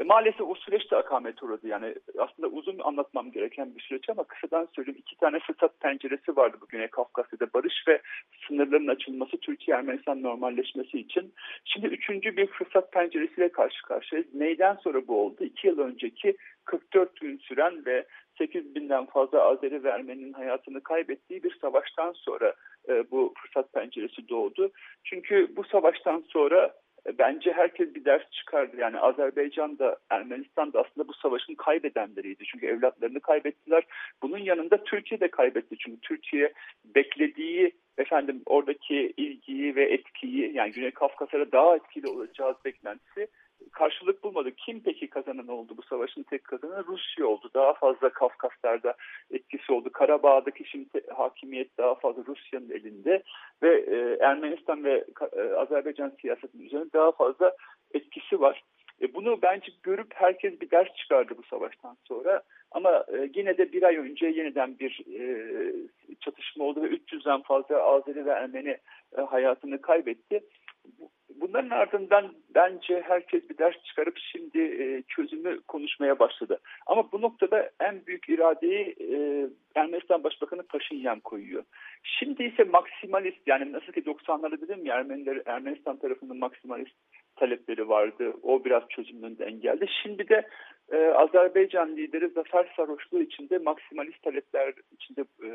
E, 0.00 0.04
maalesef 0.04 0.40
o 0.40 0.54
süreç 0.54 0.90
de 0.90 0.96
akamete 0.96 1.46
uğradı. 1.46 1.68
Yani 1.68 1.94
aslında 2.18 2.48
uzun 2.48 2.78
anlatmam 2.78 3.32
gereken 3.32 3.74
bir 3.76 3.80
süreç 3.80 4.08
ama 4.08 4.24
kısadan 4.24 4.68
söyleyeyim. 4.76 4.98
iki 5.06 5.16
tane 5.16 5.38
fırsat 5.38 5.80
penceresi 5.80 6.36
vardı 6.36 6.56
bu 6.60 6.66
Güney 6.66 6.88
Kafkasya'da. 6.88 7.46
Barış 7.54 7.88
ve 7.88 8.00
sınırların 8.48 8.88
açılması 8.88 9.36
Türkiye-Ermenistan 9.36 10.22
normalleşmesi 10.22 10.98
için. 10.98 11.34
Şimdi 11.64 11.86
üçüncü 11.86 12.36
bir 12.36 12.46
fırsat 12.46 12.92
penceresiyle 12.92 13.48
karşı 13.48 13.82
karşıyayız. 13.82 14.34
Neyden 14.34 14.74
sonra 14.74 15.08
bu 15.08 15.20
oldu? 15.20 15.44
İki 15.44 15.66
yıl 15.66 15.78
önceki 15.78 16.36
44 16.64 17.16
gün 17.20 17.38
süren 17.38 17.86
ve 17.86 18.06
8 18.38 18.74
binden 18.74 19.06
fazla 19.06 19.42
Azeri 19.42 19.84
ve 19.84 19.88
Ermeni'nin 19.88 20.32
hayatını 20.32 20.80
kaybettiği 20.82 21.42
bir 21.42 21.58
savaştan 21.60 22.12
sonra 22.12 22.54
e, 22.88 23.10
bu 23.10 23.34
fırsat 23.42 23.72
penceresi 23.72 24.28
doğdu. 24.28 24.70
Çünkü 25.04 25.56
bu 25.56 25.64
savaştan 25.64 26.24
sonra 26.28 26.74
bence 27.18 27.52
herkes 27.52 27.94
bir 27.94 28.04
ders 28.04 28.30
çıkardı. 28.30 28.76
Yani 28.78 28.98
Azerbaycan 28.98 29.78
da 29.78 29.96
Ermenistan 30.10 30.72
da 30.72 30.80
aslında 30.80 31.08
bu 31.08 31.14
savaşın 31.14 31.54
kaybedenleriydi. 31.54 32.44
Çünkü 32.44 32.66
evlatlarını 32.66 33.20
kaybettiler. 33.20 33.82
Bunun 34.22 34.38
yanında 34.38 34.84
Türkiye 34.84 35.20
de 35.20 35.28
kaybetti. 35.28 35.76
Çünkü 35.78 36.00
Türkiye 36.00 36.52
beklediği 36.84 37.72
efendim 37.98 38.42
oradaki 38.46 39.12
ilgiyi 39.16 39.76
ve 39.76 39.92
etkiyi 39.92 40.52
yani 40.54 40.72
Güney 40.72 40.90
Kafkaslara 40.90 41.52
daha 41.52 41.76
etkili 41.76 42.08
olacağız 42.08 42.56
beklentisi 42.64 43.28
karşılık 43.72 44.24
bulmadı. 44.24 44.50
Kim 44.50 44.82
peki 44.82 45.10
kazanan 45.10 45.48
oldu 45.48 45.74
bu 45.76 45.82
savaşın 45.82 46.22
tek 46.22 46.44
kazananı? 46.44 46.86
Rusya 46.86 47.26
oldu. 47.26 47.50
Daha 47.54 47.72
fazla 47.74 48.08
Kafkaslar'da 48.08 48.94
etkisi 49.30 49.72
oldu. 49.72 49.92
Karabağ'daki 49.92 50.64
şimdi 50.64 51.02
hakimiyet 51.14 51.78
daha 51.78 51.94
fazla 51.94 52.22
Rusya'nın 52.26 52.70
elinde 52.70 53.22
ve 53.62 53.80
e, 53.80 54.24
Ermenistan 54.24 54.84
ve 54.84 55.04
e, 55.32 55.40
Azerbaycan 55.54 56.12
siyasetinin 56.20 56.66
üzerinde 56.66 56.92
daha 56.92 57.12
fazla 57.12 57.56
etkisi 57.94 58.40
var. 58.40 58.62
E, 59.02 59.14
bunu 59.14 59.42
bence 59.42 59.72
görüp 59.82 60.14
herkes 60.14 60.60
bir 60.60 60.70
ders 60.70 60.94
çıkardı 60.94 61.34
bu 61.38 61.42
savaştan 61.42 61.96
sonra. 62.08 62.42
Ama 62.70 62.90
e, 62.90 63.30
yine 63.34 63.58
de 63.58 63.72
bir 63.72 63.82
ay 63.82 63.96
önce 63.96 64.26
yeniden 64.26 64.78
bir 64.78 65.04
e, 65.20 65.72
çatışma 66.20 66.64
oldu 66.64 66.82
ve 66.82 66.86
300'den 66.86 67.42
fazla 67.42 67.82
Azeri 67.82 68.26
ve 68.26 68.30
Ermeni 68.30 68.76
e, 69.18 69.20
hayatını 69.20 69.80
kaybetti. 69.80 70.40
Bunların 71.42 71.70
ardından 71.70 72.34
bence 72.54 73.02
herkes 73.06 73.50
bir 73.50 73.58
ders 73.58 73.82
çıkarıp 73.84 74.18
şimdi 74.18 74.58
e, 74.58 75.02
çözümü 75.08 75.60
konuşmaya 75.62 76.18
başladı. 76.18 76.60
Ama 76.86 77.12
bu 77.12 77.20
noktada 77.20 77.70
en 77.80 78.06
büyük 78.06 78.28
iradeyi 78.28 78.96
e, 79.00 79.46
Ermenistan 79.74 80.24
Başbakanı 80.24 80.62
Paşinyan 80.62 81.20
koyuyor. 81.20 81.64
Şimdi 82.02 82.44
ise 82.44 82.64
maksimalist 82.64 83.38
yani 83.46 83.72
nasıl 83.72 83.92
ki 83.92 84.00
90'larda 84.00 84.60
dedim 84.60 84.86
ya 84.86 84.94
Ermeniler, 84.94 85.42
Ermenistan 85.46 85.96
tarafının 85.96 86.38
maksimalist 86.38 86.94
talepleri 87.42 87.88
vardı. 87.88 88.32
O 88.42 88.64
biraz 88.64 88.82
çözümün 88.88 89.22
önünde 89.22 89.50
geldi. 89.50 89.86
Şimdi 90.02 90.28
de 90.28 90.48
e, 90.92 90.96
Azerbaycan 91.06 91.96
lideri 91.96 92.28
Zafer 92.28 92.72
Sarhoşluğu 92.76 93.22
içinde 93.22 93.58
maksimalist 93.58 94.22
talepler 94.22 94.74
içinde 94.92 95.20
e, 95.20 95.48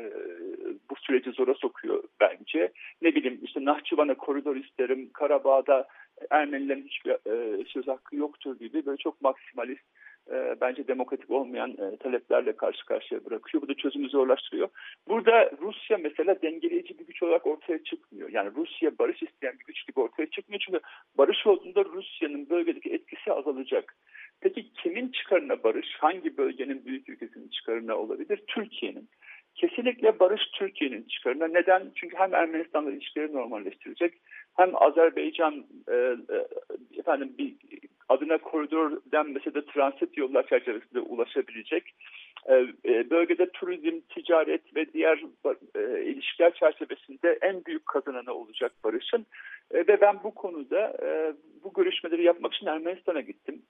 bu 0.90 0.94
süreci 0.96 1.30
zora 1.30 1.54
sokuyor 1.54 2.02
bence. 2.20 2.72
Ne 3.02 3.14
bileyim 3.14 3.40
işte 3.42 3.64
Nahçıvan'a 3.64 4.14
koridor 4.14 4.56
isterim, 4.56 5.10
Karabağ'da 5.12 5.88
Ermenilerin 6.30 6.88
hiçbir 6.88 7.10
e, 7.10 7.64
söz 7.64 7.88
hakkı 7.88 8.16
yoktur 8.16 8.58
gibi 8.58 8.86
böyle 8.86 8.96
çok 8.96 9.22
maksimalist 9.22 9.84
e, 10.32 10.56
bence 10.60 10.88
demokratik 10.88 11.30
olmayan 11.30 11.70
e, 11.70 11.96
taleplerle 11.96 12.56
karşı 12.56 12.86
karşıya 12.86 13.24
bırakıyor. 13.24 13.62
Bu 13.62 13.68
da 13.68 13.74
çözümü 13.74 14.08
zorlaştırıyor. 14.08 14.68
Burada 15.08 15.50
Rusya 15.60 15.98
mesela 15.98 16.42
dengeleyici 16.42 16.98
bir 16.98 17.06
güç 17.06 17.22
olarak 17.22 17.46
ortaya 17.46 17.84
çıkmıyor. 17.84 18.28
Yani 18.28 18.50
Rusya 18.56 18.98
barış 18.98 19.22
isteyen 19.22 19.54
bir 19.58 19.64
güç 19.64 19.86
gibi 19.86 20.00
ortaya 20.00 20.30
çıkmıyor. 20.30 20.60
Çünkü 20.66 20.80
barış 21.18 21.46
olduğunda 21.46 21.84
Rusya'nın 21.84 22.50
bölgedeki 22.50 22.90
etkisi 22.90 23.32
azalacak. 23.32 23.96
Peki 24.40 24.72
kimin 24.72 25.08
çıkarına 25.08 25.62
barış? 25.62 25.96
Hangi 25.98 26.36
bölgenin 26.36 26.84
büyük 26.86 27.08
ülkesinin 27.08 27.48
çıkarına 27.48 27.96
olabilir? 27.96 28.42
Türkiye'nin. 28.46 29.08
Kesinlikle 29.54 30.20
barış 30.20 30.42
Türkiye'nin 30.54 31.02
çıkarına. 31.02 31.48
Neden? 31.48 31.90
Çünkü 31.94 32.16
hem 32.16 32.34
Ermenistan'la 32.34 32.90
ilişkileri 32.90 33.32
normalleştirecek 33.32 34.14
hem 34.58 34.70
Azerbaycan 34.74 35.64
e, 35.88 35.94
e, 35.94 36.46
efendim 36.98 37.34
bir 37.38 37.54
adına 38.08 38.38
koridor 38.38 38.92
denmese 39.12 39.54
de 39.54 39.64
transit 39.64 40.16
yollar 40.16 40.46
çerçevesinde 40.46 41.00
ulaşabilecek. 41.00 41.94
E, 42.46 42.54
e, 42.84 43.10
bölgede 43.10 43.50
turizm, 43.50 44.00
ticaret 44.00 44.76
ve 44.76 44.92
diğer 44.92 45.22
ilişkiler 46.04 46.54
çerçevesinde 46.54 47.38
en 47.42 47.64
büyük 47.64 47.86
kazananı 47.86 48.32
olacak 48.32 48.72
barışın. 48.84 49.26
Ve 49.74 50.00
ben 50.00 50.16
bu 50.24 50.34
konuda 50.34 50.96
bu 51.64 51.72
görüşmeleri 51.72 52.22
yapmak 52.22 52.54
için 52.54 52.66
Ermenistan'a 52.66 53.20
gittim. 53.20 53.62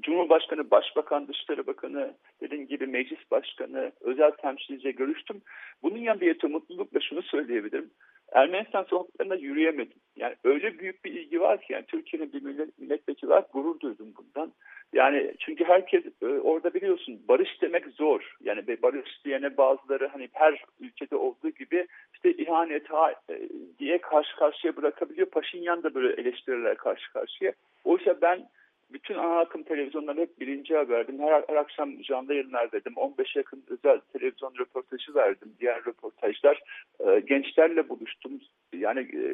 Cumhurbaşkanı, 0.00 0.70
Başbakan, 0.70 1.28
Dışişleri 1.28 1.66
Bakanı, 1.66 2.14
dediğim 2.40 2.66
gibi 2.66 2.86
Meclis 2.86 3.30
Başkanı, 3.30 3.92
özel 4.00 4.30
temsilciyle 4.30 4.90
görüştüm. 4.90 5.42
Bunun 5.82 5.98
yanında 5.98 6.24
yete 6.24 6.46
mutlulukla 6.46 7.00
şunu 7.00 7.22
söyleyebilirim. 7.22 7.90
Ermenistan 8.32 8.82
sokaklarında 8.82 9.34
yürüyemedim. 9.34 9.98
Yani 10.16 10.34
öyle 10.44 10.78
büyük 10.78 11.04
bir 11.04 11.12
ilgi 11.12 11.40
var 11.40 11.60
ki 11.60 11.72
yani 11.72 11.84
Türkiye'nin 11.86 12.32
bir 12.32 12.42
millet, 12.42 12.78
milletvekili 12.78 13.30
var 13.30 13.44
gurur 13.52 13.80
duydum 13.80 14.14
bundan. 14.16 14.52
Yani 14.92 15.34
çünkü 15.38 15.64
herkes 15.64 16.04
e, 16.22 16.26
orada 16.26 16.74
biliyorsun 16.74 17.20
barış 17.28 17.62
demek 17.62 17.86
zor. 17.86 18.36
Yani 18.40 18.82
barış 18.82 19.24
diyene 19.24 19.56
bazıları 19.56 20.08
hani 20.08 20.28
her 20.32 20.64
ülkede 20.80 21.16
olduğu 21.16 21.50
gibi 21.50 21.86
işte 22.14 22.32
ihanet 22.32 22.90
ha, 22.90 23.12
e, 23.30 23.48
diye 23.78 23.98
karşı 23.98 24.36
karşıya 24.36 24.76
bırakabiliyor. 24.76 25.26
Paşinyan 25.26 25.82
da 25.82 25.94
böyle 25.94 26.22
eleştiriler 26.22 26.76
karşı 26.76 27.12
karşıya. 27.12 27.52
Oysa 27.84 28.20
ben 28.22 28.48
bütün 28.92 29.14
ana 29.14 29.38
akım 29.38 29.62
televizyonları 29.62 30.20
hep 30.20 30.40
birinci 30.40 30.76
haberdim. 30.76 31.18
Her, 31.18 31.44
her 31.48 31.56
akşam 31.56 32.02
canlı 32.02 32.34
yayınlar 32.34 32.72
dedim. 32.72 32.92
15 32.96 33.36
yakın 33.36 33.64
özel 33.68 34.00
televizyon 34.12 34.54
röportajı 34.58 35.14
verdim. 35.14 35.54
Diğer 35.60 35.84
röportajlar. 35.84 36.62
E, 37.00 37.20
gençlerle 37.20 37.88
buluştum. 37.88 38.32
Yani 38.72 39.00
e, 39.00 39.24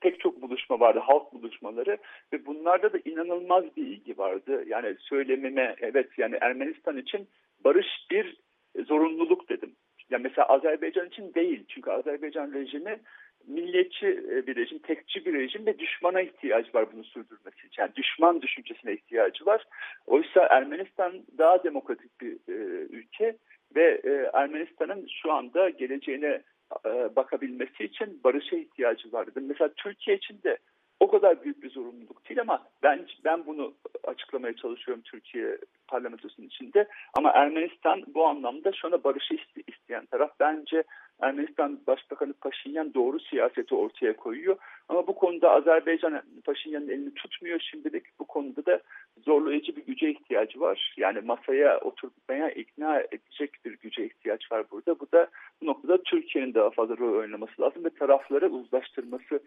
pek 0.00 0.20
çok 0.20 0.42
buluşma 0.42 0.80
vardı. 0.80 0.98
Halk 0.98 1.32
buluşmaları. 1.32 1.98
Ve 2.32 2.46
bunlarda 2.46 2.92
da 2.92 2.98
inanılmaz 3.04 3.64
bir 3.76 3.86
ilgi 3.86 4.18
vardı. 4.18 4.64
Yani 4.66 4.96
söylememe 4.98 5.76
evet 5.80 6.18
yani 6.18 6.38
Ermenistan 6.40 6.96
için 6.96 7.28
barış 7.64 7.86
bir 8.10 8.36
zorunluluk 8.84 9.48
dedim. 9.48 9.76
Yani 10.10 10.22
mesela 10.22 10.48
Azerbaycan 10.48 11.06
için 11.06 11.34
değil. 11.34 11.64
Çünkü 11.68 11.90
Azerbaycan 11.90 12.52
rejimi 12.52 13.00
milliyetçi 13.46 14.06
e, 14.06 14.46
bir 14.46 14.56
rejim, 14.56 14.78
tekçi 14.78 15.24
bir 15.26 15.34
rejim 15.34 15.66
ve 15.66 15.78
düşmana 15.78 16.20
ihtiyacı 16.20 16.74
var 16.74 16.86
bunu 16.92 17.04
sürdürmesi 17.04 17.66
için. 17.66 17.82
Yani 17.82 17.96
düşman 17.96 18.42
düşüncesine 18.42 18.92
ihtiyacı 18.92 19.46
var. 19.46 19.64
Oysa 20.06 20.46
Ermenistan 20.50 21.12
daha 21.38 21.64
demokratik 21.64 22.20
bir 22.20 22.32
e, 22.32 22.54
ülke 22.90 23.36
ve 23.76 24.00
e, 24.04 24.30
Ermenistan'ın 24.32 25.08
şu 25.22 25.32
anda 25.32 25.70
geleceğine 25.70 26.42
e, 26.86 27.16
bakabilmesi 27.16 27.84
için 27.84 28.20
barışa 28.24 28.56
ihtiyacı 28.56 29.12
var. 29.12 29.26
Mesela 29.36 29.70
Türkiye 29.76 30.16
için 30.16 30.42
de 30.44 30.58
o 31.00 31.10
kadar 31.10 31.44
büyük 31.44 31.62
bir 31.62 31.70
zorunluluk 31.70 32.28
değil 32.28 32.40
ama 32.40 32.66
ben 32.82 33.06
ben 33.24 33.46
bunu 33.46 33.74
açıklamaya 34.04 34.56
çalışıyorum 34.56 35.02
Türkiye 35.02 35.58
parlamentosunun 35.88 36.46
içinde. 36.46 36.88
Ama 37.14 37.30
Ermenistan 37.30 38.02
bu 38.14 38.26
anlamda 38.26 38.72
şu 38.72 38.86
anda 38.86 39.04
barışı 39.04 39.36
isteyen 39.66 40.06
taraf. 40.06 40.30
Bence 40.40 40.82
Ermenistan 41.20 41.80
Başbakanı 41.86 42.32
Paşinyan 42.32 42.94
doğru 42.94 43.20
siyaseti 43.20 43.74
ortaya 43.74 44.16
koyuyor. 44.16 44.56
Ama 44.88 45.06
bu 45.06 45.14
konuda 45.14 45.50
Azerbaycan 45.50 46.22
Paşinyan'ın 46.44 46.88
elini 46.88 47.14
tutmuyor 47.14 47.60
şimdilik. 47.60 48.04
Bu 48.18 48.24
konuda 48.24 48.66
da 48.66 48.80
zorlayıcı 49.24 49.76
bir 49.76 49.86
güce 49.86 50.10
ihtiyacı 50.10 50.60
var. 50.60 50.94
Yani 50.96 51.20
masaya 51.20 51.80
oturtmaya 51.80 52.50
ikna 52.50 53.00
edecek 53.00 53.50
bir 53.64 53.78
güce 53.78 54.06
ihtiyaç 54.06 54.52
var 54.52 54.64
burada. 54.70 55.00
Bu 55.00 55.12
da 55.12 55.28
bu 55.62 55.66
noktada 55.66 56.02
Türkiye'nin 56.02 56.54
daha 56.54 56.70
fazla 56.70 56.96
rol 56.96 57.18
oynaması 57.18 57.62
lazım 57.62 57.84
ve 57.84 57.90
tarafları 57.90 58.48
uzlaştırması 58.48 59.40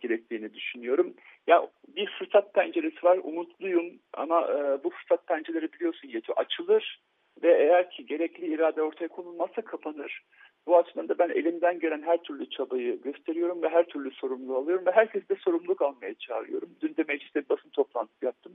gerektiğini 0.00 0.54
düşünüyorum. 0.54 1.14
Ya 1.46 1.68
bir 1.96 2.10
fırsat 2.18 2.54
penceresi 2.54 3.02
var. 3.02 3.18
Umutluyum 3.22 3.92
ama 4.12 4.40
e, 4.40 4.84
bu 4.84 4.90
fırsat 4.90 5.26
pencereleri 5.26 5.72
biliyorsun 5.72 6.08
yetiyor. 6.08 6.38
Açılır 6.38 7.00
ve 7.42 7.52
eğer 7.62 7.90
ki 7.90 8.06
gerekli 8.06 8.46
irade 8.46 8.82
ortaya 8.82 9.08
konulmazsa 9.08 9.62
kapanır. 9.62 10.22
Bu 10.66 10.76
açıdan 10.78 11.08
da 11.08 11.18
ben 11.18 11.28
elimden 11.28 11.80
gelen 11.80 12.02
her 12.02 12.22
türlü 12.22 12.50
çabayı 12.50 13.02
gösteriyorum 13.02 13.62
ve 13.62 13.68
her 13.68 13.86
türlü 13.86 14.10
sorumluluğu 14.10 14.56
alıyorum 14.56 14.86
ve 14.86 14.90
herkes 14.90 15.28
de 15.28 15.36
sorumluluk 15.36 15.82
almaya 15.82 16.14
çağırıyorum. 16.14 16.68
Dün 16.80 16.96
de 16.96 17.04
mecliste 17.08 17.48
basın 17.48 17.68
toplantısı 17.68 18.24
yaptım. 18.24 18.52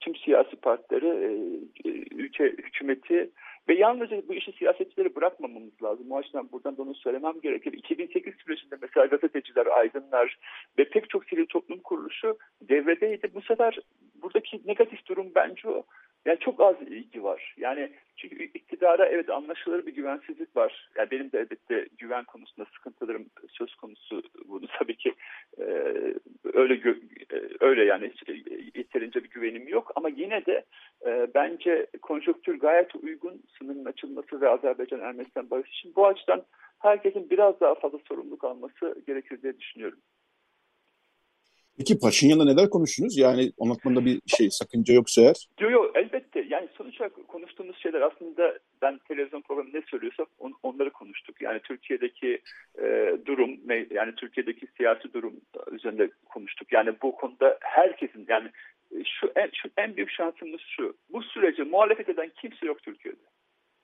Tüm 0.00 0.16
siyasi 0.16 0.56
partileri, 0.56 1.06
e, 1.06 1.28
e, 1.88 1.92
ülke 2.14 2.44
hükümeti 2.44 3.30
ve 3.68 3.74
yalnızca 3.74 4.22
bu 4.28 4.34
işi 4.34 4.52
siyasetçileri 4.52 5.14
bırakmamamız 5.14 5.82
lazım. 5.82 6.06
O 6.10 6.16
açıdan 6.16 6.48
buradan 6.52 6.76
da 6.76 6.82
onu 6.82 6.94
söylemem 6.94 7.40
gerekir. 7.42 7.72
2008 7.72 8.34
sürecinde 8.34 8.76
mesela 8.82 9.06
gazeteciler, 9.06 9.66
aydınlar 9.66 10.38
ve 10.78 10.84
pek 10.84 11.10
çok 11.10 11.24
sivil 11.24 11.46
toplum 11.46 11.78
kuruluşu 11.78 12.38
devredeydi. 12.62 13.30
Bu 13.34 13.42
sefer 13.42 13.78
buradaki 14.22 14.60
negatif 14.66 15.06
durum 15.06 15.32
bence 15.34 15.68
o. 15.68 15.84
Yani 16.28 16.38
çok 16.38 16.60
az 16.60 16.76
ilgi 16.82 17.24
var. 17.24 17.54
Yani 17.56 17.90
çünkü 18.16 18.44
iktidara 18.44 19.06
evet 19.06 19.30
anlaşılır 19.30 19.86
bir 19.86 19.94
güvensizlik 19.94 20.56
var. 20.56 20.88
Yani 20.96 21.10
benim 21.10 21.32
de 21.32 21.38
elbette 21.38 21.86
güven 21.98 22.24
konusunda 22.24 22.68
sıkıntılarım 22.74 23.26
söz 23.48 23.74
konusu. 23.74 24.22
Bunu 24.48 24.66
tabii 24.78 24.96
ki 24.96 25.14
e, 25.58 25.64
öyle 26.54 26.74
e, 27.32 27.40
öyle 27.60 27.84
yani 27.84 28.12
yeterince 28.74 29.24
bir 29.24 29.30
güvenim 29.30 29.68
yok. 29.68 29.92
Ama 29.96 30.08
yine 30.08 30.46
de 30.46 30.64
e, 31.06 31.26
bence 31.34 31.86
konjonktür 32.02 32.58
gayet 32.58 32.94
uygun 32.94 33.42
sınırın 33.58 33.84
açılması 33.84 34.40
ve 34.40 34.48
Azerbaycan 34.48 35.00
Ermenistan 35.00 35.50
barış 35.50 35.70
için. 35.70 35.92
Bu 35.96 36.06
açıdan 36.06 36.44
herkesin 36.78 37.30
biraz 37.30 37.60
daha 37.60 37.74
fazla 37.74 37.98
sorumluluk 38.08 38.44
alması 38.44 39.02
gerekir 39.06 39.42
diye 39.42 39.58
düşünüyorum. 39.58 39.98
Peki 41.78 41.98
Paşinyan'la 41.98 42.44
neler 42.44 42.70
konuştunuz? 42.70 43.18
Yani 43.18 43.52
anlatmanda 43.60 44.04
bir 44.04 44.20
şey 44.26 44.50
sakınca 44.50 44.94
yoksa 44.94 45.22
eğer. 45.22 45.48
Yok 45.60 45.72
yok 45.72 45.90
elbette. 45.94 46.46
Yani 46.48 46.68
sonuç 46.76 47.00
olarak 47.00 47.28
konuştuğumuz 47.28 47.76
şeyler 47.82 48.00
aslında 48.00 48.58
ben 48.82 48.98
televizyon 49.08 49.42
programı 49.42 49.70
ne 49.72 49.82
söylüyorsam 49.90 50.26
on, 50.38 50.54
onları 50.62 50.90
konuştuk. 50.90 51.42
Yani 51.42 51.60
Türkiye'deki 51.60 52.40
e, 52.82 53.16
durum, 53.26 53.50
yani 53.90 54.14
Türkiye'deki 54.16 54.66
siyasi 54.76 55.12
durum 55.12 55.34
üzerinde 55.72 56.10
konuştuk. 56.28 56.72
Yani 56.72 56.94
bu 57.02 57.12
konuda 57.12 57.58
herkesin 57.60 58.26
yani 58.28 58.48
şu 59.04 59.32
en, 59.36 59.50
şu 59.52 59.68
en 59.76 59.96
büyük 59.96 60.10
şansımız 60.10 60.60
şu. 60.76 60.96
Bu 61.12 61.22
sürece 61.22 61.62
muhalefet 61.62 62.08
eden 62.08 62.30
kimse 62.40 62.66
yok 62.66 62.82
Türkiye'de. 62.82 63.20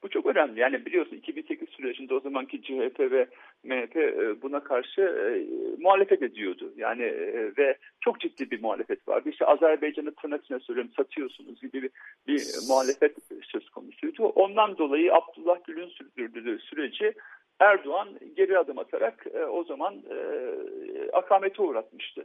Bu 0.04 0.08
çok 0.08 0.26
önemli. 0.26 0.60
Yani 0.60 0.86
biliyorsun 0.86 1.16
2008 1.16 1.68
sürecinde 1.68 2.14
o 2.14 2.20
zamanki 2.20 2.62
CHP 2.62 3.00
ve 3.00 3.26
MHP 3.64 3.96
e, 3.96 4.42
buna 4.42 4.64
karşı 4.64 5.00
e, 5.00 5.44
muhalefet 5.82 6.22
ediyordu. 6.22 6.72
Yani 6.76 7.02
e, 7.02 7.52
ve 7.58 7.78
çok 8.00 8.20
ciddi 8.20 8.50
bir 8.50 8.62
muhalefet 8.62 9.08
vardı. 9.08 9.28
İşte 9.28 9.46
Azerbaycan'ı 9.46 10.14
tırnak 10.14 10.44
içine 10.44 10.60
söylüyorum 10.60 10.92
satıyorsunuz 10.96 11.60
gibi 11.60 11.82
bir, 11.82 11.90
bir 12.26 12.42
muhalefet 12.68 13.16
söz 13.42 13.70
konusuydu. 13.70 14.24
Ondan 14.24 14.78
dolayı 14.78 15.14
Abdullah 15.14 15.64
Gül'ün 15.64 15.88
sürdürdüğü 15.88 16.58
süreci 16.58 17.14
Erdoğan 17.60 18.08
geri 18.36 18.58
adım 18.58 18.78
atarak 18.78 19.26
o 19.50 19.64
zaman 19.64 20.02
akamete 21.12 21.62
uğratmıştı. 21.62 22.24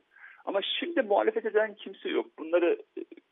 Ama 0.50 0.62
şimdi 0.80 1.02
muhalefet 1.02 1.46
eden 1.46 1.76
kimse 1.76 2.10
yok. 2.10 2.26
Bunları 2.40 2.78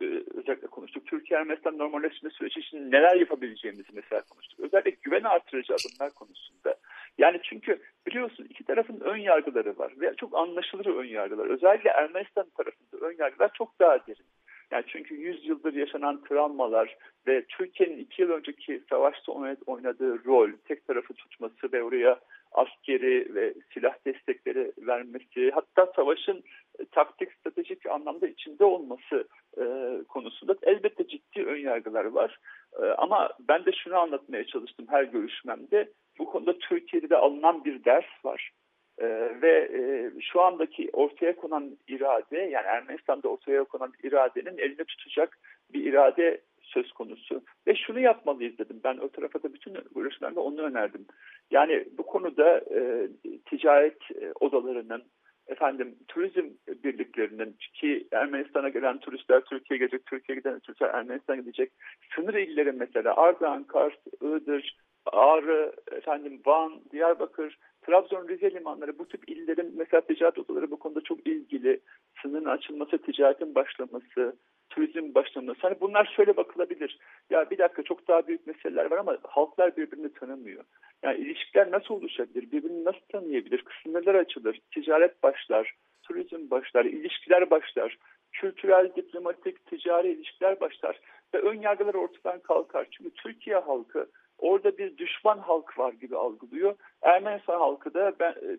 e, 0.01 0.05
özellikle 0.35 0.67
konuştuk. 0.67 1.05
Türkiye 1.05 1.39
Ermenistan 1.39 1.77
normalleşme 1.77 2.29
süreci 2.29 2.59
için 2.59 2.91
neler 2.91 3.15
yapabileceğimizi 3.15 3.89
mesela 3.93 4.21
konuştuk. 4.21 4.59
Özellikle 4.59 4.91
güven 5.01 5.23
artırıcı 5.23 5.73
adımlar 5.73 6.13
konusunda. 6.13 6.75
Yani 7.17 7.39
çünkü 7.43 7.81
biliyorsun 8.07 8.47
iki 8.49 8.63
tarafın 8.63 8.99
ön 8.99 9.17
yargıları 9.17 9.77
var 9.77 9.93
ve 10.01 10.13
çok 10.17 10.37
anlaşılır 10.37 10.85
ön 10.85 11.05
yargılar. 11.05 11.45
Özellikle 11.45 11.89
Ermenistan 11.89 12.49
tarafında 12.57 13.07
ön 13.07 13.15
yargılar 13.19 13.51
çok 13.53 13.79
daha 13.79 14.07
derin. 14.07 14.25
Yani 14.71 14.83
çünkü 14.87 15.15
100 15.15 15.45
yıldır 15.45 15.73
yaşanan 15.73 16.23
travmalar 16.23 16.97
ve 17.27 17.45
Türkiye'nin 17.45 17.97
iki 17.97 18.21
yıl 18.21 18.29
önceki 18.29 18.83
savaşta 18.89 19.31
oynadığı 19.65 20.25
rol, 20.25 20.49
tek 20.67 20.87
tarafı 20.87 21.13
tutması 21.13 21.71
ve 21.73 21.83
oraya 21.83 22.19
askeri 22.51 23.35
ve 23.35 23.53
silah 23.73 23.95
destekleri 24.05 24.71
vermesi, 24.77 25.51
hatta 25.51 25.93
savaşın 25.95 26.43
e, 26.79 26.85
taktik, 26.85 27.33
stratejik 27.33 27.85
anlamda 27.85 28.27
içinde 28.27 28.65
olması 28.65 29.27
e, 29.57 29.63
konusunda 30.07 30.55
elbette 30.63 31.07
ciddi 31.07 31.43
önyargılar 31.43 32.05
var. 32.05 32.37
E, 32.81 32.85
ama 32.85 33.29
ben 33.39 33.65
de 33.65 33.71
şunu 33.71 33.97
anlatmaya 33.97 34.45
çalıştım 34.45 34.85
her 34.89 35.03
görüşmemde. 35.03 35.91
Bu 36.19 36.25
konuda 36.25 36.57
Türkiye'de 36.57 37.09
de 37.09 37.17
alınan 37.17 37.65
bir 37.65 37.85
ders 37.85 38.25
var. 38.25 38.51
Ee, 39.01 39.07
ve 39.41 39.69
e, 39.73 40.11
şu 40.21 40.41
andaki 40.41 40.89
ortaya 40.93 41.35
konan 41.35 41.77
irade 41.87 42.37
yani 42.37 42.65
Ermenistan'da 42.67 43.27
ortaya 43.27 43.63
konan 43.63 43.93
iradenin 44.03 44.57
elinde 44.57 44.83
tutacak 44.83 45.39
bir 45.73 45.85
irade 45.85 46.41
söz 46.67 46.91
konusu. 46.91 47.41
Ve 47.67 47.75
şunu 47.75 47.99
yapmalıyız 47.99 48.57
dedim. 48.57 48.81
Ben 48.83 48.97
o 48.97 49.09
tarafa 49.09 49.43
da 49.43 49.53
bütün 49.53 49.77
görüşlerde 49.95 50.39
onu 50.39 50.61
önerdim. 50.61 51.05
Yani 51.51 51.85
bu 51.97 52.03
konuda 52.03 52.57
e, 52.57 53.09
ticaret 53.45 54.11
e, 54.21 54.31
odalarının, 54.39 55.03
efendim 55.47 55.95
turizm 56.07 56.49
birliklerinin 56.83 57.55
ki 57.73 58.07
Ermenistan'a 58.11 58.69
gelen 58.69 58.99
turistler 58.99 59.41
Türkiye'ye 59.41 59.79
gelecek, 59.79 60.05
Türkiye'ye 60.05 60.39
giden 60.39 60.59
turistler 60.59 60.89
Ermenistan'a 60.89 61.37
gidecek. 61.37 61.71
Sınır 62.15 62.33
illeri 62.33 62.71
mesela 62.71 63.15
Ardahan, 63.15 63.63
Kars, 63.63 63.93
Iğdır, 64.21 64.77
Ağrı, 65.05 65.73
efendim 65.91 66.41
Van, 66.45 66.81
Diyarbakır, 66.91 67.57
Trabzon, 67.81 68.27
Rize 68.27 68.51
limanları 68.51 68.99
bu 68.99 69.07
tip 69.07 69.29
illerin 69.29 69.73
mesela 69.77 70.01
ticaret 70.01 70.37
odaları 70.37 70.71
bu 70.71 70.79
konuda 70.79 71.01
çok 71.01 71.27
ilgili. 71.27 71.79
Sınırın 72.21 72.45
açılması, 72.45 72.97
ticaretin 72.97 73.55
başlaması, 73.55 74.35
turizm 74.69 75.13
başlaması. 75.15 75.59
Hani 75.61 75.75
bunlar 75.81 76.13
şöyle 76.15 76.37
bakılabilir. 76.37 76.99
Ya 77.29 77.49
bir 77.49 77.57
dakika 77.57 77.83
çok 77.83 78.07
daha 78.07 78.27
büyük 78.27 78.47
meseleler 78.47 78.91
var 78.91 78.97
ama 78.97 79.17
halklar 79.23 79.77
birbirini 79.77 80.13
tanımıyor. 80.13 80.63
Yani 81.03 81.17
ilişkiler 81.17 81.71
nasıl 81.71 81.93
oluşabilir? 81.93 82.51
Birbirini 82.51 82.85
nasıl 82.85 83.05
tanıyabilir? 83.11 83.61
Kısımlar 83.61 84.15
açılır, 84.15 84.59
ticaret 84.73 85.23
başlar, 85.23 85.73
turizm 86.03 86.49
başlar, 86.49 86.85
ilişkiler 86.85 87.49
başlar, 87.49 87.97
kültürel, 88.31 88.95
diplomatik, 88.95 89.65
ticari 89.65 90.11
ilişkiler 90.11 90.59
başlar 90.59 90.99
ve 91.33 91.39
ön 91.39 91.61
yargılar 91.61 91.93
ortadan 91.93 92.39
kalkar. 92.39 92.87
Çünkü 92.91 93.13
Türkiye 93.13 93.57
halkı 93.57 94.09
orada 94.37 94.77
bir 94.77 94.97
düşman 94.97 95.37
halk 95.37 95.79
var 95.79 95.93
gibi 95.93 96.17
algılıyor. 96.17 96.75
Ermenistan 97.01 97.59
halkı 97.59 97.93
da 97.93 98.13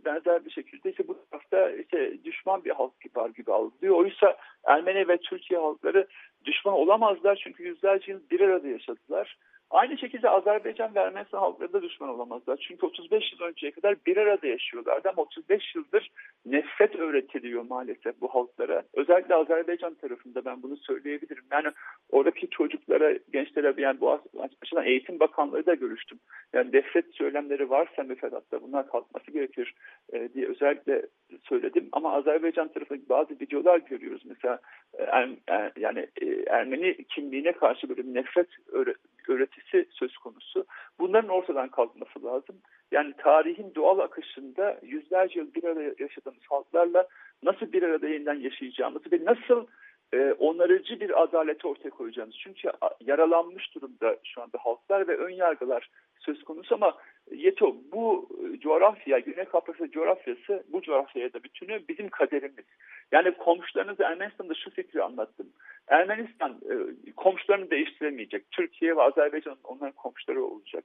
benzer 0.04 0.44
bir 0.44 0.50
şekilde 0.50 0.90
işte 0.90 1.08
bu 1.08 1.26
tarafta 1.30 1.70
işte 1.70 2.24
düşman 2.24 2.64
bir 2.64 2.70
halk 2.70 3.00
gibi 3.00 3.16
var 3.16 3.30
gibi 3.30 3.52
algılıyor. 3.52 3.96
Oysa 3.96 4.36
Ermeni 4.64 5.08
ve 5.08 5.18
Türkiye 5.18 5.60
halkları 5.60 6.06
düşman 6.44 6.74
olamazlar 6.74 7.40
çünkü 7.44 7.62
yüzlerce 7.62 8.12
yıl 8.12 8.20
bir 8.30 8.40
arada 8.40 8.68
yaşadılar. 8.68 9.38
Aynı 9.70 9.98
şekilde 9.98 10.30
Azerbaycan 10.30 10.94
ve 10.94 11.00
Ermenistan 11.00 11.38
halkları 11.38 11.72
da 11.72 11.82
düşman 11.82 12.08
olamazlar. 12.08 12.66
Çünkü 12.68 12.86
35 12.86 13.32
yıl 13.32 13.40
önceye 13.40 13.70
kadar 13.70 13.96
bir 14.06 14.16
arada 14.16 14.46
yaşıyorlardı 14.46 15.08
ama 15.08 15.22
35 15.22 15.74
yıldır 15.74 16.10
nefret 16.46 16.96
öğretiliyor 16.96 17.62
maalesef 17.62 18.20
bu 18.20 18.28
halklara. 18.28 18.82
Özellikle 18.94 19.34
Azerbaycan 19.34 19.94
tarafında 19.94 20.44
ben 20.44 20.62
bunu 20.62 20.76
söyleyebilirim. 20.76 21.44
Yani 21.52 21.68
oradaki 22.10 22.50
çocuklara, 22.50 23.12
gençlere 23.32 23.74
yani 23.78 24.00
bu 24.00 24.20
açıdan 24.62 24.84
eğitim 24.84 25.20
bakanlığı 25.20 25.66
da 25.66 25.74
görüştüm. 25.74 26.18
Yani 26.52 26.72
nefret 26.72 27.14
söylemleri 27.14 27.70
varsa 27.70 28.02
müfredatta 28.02 28.62
bunlar 28.62 28.88
kalkması 28.88 29.30
gerekir 29.30 29.74
e, 30.12 30.28
diye 30.34 30.46
özellikle 30.46 31.02
söyledim. 31.42 31.88
Ama 31.92 32.12
Azerbaycan 32.12 32.68
tarafında 32.68 33.08
bazı 33.08 33.30
videolar 33.30 33.78
görüyoruz. 33.78 34.22
Mesela 34.24 34.60
e, 34.98 35.02
er, 35.02 35.28
er, 35.46 35.72
yani 35.76 36.06
e, 36.20 36.26
Ermeni 36.46 37.04
kimliğine 37.04 37.52
karşı 37.52 37.88
böyle 37.88 38.02
nefret 38.14 38.48
öğretisi 39.28 39.88
söz 39.90 40.16
konusu. 40.16 40.66
Bunların 40.98 41.30
ortadan 41.30 41.68
kalkması 41.68 42.24
lazım. 42.24 42.56
Yani 42.92 43.14
tarihin 43.18 43.74
doğal 43.74 43.98
akışında 43.98 44.78
yüzlerce 44.82 45.40
yıl 45.40 45.54
bir 45.54 45.64
arada 45.64 45.82
yaşadığımız 45.82 46.42
halklarla 46.48 47.06
nasıl 47.42 47.72
bir 47.72 47.82
arada 47.82 48.08
yeniden 48.08 48.40
yaşayacağımızı 48.40 49.12
ve 49.12 49.24
nasıl 49.24 49.66
e, 50.12 50.32
onarıcı 50.32 51.00
bir 51.00 51.22
adalet 51.22 51.64
ortaya 51.64 51.90
koyacağımız. 51.90 52.36
Çünkü 52.38 52.70
yaralanmış 53.00 53.74
durumda 53.74 54.16
şu 54.24 54.42
anda 54.42 54.58
halklar 54.60 55.08
ve 55.08 55.16
ön 55.16 55.30
yargılar 55.30 55.90
söz 56.18 56.44
konusu 56.44 56.74
ama 56.74 56.96
Yeto 57.32 57.76
bu 57.92 58.28
coğrafya, 58.60 59.18
Güney 59.18 59.44
Kafkasya 59.44 59.90
coğrafyası 59.90 60.64
bu 60.68 60.82
coğrafyaya 60.82 61.32
da 61.32 61.42
bütünü 61.42 61.88
bizim 61.88 62.08
kaderimiz. 62.08 62.64
Yani 63.12 63.30
komşularınızı 63.30 64.02
Ermenistan'da 64.02 64.54
şu 64.54 64.70
fikri 64.70 65.02
anlattım. 65.02 65.46
Ermenistan 65.88 66.60
e, 66.70 67.12
komşularını 67.12 67.70
değiştiremeyecek. 67.70 68.50
Türkiye 68.50 68.96
ve 68.96 69.02
Azerbaycan 69.02 69.56
onların 69.64 69.92
komşuları 69.92 70.44
olacak. 70.44 70.84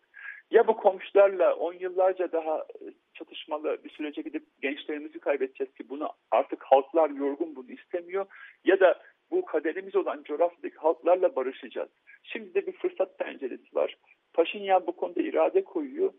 Ya 0.51 0.67
bu 0.67 0.77
komşularla 0.77 1.55
on 1.55 1.73
yıllarca 1.73 2.31
daha 2.31 2.57
e, 2.57 2.85
çatışmalı 3.13 3.77
bir 3.83 3.89
sürece 3.89 4.21
gidip 4.21 4.43
gençlerimizi 4.61 5.19
kaybedeceğiz 5.19 5.73
ki 5.73 5.89
bunu 5.89 6.09
artık 6.31 6.63
halklar 6.63 7.09
yorgun 7.09 7.55
bunu 7.55 7.71
istemiyor. 7.71 8.25
Ya 8.65 8.79
da 8.79 9.01
bu 9.31 9.45
kaderimiz 9.45 9.95
olan 9.95 10.23
coğrafyadaki 10.23 10.75
halklarla 10.75 11.35
barışacağız. 11.35 11.89
Şimdi 12.23 12.53
de 12.53 12.67
bir 12.67 12.71
fırsat 12.71 13.19
penceresi 13.19 13.75
var. 13.75 13.97
Paşinyan 14.33 14.87
bu 14.87 14.91
konuda 14.91 15.21
irade 15.21 15.63
koyuyor. 15.63 16.13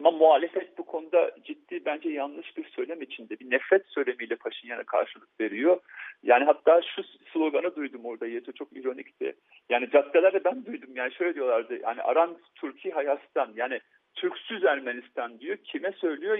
Ama 0.00 0.10
muhalefet 0.10 0.78
bu 0.78 0.86
konuda 0.86 1.30
ciddi 1.44 1.84
bence 1.84 2.08
yanlış 2.08 2.56
bir 2.56 2.64
söylem 2.64 3.02
içinde. 3.02 3.40
Bir 3.40 3.50
nefret 3.50 3.86
söylemiyle 3.86 4.36
Paşinyan'a 4.36 4.84
karşılık 4.84 5.40
veriyor. 5.40 5.80
Yani 6.22 6.44
hatta 6.44 6.80
şu 6.82 7.02
sloganı 7.32 7.76
duydum 7.76 8.04
orada 8.04 8.26
Yeto 8.26 8.52
çok 8.52 8.72
ironikti. 8.72 9.34
Yani 9.68 9.90
caddelerde 9.90 10.44
ben 10.44 10.66
duydum 10.66 10.90
yani 10.94 11.12
şöyle 11.12 11.34
diyorlardı. 11.34 11.78
Yani 11.82 12.02
Aran 12.02 12.38
Türkiye 12.54 12.94
Hayastan 12.94 13.52
yani 13.56 13.80
Türksüz 14.14 14.64
Ermenistan 14.64 15.40
diyor. 15.40 15.56
Kime 15.56 15.92
söylüyor? 15.92 16.38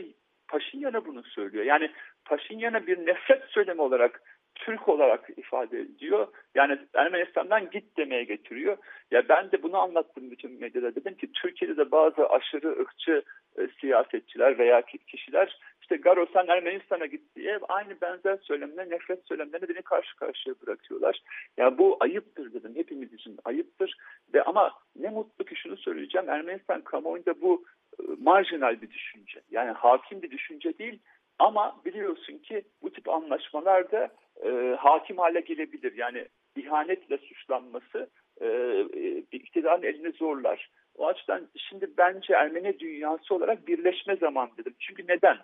Paşinyan'a 0.49 1.07
bunu 1.07 1.23
söylüyor. 1.23 1.65
Yani 1.65 1.91
Paşinyan'a 2.25 2.87
bir 2.87 3.07
nefret 3.07 3.43
söylemi 3.45 3.83
olarak 3.83 4.23
Türk 4.55 4.89
olarak 4.89 5.31
ifade 5.37 5.81
ediyor. 5.81 6.29
Yani 6.55 6.79
Ermenistan'dan 6.95 7.71
git 7.71 7.97
demeye 7.97 8.25
getiriyor. 8.25 8.77
Ya 9.11 9.29
ben 9.29 9.53
de 9.53 9.63
bunu 9.63 9.79
anlattım 9.79 10.31
bütün 10.31 10.61
medyada. 10.61 10.95
Dedim 10.95 11.15
ki 11.15 11.33
Türkiye'de 11.33 11.77
de 11.77 11.91
bazı 11.91 12.27
aşırı 12.29 12.81
ırkçı 12.81 13.23
e, 13.59 13.69
siyasetçiler 13.81 14.59
veya 14.59 14.83
kişiler 14.83 15.59
işte 15.91 16.03
Garo 16.03 16.27
sen 16.33 16.47
Ermenistan'a 16.49 17.07
git 17.07 17.37
diye 17.37 17.59
aynı 17.69 18.01
benzer 18.01 18.39
söylemler, 18.43 18.91
nefret 18.91 19.27
söylemlerine 19.27 19.69
beni 19.69 19.83
karşı 19.83 20.17
karşıya 20.17 20.55
bırakıyorlar. 20.67 21.21
Ya 21.57 21.79
bu 21.79 21.97
ayıptır 22.01 22.53
dedim. 22.53 22.73
Hepimiz 22.75 23.13
için 23.13 23.39
ayıptır. 23.45 23.97
Ve 24.35 24.43
ama 24.43 24.73
ne 24.97 25.11
mutlu 25.11 25.45
ki 25.45 25.57
şunu 25.57 25.77
söyleyeceğim. 25.77 26.29
Ermenistan 26.29 26.81
kamuoyunda 26.81 27.41
bu 27.41 27.65
e, 28.01 28.03
marjinal 28.23 28.83
bir 28.83 28.91
düşünce. 28.91 29.41
Yani 29.51 29.71
hakim 29.71 30.23
bir 30.23 30.31
düşünce 30.31 30.79
değil. 30.79 30.99
Ama 31.39 31.81
biliyorsun 31.85 32.39
ki 32.39 32.63
bu 32.83 32.93
tip 32.93 33.09
anlaşmalarda 33.09 34.11
e, 34.45 34.77
hakim 34.79 35.19
hale 35.19 35.41
gelebilir. 35.41 35.97
Yani 35.97 36.27
ihanetle 36.57 37.19
suçlanması 37.19 38.11
e, 38.41 38.47
e, 38.47 39.19
iktidarın 39.33 39.83
elini 39.83 40.13
zorlar. 40.13 40.71
O 40.97 41.07
açıdan 41.07 41.49
şimdi 41.57 41.91
bence 41.99 42.35
Ermeni 42.35 42.79
dünyası 42.79 43.35
olarak 43.35 43.67
birleşme 43.67 44.17
zaman 44.17 44.51
dedim. 44.59 44.75
Çünkü 44.79 45.05
neden? 45.09 45.37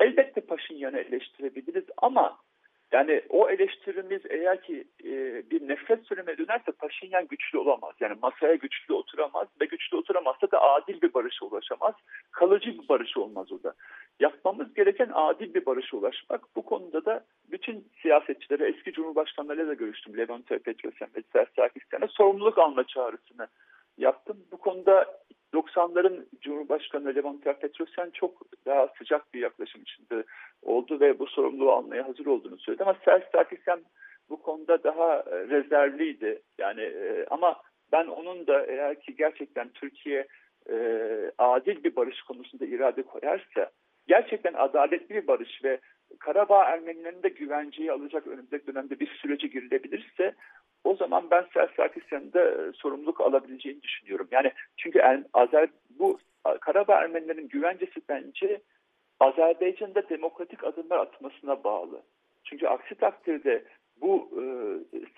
Elbette 0.00 0.40
Paşinyan'ı 0.40 0.98
eleştirebiliriz 0.98 1.84
ama 1.96 2.38
yani 2.94 3.22
o 3.28 3.50
eleştirimiz 3.50 4.22
eğer 4.30 4.62
ki 4.62 4.84
e, 5.04 5.10
bir 5.50 5.68
nefret 5.68 6.06
söyleme 6.06 6.38
dönerse 6.38 6.72
Paşinyan 6.72 7.26
güçlü 7.26 7.58
olamaz. 7.58 7.94
Yani 8.00 8.16
masaya 8.22 8.54
güçlü 8.54 8.94
oturamaz 8.94 9.48
ve 9.60 9.64
güçlü 9.64 9.96
oturamazsa 9.96 10.50
da 10.50 10.62
adil 10.62 11.00
bir 11.02 11.14
barışa 11.14 11.46
ulaşamaz. 11.46 11.94
Kalıcı 12.30 12.78
bir 12.82 12.88
barış 12.88 13.16
olmaz 13.16 13.52
o 13.52 13.62
da. 13.62 13.74
Yapmamız 14.20 14.74
gereken 14.74 15.10
adil 15.14 15.54
bir 15.54 15.66
barışa 15.66 15.96
ulaşmak. 15.96 16.56
Bu 16.56 16.62
konuda 16.62 17.04
da 17.04 17.24
bütün 17.50 17.88
siyasetçilere, 18.02 18.68
eski 18.68 18.92
cumhurbaşkanlarıyla 18.92 19.68
da 19.68 19.74
görüştüm. 19.74 20.16
Levent 20.16 20.48
Petrosyan 20.48 21.10
ve 21.16 21.44
Sarkisyan'a 21.56 22.08
sorumluluk 22.08 22.58
alma 22.58 22.86
çağrısını 22.86 23.48
yaptım. 23.98 24.36
Bu 24.52 24.56
konuda 24.56 25.06
90'ların 25.54 26.26
Cumhurbaşkanı 26.40 27.14
Levent 27.14 27.44
Petrosyan 27.44 28.10
çok 28.10 28.42
daha 28.66 28.88
sıcak 28.98 29.34
bir 29.34 29.40
yaklaşım 29.40 29.82
içinde 29.82 30.24
oldu 30.62 31.00
ve 31.00 31.18
bu 31.18 31.26
sorumluluğu 31.26 31.72
almaya 31.72 32.08
hazır 32.08 32.26
olduğunu 32.26 32.58
söyledi. 32.58 32.82
Ama 32.82 32.96
Serç 33.04 33.24
Sarkisyan 33.32 33.80
bu 34.30 34.42
konuda 34.42 34.82
daha 34.84 35.16
e, 35.16 35.48
rezervliydi. 35.48 36.42
Yani 36.58 36.82
e, 36.82 37.26
ama 37.30 37.62
ben 37.92 38.06
onun 38.06 38.46
da 38.46 38.66
eğer 38.66 39.00
ki 39.00 39.16
gerçekten 39.16 39.68
Türkiye 39.68 40.26
e, 40.70 40.76
adil 41.38 41.84
bir 41.84 41.96
barış 41.96 42.22
konusunda 42.22 42.66
irade 42.66 43.02
koyarsa 43.02 43.70
gerçekten 44.06 44.54
adaletli 44.54 45.14
bir 45.14 45.26
barış 45.26 45.64
ve 45.64 45.80
Karabağ 46.18 46.64
Ermenilerinin 46.64 47.22
de 47.22 47.28
güvenceyi 47.28 47.92
alacak 47.92 48.26
önümüzdeki 48.26 48.66
dönemde 48.66 49.00
bir 49.00 49.06
sürece 49.06 49.46
girilebilirse 49.46 50.34
o 50.84 50.96
zaman 50.96 51.30
ben 51.30 51.46
Sarkisyan'ın 51.76 52.32
da 52.32 52.40
e, 52.50 52.72
sorumluluk 52.72 53.20
alabileceğini 53.20 53.82
düşünüyorum. 53.82 54.28
Yani 54.30 54.52
çünkü 54.76 55.02
Azer 55.32 55.68
bu 55.90 56.18
Karabağ 56.60 56.94
Ermenilerin 56.94 57.48
güvencesi 57.48 58.00
bence 58.08 58.60
Azerbaycan'da 59.20 60.08
demokratik 60.08 60.64
adımlar 60.64 60.98
atmasına 60.98 61.64
bağlı. 61.64 62.02
Çünkü 62.44 62.66
aksi 62.66 62.94
takdirde 62.94 63.64
bu 64.00 64.30
e, 64.40 64.44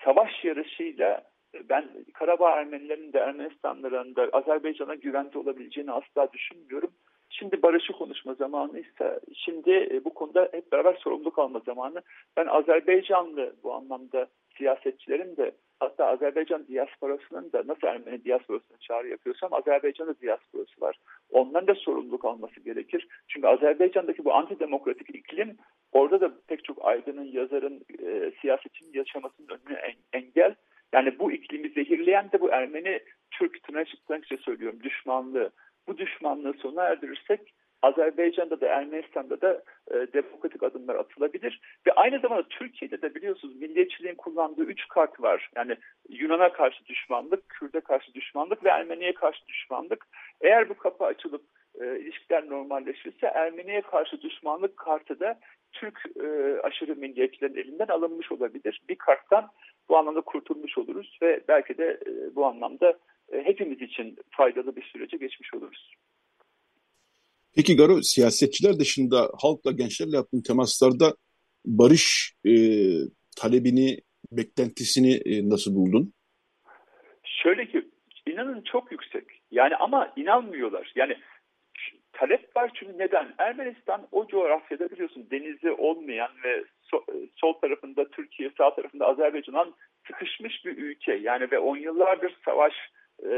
savaş 0.05 0.45
yarışıyla 0.45 1.23
ben 1.69 1.89
Karabağ 2.13 2.51
Ermenilerinin 2.51 3.13
de 3.13 3.19
Ermenistanlıların 3.19 4.15
da 4.15 4.29
Azerbaycan'a 4.33 4.95
güvende 4.95 5.37
olabileceğini 5.37 5.91
asla 5.91 6.33
düşünmüyorum. 6.33 6.91
Şimdi 7.29 7.61
barışı 7.61 7.93
konuşma 7.93 8.33
zamanı 8.33 8.79
ise 8.79 9.19
şimdi 9.33 9.71
e, 9.71 10.05
bu 10.05 10.13
konuda 10.13 10.49
hep 10.51 10.71
beraber 10.71 10.93
sorumluluk 10.93 11.39
alma 11.39 11.59
zamanı. 11.59 12.01
Ben 12.37 12.45
Azerbaycanlı 12.45 13.55
bu 13.63 13.73
anlamda 13.73 14.27
siyasetçilerin 14.57 15.37
de 15.37 15.51
hatta 15.79 16.05
Azerbaycan 16.05 16.67
diasporasının 16.67 17.51
da 17.51 17.63
nasıl 17.67 17.87
Ermeni 17.87 18.25
diasporasına 18.25 18.77
çağrı 18.77 19.07
yapıyorsam 19.07 19.53
Azerbaycan'da 19.53 20.19
diasporası 20.19 20.81
var. 20.81 20.99
Onların 21.31 21.67
da 21.67 21.75
sorumluluk 21.75 22.25
alması 22.25 22.59
gerekir. 22.59 23.07
Çünkü 23.27 23.47
Azerbaycan'daki 23.47 24.25
bu 24.25 24.33
antidemokratik 24.33 25.15
iklim 25.15 25.57
orada 25.91 26.21
da 26.21 26.31
pek 26.47 26.63
çok 26.63 26.85
aydının, 26.85 27.23
yazarın, 27.23 27.85
e, 27.99 28.31
siyasetçinin 28.41 28.93
yaşamasının 28.93 29.47
önüne 29.47 29.79
en, 29.79 30.19
engel. 30.19 30.55
Yani 30.93 31.19
bu 31.19 31.31
iklimi 31.31 31.69
zehirleyen 31.69 32.31
de 32.31 32.41
bu 32.41 32.49
Ermeni 32.49 32.99
Türk 33.31 33.63
tırnak 33.63 33.87
söylüyorum 34.45 34.79
düşmanlığı. 34.83 35.51
Bu 35.87 35.97
düşmanlığı 35.97 36.53
sona 36.53 36.83
erdirirsek 36.83 37.53
Azerbaycan'da 37.81 38.61
da 38.61 38.67
Ermenistan'da 38.67 39.41
da 39.41 39.63
e, 39.91 40.13
demokratik 40.13 40.63
adımlar 40.63 40.95
atılabilir. 40.95 41.61
Ve 41.87 41.91
aynı 41.91 42.19
zamanda 42.19 42.47
Türkiye'de 42.47 43.01
de 43.01 43.15
biliyorsunuz 43.15 43.55
milliyetçiliğin 43.55 44.15
kullandığı 44.15 44.63
üç 44.63 44.87
kart 44.87 45.21
var. 45.21 45.49
Yani 45.55 45.77
Yunan'a 46.09 46.53
karşı 46.53 46.85
düşmanlık, 46.85 47.49
Kürt'e 47.49 47.79
karşı 47.79 48.13
düşmanlık 48.13 48.63
ve 48.63 48.69
Ermeniye 48.69 49.13
karşı 49.13 49.47
düşmanlık. 49.47 50.07
Eğer 50.41 50.69
bu 50.69 50.77
kapı 50.77 51.05
açılıp 51.05 51.43
e, 51.81 51.99
ilişkiler 51.99 52.49
normalleşirse 52.49 53.27
Ermeniye 53.27 53.81
karşı 53.81 54.21
düşmanlık 54.21 54.77
kartı 54.77 55.19
da 55.19 55.39
Türk 55.71 56.03
e, 56.23 56.59
aşırı 56.63 56.95
milliyetçilerin 56.95 57.55
elinden 57.55 57.87
alınmış 57.87 58.31
olabilir. 58.31 58.81
Bir 58.89 58.95
karttan 58.95 59.49
bu 59.89 59.97
anlamda 59.97 60.21
kurtulmuş 60.21 60.77
oluruz 60.77 61.17
ve 61.21 61.41
belki 61.47 61.77
de 61.77 61.99
e, 62.07 62.35
bu 62.35 62.45
anlamda 62.45 62.97
hepimiz 63.31 63.81
için 63.81 64.15
faydalı 64.29 64.75
bir 64.75 64.83
sürece 64.83 65.17
geçmiş 65.17 65.53
oluruz. 65.53 65.93
Peki 67.55 67.75
Garo, 67.75 68.01
siyasetçiler 68.01 68.79
dışında 68.79 69.31
halkla, 69.41 69.71
gençlerle 69.71 70.15
yaptığın 70.15 70.41
temaslarda 70.41 71.15
barış 71.65 72.33
e, 72.45 72.53
talebini, 73.37 73.97
beklentisini 74.31 75.13
e, 75.25 75.49
nasıl 75.49 75.75
buldun? 75.75 76.13
Şöyle 77.23 77.67
ki, 77.67 77.89
inanın 78.27 78.61
çok 78.61 78.91
yüksek. 78.91 79.23
Yani 79.51 79.75
ama 79.75 80.13
inanmıyorlar. 80.15 80.91
Yani 80.95 81.17
talep 82.13 82.55
var 82.55 82.71
çünkü 82.73 82.97
neden? 82.97 83.35
Ermenistan 83.37 84.07
o 84.11 84.27
coğrafyada 84.27 84.89
biliyorsun 84.89 85.27
denizi 85.31 85.71
olmayan 85.71 86.31
ve 86.43 86.63
so, 86.81 87.05
sol 87.35 87.53
tarafında 87.53 88.09
Türkiye, 88.09 88.51
sağ 88.57 88.75
tarafında 88.75 89.05
Azerbaycan'dan 89.07 89.75
sıkışmış 90.07 90.65
bir 90.65 90.77
ülke. 90.77 91.13
Yani 91.13 91.51
ve 91.51 91.59
on 91.59 91.77
yıllardır 91.77 92.37
savaş 92.45 92.73
e, 93.23 93.29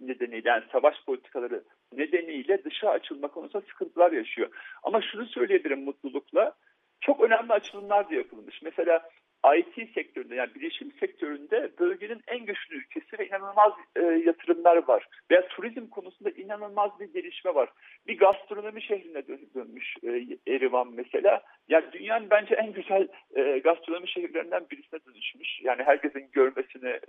nedeniyle 0.00 0.48
yani 0.48 0.64
savaş 0.72 1.04
politikaları 1.06 1.64
nedeniyle 1.92 2.64
dışa 2.64 2.90
açılma 2.90 3.28
konusunda 3.28 3.66
sıkıntılar 3.66 4.12
yaşıyor. 4.12 4.48
Ama 4.82 5.02
şunu 5.02 5.26
söyleyebilirim 5.26 5.84
mutlulukla 5.84 6.54
çok 7.00 7.20
önemli 7.20 7.52
açılımlar 7.52 8.10
da 8.10 8.14
yapılmış. 8.14 8.62
Mesela 8.62 9.10
IT 9.56 9.94
sektöründe 9.94 10.34
yani 10.34 10.54
bilişim 10.54 10.92
sektöründe 11.00 11.70
bölgenin 11.78 12.20
en 12.26 12.46
güçlü 12.46 12.76
ülkesi 12.76 13.18
ve 13.18 13.28
inanılmaz 13.28 13.72
e, 13.96 14.00
yatırımlar 14.02 14.88
var. 14.88 15.08
Veya 15.30 15.48
turizm 15.48 15.86
konusunda 15.86 16.30
inanılmaz 16.30 16.90
bir 17.00 17.12
gelişme 17.12 17.54
var. 17.54 17.68
Bir 18.06 18.18
gastronomi 18.18 18.82
şehrine 18.82 19.26
dön 19.28 19.40
dönmüş 19.54 19.96
e, 20.02 20.38
Erivan 20.54 20.88
mesela. 20.94 21.42
Yani 21.68 21.84
dünyanın 21.92 22.30
bence 22.30 22.54
en 22.54 22.72
güzel 22.72 23.08
e, 23.34 23.58
gastronomi 23.58 24.08
şehirlerinden 24.08 24.66
birisine 24.70 25.00
dönüşmüş. 25.06 25.62
Yani 25.62 25.82
herkesin 25.82 26.28
görmesini, 26.32 26.88
e, 26.88 27.00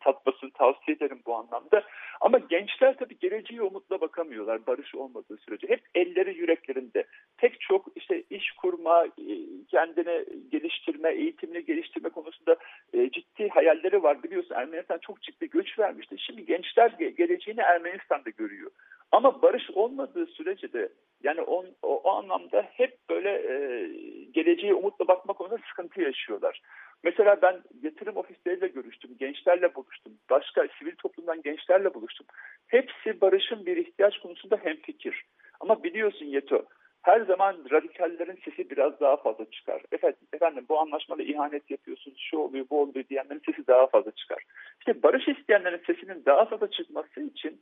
tatmasını 0.00 0.50
tavsiye 0.50 0.96
ederim 0.96 1.20
bu 1.26 1.34
anlamda. 1.34 1.82
Ama 2.20 2.38
gençler 2.38 2.96
tabii 2.98 3.18
geleceği 3.18 3.62
umutla 3.62 4.00
bakamıyorlar 4.00 4.66
barış 4.66 4.94
olmadığı 4.94 5.36
sürece. 5.36 5.68
Hep 5.68 5.80
elleri 5.94 6.38
yüreklerinde. 6.38 7.04
Pek 7.38 7.60
çok 7.60 7.86
işte 7.96 8.22
iş 8.30 8.52
kurma, 8.52 9.04
e, 9.04 9.34
kendini 9.70 10.24
geliştirme, 10.50 11.10
eğitimini 11.10 11.64
geliştirme 11.64 11.79
konusunda 12.08 12.56
e, 12.92 13.10
ciddi 13.10 13.48
hayalleri 13.48 14.02
var. 14.02 14.22
Biliyorsun 14.22 14.54
Ermenistan 14.54 14.98
çok 14.98 15.22
ciddi 15.22 15.50
göç 15.50 15.78
vermişti. 15.78 16.16
Şimdi 16.18 16.46
gençler 16.46 16.90
geleceğini 16.90 17.60
Ermenistan'da 17.60 18.30
görüyor. 18.30 18.70
Ama 19.12 19.42
barış 19.42 19.70
olmadığı 19.70 20.26
sürece 20.26 20.72
de 20.72 20.88
yani 21.22 21.40
on, 21.40 21.66
o, 21.82 21.96
o 21.96 22.10
anlamda 22.10 22.62
hep 22.62 22.98
böyle 23.10 23.30
e, 23.30 23.86
geleceğe 24.32 24.74
umutla 24.74 25.08
bakma 25.08 25.32
konusunda 25.32 25.62
sıkıntı 25.70 26.00
yaşıyorlar. 26.00 26.60
Mesela 27.04 27.42
ben 27.42 27.62
yatırım 27.82 28.16
ofisleriyle 28.16 28.68
görüştüm, 28.68 29.10
gençlerle 29.18 29.74
buluştum, 29.74 30.12
başka 30.30 30.68
sivil 30.78 30.96
toplumdan 30.96 31.42
gençlerle 31.42 31.94
buluştum. 31.94 32.26
Hepsi 32.66 33.20
barışın 33.20 33.66
bir 33.66 33.76
ihtiyaç 33.76 34.18
konusunda 34.18 34.56
hemfikir. 34.56 35.24
Ama 35.60 35.84
biliyorsun 35.84 36.26
Yeto, 36.26 36.64
her 37.02 37.20
zaman 37.20 37.56
radikallerin 37.70 38.38
sesi 38.44 38.70
biraz 38.70 39.00
daha 39.00 39.16
fazla 39.16 39.50
çıkar. 39.50 39.82
Efendim, 39.92 40.18
efendim 40.32 40.66
bu 40.68 40.78
anlaşmada 40.78 41.22
ihanet 41.22 41.70
yapıyorsunuz, 41.70 42.18
şu 42.30 42.38
oluyor, 42.38 42.66
bu 42.70 42.80
oluyor 42.82 43.04
diyenlerin 43.08 43.42
sesi 43.46 43.66
daha 43.66 43.86
fazla 43.86 44.10
çıkar. 44.10 44.44
İşte 44.78 45.02
barış 45.02 45.28
isteyenlerin 45.28 45.82
sesinin 45.86 46.24
daha 46.26 46.44
fazla 46.44 46.70
çıkması 46.70 47.20
için 47.20 47.60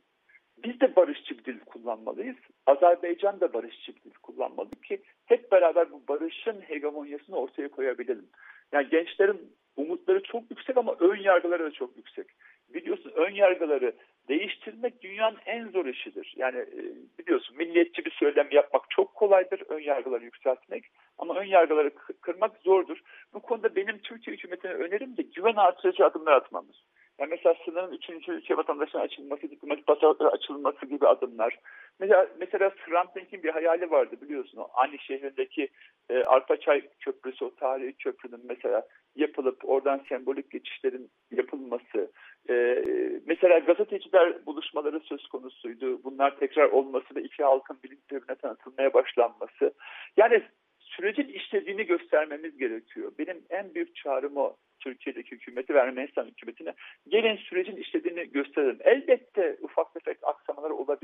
biz 0.63 0.81
de 0.81 0.95
barışçı 0.95 1.37
bir 1.37 1.45
dil 1.45 1.59
kullanmalıyız. 1.59 2.35
Azerbaycan 2.65 3.39
da 3.39 3.53
barışçı 3.53 3.95
bir 3.95 4.01
dil 4.01 4.13
kullanmalı 4.23 4.71
ki 4.71 5.01
hep 5.25 5.51
beraber 5.51 5.91
bu 5.91 6.01
barışın 6.07 6.61
hegemonyasını 6.61 7.35
ortaya 7.35 7.67
koyabilelim. 7.71 8.29
Yani 8.71 8.89
gençlerin 8.89 9.51
umutları 9.77 10.23
çok 10.23 10.51
yüksek 10.51 10.77
ama 10.77 10.95
ön 10.99 11.15
yargıları 11.15 11.63
da 11.63 11.71
çok 11.71 11.97
yüksek. 11.97 12.27
Biliyorsun 12.73 13.11
ön 13.15 13.31
yargıları 13.31 13.93
değiştirmek 14.29 15.01
dünyanın 15.01 15.37
en 15.45 15.67
zor 15.67 15.85
işidir. 15.85 16.33
Yani 16.37 16.57
e, 16.57 16.79
biliyorsun 17.19 17.57
milliyetçi 17.57 18.05
bir 18.05 18.11
söylem 18.11 18.47
yapmak 18.51 18.89
çok 18.89 19.15
kolaydır 19.15 19.63
ön 19.69 19.79
yargıları 19.79 20.23
yükseltmek 20.23 20.83
ama 21.17 21.35
ön 21.35 21.45
yargıları 21.45 21.91
kırmak 22.21 22.57
zordur. 22.57 22.97
Bu 23.33 23.39
konuda 23.39 23.75
benim 23.75 23.97
Türkiye 23.97 24.37
hükümetine 24.37 24.71
önerim 24.71 25.17
de 25.17 25.21
güven 25.21 25.55
artırıcı 25.55 26.05
adımlar 26.05 26.33
atmamız. 26.33 26.75
Yani 27.19 27.29
mesela 27.29 27.55
sınırın 27.65 27.93
üçüncü 27.93 28.31
ülke 28.31 28.57
vatandaşına 28.57 29.01
açılması, 29.01 29.41
diplomatik 29.41 29.87
pasaportlara 29.87 30.29
açılması 30.29 30.85
gibi 30.85 31.07
adımlar. 31.07 31.59
Mesela, 31.99 32.27
mesela 32.39 32.71
Dink'in 33.15 33.43
bir 33.43 33.49
hayali 33.49 33.91
vardı 33.91 34.15
biliyorsun. 34.21 34.65
Ani 34.73 34.99
şehrindeki 34.99 35.69
e, 36.09 36.23
Arpaçay 36.23 36.81
Köprüsü, 36.99 37.45
o 37.45 37.55
tarihi 37.55 37.93
köprünün 37.93 38.41
mesela 38.43 38.87
yapılıp 39.15 39.69
oradan 39.69 40.01
sembolik 40.09 40.51
geçişlerin 40.51 41.09
yapılması. 41.31 42.11
E, 42.49 42.83
mesela 43.25 43.59
gazeteciler 43.59 44.45
buluşmaları 44.45 44.99
söz 44.99 45.27
konusuydu. 45.27 46.03
Bunlar 46.03 46.39
tekrar 46.39 46.69
olması 46.69 47.15
ve 47.15 47.23
iki 47.23 47.43
halkın 47.43 47.79
bilinçlerine 47.83 48.35
tanıtılmaya 48.35 48.93
başlanması. 48.93 49.73
Yani 50.17 50.43
sürecin 50.79 51.27
işlediğini 51.27 51.85
göstermemiz 51.85 52.57
gerekiyor. 52.57 53.11
Benim 53.19 53.43
en 53.49 53.73
büyük 53.73 53.95
çağrım 53.95 54.37
o 54.37 54.55
Türkiye'deki 54.79 55.31
hükümeti 55.31 55.73
ve 55.73 55.79
Ermenistan 55.79 56.25
hükümetine 56.25 56.73
gelin 57.07 57.37
sürecin 57.37 57.75
işlediğini 57.75 58.31
gösterelim. 58.31 58.77
Elbette 58.79 59.57
ufak 59.61 59.93
tefek 59.93 60.17
aksamalar 60.23 60.69
olabilir 60.69 60.98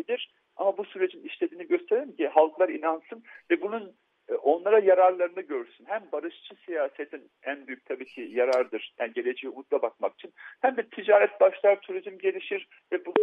ama 0.56 0.78
bu 0.78 0.86
sürecin 0.86 1.24
işlediğini 1.24 1.68
gösterelim 1.68 2.16
ki 2.16 2.28
halklar 2.28 2.70
inansın 2.70 3.24
ve 3.52 3.62
bunun 3.62 3.96
e, 4.30 4.34
onlara 4.34 4.80
yararlarını 4.80 5.42
görsün. 5.42 5.86
Hem 5.86 6.04
barışçı 6.12 6.56
siyasetin 6.66 7.32
en 7.44 7.68
büyük 7.68 7.86
tabii 7.86 8.06
ki 8.06 8.30
yarardır. 8.34 8.94
Yani 9.00 9.14
geleceğe 9.14 9.50
umutla 9.50 9.82
bakmak 9.82 10.14
için. 10.14 10.34
Hem 10.62 10.78
de 10.78 10.90
ticaret 10.90 11.42
başlar, 11.42 11.82
turizm 11.82 12.18
gelişir 12.18 12.68
ve 12.92 13.06
bu 13.06 13.14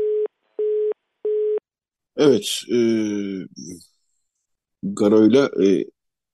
Evet, 2.17 2.63
e, 2.73 2.79
Garo'yla 4.83 5.51
e, 5.65 5.85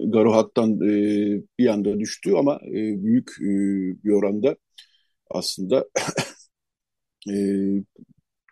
Garo 0.01 0.33
hattan 0.33 0.71
e, 0.71 0.93
bir 1.59 1.67
anda 1.67 2.01
düştü 2.01 2.33
ama 2.39 2.61
e, 2.67 3.03
büyük 3.05 3.29
e, 3.41 3.53
bir 4.05 4.13
oranda 4.13 4.57
aslında 5.31 5.89
e, 7.31 7.35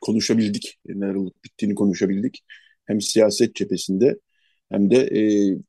konuşabildik. 0.06 0.78
Neler 0.86 1.14
olup 1.14 1.44
bittiğini 1.44 1.74
konuşabildik. 1.74 2.44
Hem 2.86 3.00
siyaset 3.00 3.54
cephesinde 3.54 4.16
hem 4.70 4.90
de 4.90 4.96
e, 4.96 5.22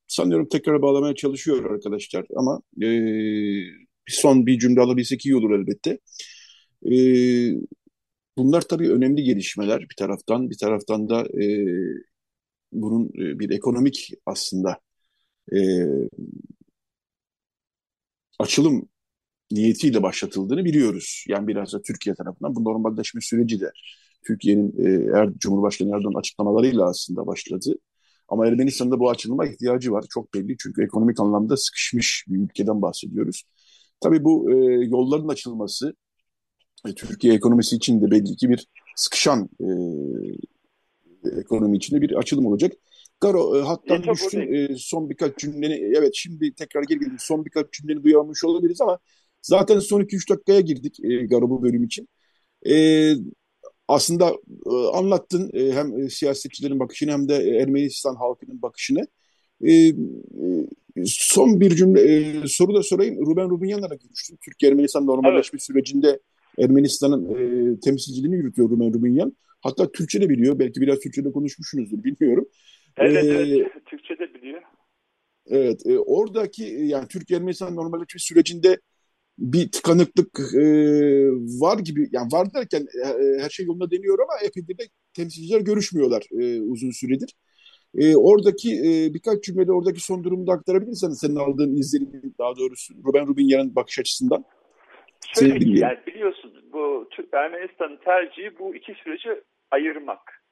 sanıyorum 0.07 0.47
tekrar 0.49 0.81
bağlamaya 0.81 1.15
çalışıyor 1.15 1.71
arkadaşlar 1.71 2.25
ama 2.35 2.61
e, 2.83 2.87
son 4.07 4.45
bir 4.45 4.59
cümle 4.59 4.81
alabilsek 4.81 5.25
iyi 5.25 5.35
olur 5.35 5.51
elbette. 5.59 5.99
E, 6.85 6.91
bunlar 8.37 8.61
tabii 8.61 8.91
önemli 8.91 9.23
gelişmeler 9.23 9.81
bir 9.81 9.95
taraftan. 9.97 10.49
Bir 10.49 10.57
taraftan 10.57 11.09
da 11.09 11.21
e, 11.43 11.45
bunun 12.71 13.05
e, 13.07 13.39
bir 13.39 13.49
ekonomik 13.49 14.11
aslında 14.25 14.79
e, 15.53 15.59
açılım 18.39 18.89
niyetiyle 19.51 20.03
başlatıldığını 20.03 20.65
biliyoruz. 20.65 21.25
Yani 21.27 21.47
biraz 21.47 21.73
da 21.73 21.81
Türkiye 21.81 22.15
tarafından 22.15 22.55
bu 22.55 22.63
normalleşme 22.63 23.21
süreci 23.21 23.59
de 23.61 23.71
Türkiye'nin 24.27 24.73
e, 24.77 25.17
er, 25.19 25.29
Cumhurbaşkanı 25.37 25.95
Erdoğan 25.95 26.19
açıklamalarıyla 26.19 26.85
aslında 26.85 27.27
başladı. 27.27 27.75
Ama 28.27 28.47
Ermenistan'da 28.47 28.99
bu 28.99 29.09
açılıma 29.09 29.47
ihtiyacı 29.47 29.91
var. 29.91 30.05
Çok 30.09 30.33
belli 30.33 30.57
çünkü 30.57 30.83
ekonomik 30.83 31.19
anlamda 31.19 31.57
sıkışmış 31.57 32.25
bir 32.27 32.37
ülkeden 32.37 32.81
bahsediyoruz. 32.81 33.43
Tabii 34.01 34.23
bu 34.23 34.51
e, 34.51 34.55
yolların 34.85 35.27
açılması 35.27 35.95
e, 36.87 36.93
Türkiye 36.95 37.33
ekonomisi 37.33 37.75
için 37.75 38.01
de 38.01 38.11
belli 38.11 38.35
ki 38.35 38.49
bir 38.49 38.67
sıkışan 38.95 39.49
e, 39.61 39.67
ekonomi 41.39 41.77
içinde 41.77 42.01
bir 42.01 42.15
açılım 42.15 42.45
olacak. 42.45 42.73
Garo 43.21 43.57
e, 43.57 43.61
hattan 43.61 44.03
e, 44.03 44.07
düştün 44.07 44.53
e, 44.53 44.75
son 44.77 45.09
birkaç 45.09 45.37
cümleni 45.37 45.73
evet 45.97 46.11
şimdi 46.13 46.53
tekrar 46.53 46.83
geri 46.83 46.99
geldim 46.99 47.17
son 47.19 47.45
birkaç 47.45 47.71
cümleni 47.71 48.03
duyamamış 48.03 48.43
olabiliriz 48.43 48.81
ama 48.81 48.99
zaten 49.41 49.79
son 49.79 50.01
2-3 50.01 50.29
dakikaya 50.29 50.61
girdik 50.61 50.99
e, 51.03 51.25
Garo 51.25 51.49
bu 51.49 51.63
bölüm 51.63 51.83
için. 51.83 52.09
E, 52.69 52.73
aslında 53.87 54.29
e, 54.65 54.75
anlattın 54.93 55.51
e, 55.53 55.71
hem 55.71 55.99
e, 55.99 56.09
siyasetçilerin 56.09 56.79
bakışını 56.79 57.11
hem 57.11 57.29
de 57.29 57.35
Ermenistan 57.35 58.15
halkının 58.15 58.61
bakışını. 58.61 59.07
E, 59.65 59.71
e, 59.73 59.93
son 61.05 61.61
bir 61.61 61.75
cümle 61.75 62.01
e, 62.01 62.47
soru 62.47 62.73
da 62.73 62.83
sorayım. 62.83 63.25
Ruben 63.25 63.49
Rubinyan'la 63.49 63.89
da 63.89 63.95
görüştüm. 63.95 64.37
Türkiye-Ermenistan 64.45 65.07
normalleşme 65.07 65.57
evet. 65.57 65.63
sürecinde 65.63 66.19
Ermenistan'ın 66.59 67.25
e, 67.25 67.79
temsilciliğini 67.79 68.35
yürütüyor 68.35 68.69
Ruben 68.69 68.93
Rubinyan. 68.93 69.37
Hatta 69.61 69.91
Türkçe 69.91 70.21
de 70.21 70.29
biliyor. 70.29 70.59
Belki 70.59 70.81
biraz 70.81 70.99
Türkçe'de 70.99 71.31
konuşmuşsunuzdur 71.31 72.03
bilmiyorum. 72.03 72.47
Evet, 72.97 73.25
ee, 73.25 73.27
evet. 73.27 73.67
Türkçe 73.85 74.19
de 74.19 74.33
biliyor. 74.33 74.61
Evet. 75.47 75.85
E, 75.85 75.99
oradaki 75.99 76.63
yani 76.63 77.07
Türkiye-Ermenistan 77.07 77.75
normalleşme 77.75 78.19
sürecinde 78.19 78.77
bir 79.37 79.71
tıkanıklık 79.71 80.53
e, 80.55 80.65
var 81.61 81.79
gibi 81.79 82.09
yani 82.11 82.31
var 82.31 82.53
derken 82.53 82.87
e, 83.05 83.41
her 83.41 83.49
şey 83.49 83.65
yolunda 83.65 83.91
deniyor 83.91 84.19
ama 84.19 84.33
epeydir 84.45 84.77
de 84.77 84.83
temsilciler 85.13 85.61
görüşmüyorlar 85.61 86.23
e, 86.39 86.61
uzun 86.61 86.91
süredir. 86.91 87.33
E, 87.97 88.15
oradaki 88.15 88.69
e, 88.69 89.13
birkaç 89.13 89.43
cümlede 89.43 89.71
oradaki 89.71 89.99
son 89.99 90.23
durumu 90.23 90.47
da 90.47 90.51
aktarabilirsen 90.51 91.09
senin 91.09 91.35
aldığın 91.35 91.75
izlenimi 91.75 92.21
daha 92.39 92.55
doğrusu 92.55 92.93
Ruben 93.05 93.27
Rubinyan'ın 93.27 93.75
bakış 93.75 93.99
açısından. 93.99 94.45
Şöyle 95.39 95.59
ki 95.59 95.79
yani 95.79 95.97
biliyorsun 96.07 96.53
bu 96.73 97.09
Ermenistan'ın 97.33 97.97
tercihi 97.97 98.59
bu 98.59 98.75
iki 98.75 98.93
süreci 98.93 99.29
ayırmak. 99.71 100.43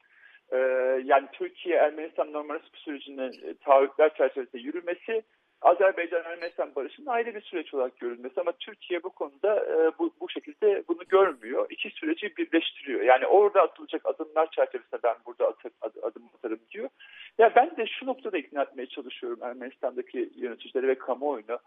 Ee, 0.52 0.58
yani 1.06 1.28
Türkiye 1.34 1.76
Ermenistan 1.76 2.34
normalleşme 2.34 2.80
sürecinin 2.80 3.32
e, 3.32 3.54
taahhütler 3.54 4.14
çerçevesinde 4.18 4.62
yürümesi 4.62 5.24
Azerbaycan-Ermenistan 5.62 6.76
barışının 6.76 7.08
ayrı 7.08 7.36
bir 7.36 7.42
süreç 7.42 7.74
olarak 7.74 8.00
görülmesi 8.00 8.42
ama 8.42 8.52
Türkiye 8.52 9.04
bu 9.04 9.10
konuda 9.10 9.66
e, 9.66 10.00
bu, 10.00 10.14
bu 10.22 10.30
şekilde 10.30 10.84
bunu 10.88 11.04
görmüyor. 11.10 11.68
İki 11.70 11.90
süreci 11.90 12.38
birleştiriyor. 12.38 13.02
Yani 13.02 13.26
orada 13.26 13.62
atılacak 13.62 14.02
adımlar 14.06 14.52
çerçevesinde 14.52 15.00
ben 15.04 15.16
burada 15.26 15.48
atır, 15.48 15.72
ad, 15.82 15.96
adım 16.02 16.24
atarım 16.38 16.60
diyor. 16.72 16.90
Ya 17.38 17.56
ben 17.56 17.78
de 17.78 17.86
şu 17.88 18.06
noktada 18.06 18.38
ikna 18.38 18.62
etmeye 18.62 18.86
çalışıyorum 18.86 19.40
Ermenistan'daki 19.44 20.30
yöneticileri 20.36 20.88
ve 20.88 20.96
kamuoyunu. 20.96 21.60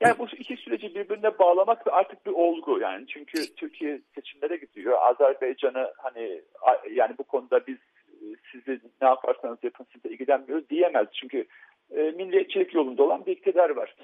Yani 0.00 0.18
bu 0.18 0.26
iki 0.38 0.56
süreci 0.56 0.94
birbirine 0.94 1.38
bağlamak 1.38 1.86
artık 1.86 2.26
bir 2.26 2.32
olgu 2.32 2.80
yani. 2.80 3.06
Çünkü 3.06 3.54
Türkiye 3.56 4.00
seçimlere 4.14 4.56
gidiyor. 4.56 4.98
Azerbaycan'ı 5.00 5.92
hani 5.98 6.42
yani 6.90 7.14
bu 7.18 7.24
konuda 7.24 7.66
biz 7.66 7.78
e, 8.22 8.26
sizi 8.52 8.80
ne 9.02 9.08
yaparsanız 9.08 9.58
yapın 9.62 9.86
size 9.92 10.08
ilgilenmiyoruz 10.08 10.68
diyemez. 10.68 11.06
Çünkü 11.12 11.46
e, 11.90 12.00
milliyetçilik 12.00 12.74
yolunda 12.74 13.02
olan 13.02 13.26
bir 13.26 13.32
iktidar 13.32 13.70
var. 13.70 13.94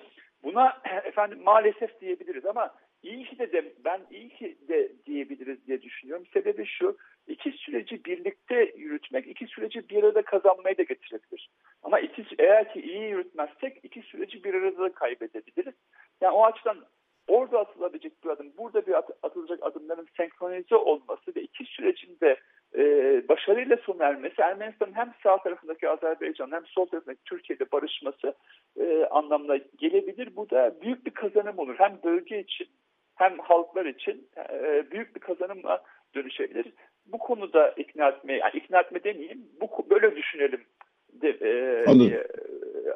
Buna 0.44 0.82
efendim 1.04 1.38
maalesef 1.44 2.00
diyebiliriz 2.00 2.46
ama 2.46 2.74
iyi 3.02 3.24
ki 3.24 3.38
de, 3.38 3.52
de 3.52 3.72
ben 3.84 4.00
iyi 4.10 4.28
ki 4.28 4.58
de 4.68 4.92
diyebiliriz 5.06 5.66
diye 5.66 5.82
düşünüyorum. 5.82 6.26
Sebebi 6.32 6.66
şu, 6.66 6.96
iki 7.26 7.52
süreci 7.52 8.04
birlikte 8.04 8.72
yürütmek, 8.76 9.26
iki 9.26 9.46
süreci 9.46 9.88
bir 9.88 10.04
arada 10.04 10.22
kazanmayı 10.22 10.78
da 10.78 10.82
getirebilir. 10.82 11.50
Ama 11.82 12.00
iki, 12.00 12.26
eğer 12.38 12.72
ki 12.72 12.80
iyi 12.80 13.02
yürütmezsek 13.02 13.80
iki 13.82 14.02
süreci 14.02 14.44
bir 14.44 14.54
arada 14.54 14.78
da 14.78 14.92
kaybedebiliriz. 14.92 15.74
Yani 16.20 16.32
o 16.32 16.44
açıdan 16.44 16.84
orada 17.28 17.60
atılabilecek 17.60 18.24
bir 18.24 18.30
adım, 18.30 18.52
burada 18.58 18.86
bir 18.86 18.92
at, 18.92 19.10
atılacak 19.22 19.58
adımların 19.62 20.08
senkronize 20.16 20.76
olması 20.76 21.34
ve 21.36 21.42
iki 21.42 21.64
sürecin 21.64 22.20
de 22.20 22.36
e, 22.78 22.82
başarıyla 23.28 23.76
sona 23.76 24.04
ermesi, 24.04 24.42
Ermenistan'ın 24.42 24.92
hem 24.92 25.12
sağ 25.22 25.36
tarafındaki 25.36 25.88
Azerbaycan 25.88 26.52
hem 26.52 26.66
sol 26.66 26.86
tarafındaki 26.86 27.24
Türkiye'de 27.24 27.72
barışması 27.72 28.34
e, 28.80 29.04
anlamına 29.10 29.56
gelebilir. 29.78 30.36
Bu 30.36 30.50
da 30.50 30.74
büyük 30.82 31.06
bir 31.06 31.10
kazanım 31.10 31.58
olur. 31.58 31.74
Hem 31.78 31.98
bölge 32.04 32.40
için 32.40 32.68
hem 33.14 33.38
halklar 33.38 33.86
için 33.86 34.28
e, 34.50 34.90
büyük 34.90 35.14
bir 35.14 35.20
kazanımla 35.20 35.82
dönüşebilir. 36.14 36.72
Bu 37.06 37.18
konuda 37.18 37.70
ikna 37.70 38.08
etme, 38.08 38.32
yani 38.32 38.52
ikna 38.54 38.80
etme 38.80 39.04
demeyeyim, 39.04 39.44
bu 39.60 39.90
böyle 39.90 40.16
düşünelim 40.16 40.64
de, 41.12 41.28
e, 41.28 41.94
diye 41.94 42.26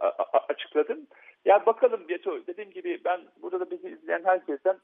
a, 0.00 0.38
açıkladım. 0.48 1.06
Ya 1.44 1.66
bakalım 1.66 2.00
Yeto, 2.08 2.46
dediğim 2.46 2.70
gibi 2.70 3.00
ben 3.04 3.20
burada 3.42 3.60
da 3.60 3.70
bizi 3.70 3.88
izleyen 3.88 4.24
herkesten 4.24 4.76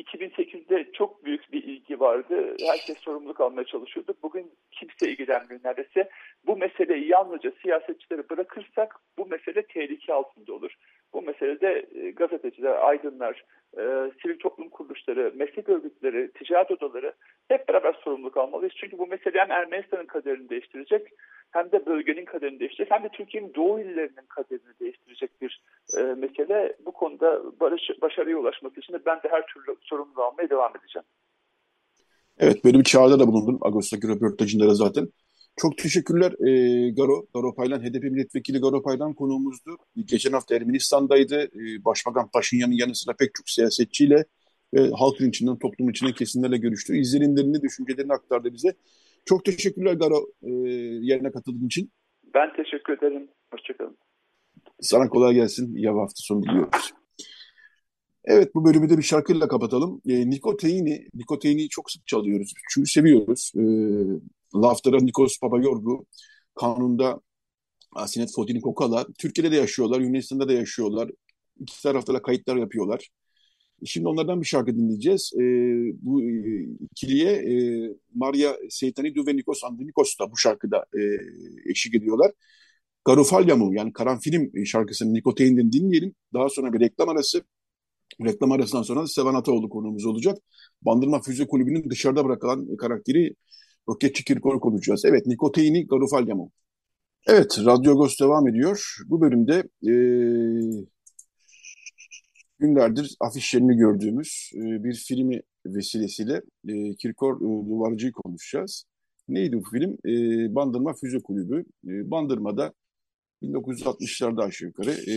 2008'de 0.00 0.92
çok 0.92 1.24
büyük 1.24 1.52
bir 1.52 1.64
ilgi 1.64 2.00
vardı. 2.00 2.56
herkes 2.66 2.98
sorumluluk 2.98 3.40
almaya 3.40 3.64
çalışıyordu. 3.64 4.14
Bugün 4.22 4.52
kimse 4.70 5.10
ilgilenmiyor 5.10 5.60
neredeyse. 5.64 6.10
Bu 6.46 6.56
meseleyi 6.56 7.08
yalnızca 7.08 7.52
siyasetçilere 7.62 8.28
bırakırsak 8.30 8.96
bu 9.18 9.26
mesele 9.26 9.62
tehlike 9.62 10.12
altında 10.12 10.52
olur. 10.52 10.76
Bu 11.12 11.22
meselede 11.22 11.86
e, 11.94 12.10
gazeteciler, 12.10 12.88
aydınlar, 12.88 13.44
e, 13.78 13.82
sivil 14.22 14.38
toplum 14.38 14.68
kuruluşları, 14.68 15.32
meslek 15.36 15.68
örgütleri, 15.68 16.30
ticaret 16.32 16.70
odaları 16.70 17.12
hep 17.48 17.68
beraber 17.68 17.92
sorumluluk 18.04 18.36
almalıyız. 18.36 18.74
Çünkü 18.76 18.98
bu 18.98 19.06
mesele 19.06 19.38
hem 19.38 19.50
Ermenistan'ın 19.50 20.06
kaderini 20.06 20.48
değiştirecek 20.48 21.08
hem 21.50 21.72
de 21.72 21.86
bölgenin 21.86 22.24
kaderini 22.24 22.60
değiştirecek 22.60 22.92
hem 22.92 23.04
de 23.04 23.08
Türkiye'nin 23.08 23.54
doğu 23.54 23.80
illerinin 23.80 24.26
kaderini 24.28 24.74
değiştirecek 24.80 25.30
bir 25.40 25.62
e, 25.98 26.02
mesele. 26.02 26.76
Bu 26.86 26.92
konuda 26.92 27.60
barış, 27.60 27.82
başarıya 28.02 28.36
ulaşmak 28.36 28.78
için 28.78 28.92
de 28.92 28.98
ben 29.06 29.16
de 29.16 29.28
her 29.30 29.46
türlü 29.46 29.76
sorumluluk 29.80 30.18
almaya 30.18 30.50
devam 30.50 30.72
edeceğim. 30.76 31.06
Evet 32.38 32.64
böyle 32.64 32.78
bir 32.78 32.84
çağrıda 32.84 33.20
da 33.20 33.26
bulundum 33.26 33.58
Ağustos'taki 33.62 34.08
röportajında 34.08 34.68
da 34.68 34.74
zaten. 34.74 35.08
Çok 35.60 35.78
teşekkürler 35.78 36.32
e, 36.48 36.90
Garo. 36.90 37.26
Garo 37.34 37.54
Paylan, 37.54 37.80
HDP 37.80 38.04
milletvekili 38.04 38.60
Garo 38.60 38.82
Paylan 38.82 39.14
konuğumuzdu. 39.14 39.76
Geçen 40.04 40.32
hafta 40.32 40.54
Ermenistan'daydı. 40.54 41.42
E, 41.42 41.84
Başbakan 41.84 42.30
Paşinyan'ın 42.32 42.72
yanı 42.72 42.94
sıra 42.94 43.16
pek 43.16 43.34
çok 43.34 43.48
siyasetçiyle 43.48 44.24
ve 44.74 44.90
halkın 44.90 45.28
içinden, 45.28 45.58
toplum 45.58 45.90
içinden 45.90 46.12
kesimlerle 46.12 46.56
görüştü. 46.56 46.96
İzlenimlerini, 46.96 47.62
düşüncelerini 47.62 48.12
aktardı 48.12 48.52
bize. 48.52 48.74
Çok 49.24 49.44
teşekkürler 49.44 49.94
Garo 49.94 50.26
e, 50.42 50.50
yerine 51.00 51.32
katıldığın 51.32 51.66
için. 51.66 51.90
Ben 52.34 52.56
teşekkür 52.56 52.98
ederim. 52.98 53.28
Hoşçakalın. 53.52 53.96
Sana 54.80 55.08
kolay 55.08 55.34
gelsin. 55.34 55.76
İyi 55.76 55.88
hafta 55.88 56.16
sonu 56.16 56.42
diliyoruz. 56.42 56.92
Evet 58.24 58.54
bu 58.54 58.64
bölümü 58.64 58.90
de 58.90 58.98
bir 58.98 59.02
şarkıyla 59.02 59.48
kapatalım. 59.48 60.02
E, 60.08 60.30
Nikoteini, 60.30 61.08
Nikoteini 61.14 61.68
çok 61.68 61.90
sık 61.90 62.06
çalıyoruz. 62.06 62.52
Çünkü 62.70 62.90
seviyoruz. 62.90 63.52
E, 63.56 63.62
Lafter'a 64.54 64.98
Nikos 64.98 65.40
Papayorgu, 65.40 66.06
kanunda 66.54 67.20
Asinet 67.92 68.32
Fotini 68.34 68.60
Kokala. 68.60 69.06
Türkiye'de 69.18 69.52
de 69.52 69.56
yaşıyorlar, 69.56 70.00
Yunanistan'da 70.00 70.48
da 70.48 70.52
yaşıyorlar. 70.52 71.10
İki 71.60 71.82
tarafta 71.82 72.14
da 72.14 72.22
kayıtlar 72.22 72.56
yapıyorlar. 72.56 73.08
Şimdi 73.84 74.08
onlardan 74.08 74.40
bir 74.40 74.46
şarkı 74.46 74.76
dinleyeceğiz. 74.76 75.32
E, 75.34 75.42
bu 76.02 76.22
e, 76.22 76.62
ikiliye 76.92 77.32
e, 77.32 77.54
Maria 78.14 78.54
Seytanidou 78.70 79.26
ve 79.26 79.36
Nikos 79.36 79.64
Andrinikos 79.64 80.18
da 80.18 80.32
bu 80.32 80.36
şarkıda 80.36 80.86
e, 80.94 81.00
eşlik 81.70 81.94
ediyorlar. 81.94 82.32
Garofalyamu 83.04 83.74
yani 83.74 83.92
Karanfilim 83.92 84.66
şarkısını 84.66 85.14
Nikotein'den 85.14 85.72
dinleyelim. 85.72 86.14
Daha 86.34 86.48
sonra 86.48 86.72
bir 86.72 86.80
reklam 86.80 87.08
arası. 87.08 87.44
Reklam 88.24 88.52
arasından 88.52 88.82
sonra 88.82 89.02
da 89.02 89.06
Sevan 89.06 89.34
Ataoğlu 89.34 89.68
konuğumuz 89.68 90.06
olacak. 90.06 90.38
Bandırma 90.82 91.22
Füze 91.22 91.46
Kulübü'nün 91.46 91.90
dışarıda 91.90 92.24
bırakılan 92.24 92.76
karakteri 92.76 93.34
Roketçi 93.88 94.24
Kirkor'u 94.24 94.60
konuşacağız. 94.60 95.04
Evet, 95.04 95.26
Nikoteini 95.26 95.86
Garofalyamu. 95.86 96.50
Evet, 97.26 97.58
Radyo 97.64 97.92
Agos 97.92 98.20
devam 98.20 98.48
ediyor. 98.48 98.96
Bu 99.06 99.20
bölümde 99.20 99.54
e, 99.86 99.92
günlerdir 102.58 103.16
afişlerini 103.20 103.76
gördüğümüz 103.76 104.50
e, 104.54 104.84
bir 104.84 104.94
filmi 104.94 105.40
vesilesiyle 105.66 106.42
e, 106.68 106.94
Kirkor 106.94 107.36
e, 107.36 107.68
Duvarcı'yı 107.68 108.12
konuşacağız. 108.12 108.84
Neydi 109.28 109.56
bu 109.56 109.62
film? 109.70 109.92
E, 110.06 110.14
Bandırma 110.54 110.94
Füze 110.94 111.18
Kulübü. 111.18 111.64
E, 111.88 112.10
Bandırma'da 112.10 112.72
1960'larda 113.42 114.44
aşağı 114.44 114.68
yukarı 114.68 114.90
e, 114.90 115.14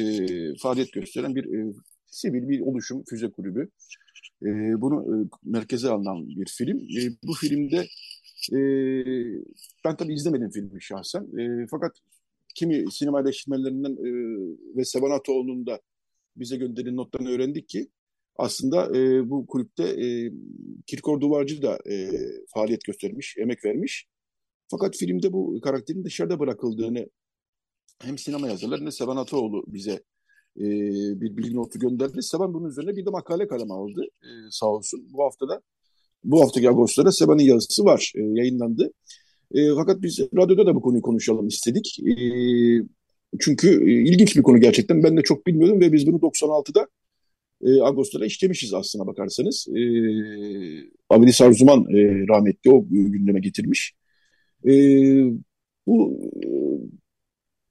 faaliyet 0.62 0.94
gösteren 0.94 1.36
bir 1.36 1.46
e, 1.46 1.74
sivil 2.06 2.50
bir 2.50 2.62
oluşum 2.62 3.04
füze 3.10 3.32
kulübü. 3.32 3.70
E, 4.44 4.48
bunu 4.82 5.02
e, 5.02 5.16
merkeze 5.44 5.90
alınan 5.90 6.28
bir 6.28 6.46
film. 6.58 6.78
E, 6.78 7.02
bu 7.24 7.34
filmde 7.34 7.88
e, 8.52 8.60
ben 9.86 9.96
tabii 9.98 10.14
izlemedim 10.14 10.50
filmi 10.50 10.84
şahsen. 10.84 11.40
E, 11.40 11.68
fakat 11.72 11.92
kimi 12.56 12.92
sinema 12.92 13.22
eleştirmelerinden 13.22 13.92
e, 13.92 14.10
ve 14.78 14.86
Sevan 14.86 15.12
Atoğlu'nun 15.12 15.66
da 15.66 15.82
bize 16.36 16.58
gönderilen 16.58 16.96
notlarını 16.96 17.30
öğrendik 17.30 17.70
ki 17.70 17.88
aslında 18.36 18.98
e, 18.98 19.30
bu 19.30 19.48
kulüpte 19.48 19.84
e, 19.84 20.32
Kirkor 20.88 21.22
Duvarcı 21.22 21.62
da 21.62 21.80
e, 21.90 22.12
faaliyet 22.54 22.86
göstermiş, 22.86 23.38
emek 23.38 23.66
vermiş. 23.66 24.08
Fakat 24.68 24.96
filmde 24.98 25.34
bu 25.34 25.62
karakterin 25.62 26.04
dışarıda 26.04 26.40
bırakıldığını 26.40 27.10
hem 28.02 28.18
sinema 28.18 28.48
yazarları 28.48 28.80
hem 28.80 28.88
de 28.88 28.92
Sevan 28.92 29.18
Atoğlu 29.18 29.64
bize 29.68 30.04
e, 30.58 30.64
bir 31.22 31.38
bilgi 31.38 31.56
notu 31.56 31.80
gönderdi. 31.80 32.24
Sevan 32.24 32.54
bunun 32.54 32.70
üzerine 32.70 32.96
bir 32.96 33.06
de 33.06 33.10
makale 33.10 33.48
kaleme 33.48 33.74
aldı 33.74 34.02
e, 34.22 34.28
sağ 34.52 34.68
olsun. 34.68 35.08
Bu 35.14 35.24
haftada 35.24 35.62
bu 36.24 36.42
haftaki 36.42 36.70
Ağustos'ta 36.70 37.12
Seban'ın 37.12 37.44
yazısı 37.44 37.86
var, 37.86 38.14
e, 38.16 38.22
yayınlandı. 38.22 38.92
E, 39.54 39.76
fakat 39.76 40.02
biz 40.02 40.20
radyoda 40.20 40.66
da 40.66 40.76
bu 40.76 40.82
konuyu 40.82 41.02
konuşalım 41.02 41.48
istedik. 41.48 42.00
E, 42.00 42.14
çünkü 43.40 43.92
e, 43.92 43.94
ilginç 44.10 44.36
bir 44.36 44.44
konu 44.44 44.60
gerçekten. 44.60 45.04
Ben 45.04 45.18
de 45.18 45.22
çok 45.22 45.48
bilmiyordum 45.48 45.82
ve 45.82 45.94
biz 45.94 46.08
bunu 46.08 46.22
96'da 46.22 46.88
e, 47.64 47.82
Ağustos'ta 47.82 48.26
işlemişiz 48.26 48.74
aslına 48.74 49.08
bakarsanız. 49.08 49.68
E, 49.70 49.82
Abidis 51.10 51.42
Arzuman 51.42 51.80
e, 51.80 52.28
rahmetli 52.28 52.72
o 52.72 52.86
gündeme 52.90 53.40
getirmiş. 53.40 53.94
E, 54.66 54.72
bu 55.88 56.20
e, 56.44 56.48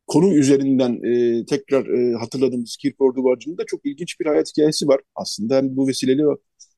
konu 0.07 0.35
üzerinden 0.35 0.93
e, 1.03 1.45
tekrar 1.47 1.87
e, 1.87 2.15
hatırladığımız 2.15 2.77
Kirkor 2.77 3.15
Duvarcı'nın 3.15 3.59
da 3.59 3.63
çok 3.67 3.87
ilginç 3.87 4.21
bir 4.21 4.27
hayat 4.27 4.51
hikayesi 4.51 4.89
var. 4.89 5.01
Aslında 5.15 5.57
hem 5.57 5.77
bu 5.77 5.89
vesileyle 5.89 6.23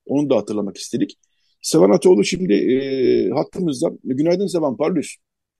onu 0.07 0.31
da 0.31 0.37
hatırlamak 0.37 0.77
istedik. 0.77 1.19
Sevan 1.65 1.91
Atoğlu 1.91 2.25
şimdi 2.25 2.53
e, 2.53 3.31
hattımızda. 3.31 3.89
Günaydın 4.05 4.47
Sevan 4.47 4.77
Parlus. 4.77 5.17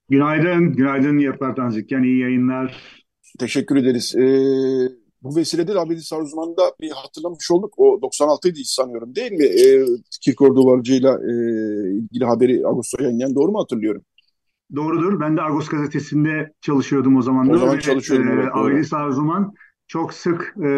Günaydın, 0.09 0.73
günaydın 0.73 1.17
Yaprak 1.17 1.55
Tanzikyan. 1.55 2.03
İyi 2.03 2.19
yayınlar. 2.19 2.81
Teşekkür 3.39 3.75
ederiz. 3.75 4.15
E, 4.15 4.25
bu 5.21 5.35
vesilede 5.35 5.73
de 5.73 5.79
Abedi 5.79 6.01
Sarzman'da 6.01 6.61
bir 6.81 6.91
hatırlamış 6.91 7.51
olduk. 7.51 7.73
O 7.77 7.99
96'ydı 8.01 8.59
sanıyorum 8.63 9.15
değil 9.15 9.31
mi? 9.31 9.45
E, 9.45 9.85
Kirkor 10.21 10.55
Duvarcı'yla 10.55 11.13
e, 11.13 11.33
ilgili 11.97 12.25
haberi 12.25 12.67
Ağustos'a 12.67 13.03
yayınlayan 13.03 13.35
doğru 13.35 13.51
mu 13.51 13.59
hatırlıyorum? 13.59 14.01
Doğrudur. 14.75 15.19
Ben 15.19 15.37
de 15.37 15.41
Agos 15.41 15.67
gazetesinde 15.67 16.53
çalışıyordum 16.61 17.15
o 17.15 17.21
zaman. 17.21 17.49
O 17.49 17.57
zaman 17.57 17.79
çalışıyordum. 17.79 18.27
Evet, 18.27 18.47
Abedi 18.53 18.85
Sarzman 18.85 19.53
çok 19.87 20.13
sık 20.13 20.55
e, 20.63 20.69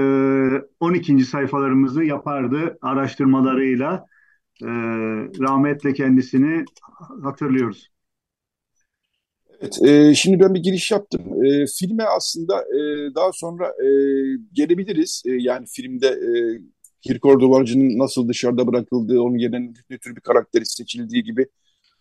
12. 0.79 1.19
sayfalarımızı 1.25 2.03
yapardı 2.03 2.77
araştırmalarıyla 2.81 4.05
e, 4.63 4.67
rahmetle 5.39 5.93
kendisini 5.93 6.65
hatırlıyoruz. 7.23 7.89
Evet, 9.61 9.81
e, 9.83 10.15
şimdi 10.15 10.39
ben 10.39 10.53
bir 10.53 10.63
giriş 10.63 10.91
yaptım. 10.91 11.45
E, 11.45 11.65
filme 11.79 12.03
aslında 12.03 12.61
e, 12.61 12.79
daha 13.15 13.31
sonra 13.33 13.67
e, 13.67 13.87
gelebiliriz. 14.53 15.23
E, 15.25 15.31
yani 15.31 15.65
filmde 15.69 16.07
e, 16.07 16.29
Kirkor 17.01 17.39
Duvarcı'nın 17.39 17.99
nasıl 17.99 18.29
dışarıda 18.29 18.67
bırakıldığı, 18.67 19.21
onun 19.21 19.37
yerine 19.37 19.73
ne 19.89 19.97
tür 19.97 20.15
bir 20.15 20.21
karakteri 20.21 20.65
seçildiği 20.65 21.23
gibi 21.23 21.47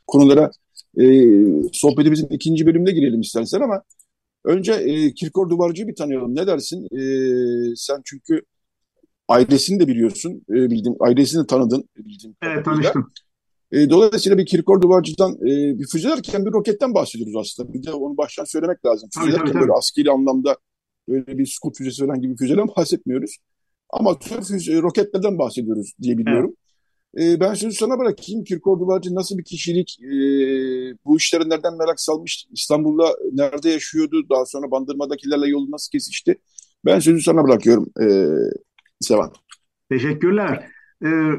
konulara 0.07 0.51
e, 1.01 1.05
sohbetimizin 1.73 2.29
ikinci 2.29 2.67
bölümünde 2.67 2.93
girelim 2.93 3.21
istersen 3.21 3.61
ama 3.61 3.83
önce 4.45 4.73
e, 4.73 5.15
Kirkor 5.15 5.51
Duvarcı'yı 5.51 5.89
bir 5.89 5.95
tanıyalım. 5.95 6.37
Ne 6.37 6.47
dersin? 6.47 6.85
E, 6.97 7.03
sen 7.77 8.03
çünkü 8.05 8.43
Ailesini 9.29 9.81
de 9.81 9.87
biliyorsun. 9.87 10.43
E, 10.51 10.55
bildiğim, 10.55 10.97
ailesini 11.01 11.47
tanıdın. 11.47 11.89
Bildiğim 11.97 12.37
evet 12.43 12.65
tanıştım. 12.65 13.11
E, 13.73 13.91
dolayısıyla 13.91 14.39
bir 14.39 14.47
Kirkor 14.47 14.81
Duvarcı'dan 14.83 15.33
e, 15.33 15.79
bir 15.79 15.87
füze 15.87 16.09
derken 16.09 16.47
bir 16.47 16.53
roketten 16.53 16.95
bahsediyoruz 16.95 17.37
aslında. 17.37 17.73
Bir 17.73 17.83
de 17.83 17.93
onu 17.93 18.17
baştan 18.17 18.45
söylemek 18.45 18.87
lazım. 18.87 19.09
Füze 19.19 19.33
derken 19.33 19.61
böyle 19.61 19.73
askeri 19.73 20.11
anlamda 20.11 20.57
böyle 21.09 21.39
bir 21.39 21.47
skut 21.47 21.77
füzesi 21.79 22.07
falan 22.07 22.21
gibi 22.21 22.37
füzeden 22.37 22.69
bahsetmiyoruz. 22.77 23.37
Amatör 23.91 24.43
füze, 24.43 24.83
roketlerden 24.83 25.39
bahsediyoruz 25.39 25.93
diye 26.03 26.19
biliyorum. 26.19 26.57
Evet. 27.15 27.37
E, 27.37 27.41
ben 27.41 27.55
sözü 27.55 27.77
sana 27.77 27.99
bırakayım. 27.99 28.45
Kirkor 28.45 28.81
Duvarcı 28.81 29.15
nasıl 29.15 29.39
bir 29.39 29.45
kişilik? 29.45 29.99
E, 30.01 30.15
bu 31.05 31.17
işlere 31.17 31.49
nereden 31.49 31.77
merak 31.77 32.01
salmış? 32.01 32.47
İstanbul'da 32.53 33.15
nerede 33.33 33.71
yaşıyordu? 33.71 34.27
Daha 34.31 34.47
sonra 34.47 34.71
Bandırma'dakilerle 34.71 35.49
yolu 35.49 35.71
nasıl 35.71 35.91
kesişti? 35.91 36.39
Ben 36.85 36.99
sözü 36.99 37.23
sana 37.23 37.45
bırakıyorum. 37.45 37.87
E, 38.01 38.07
Sevan. 39.01 39.33
Teşekkürler. 39.91 40.69
Ee, 41.05 41.33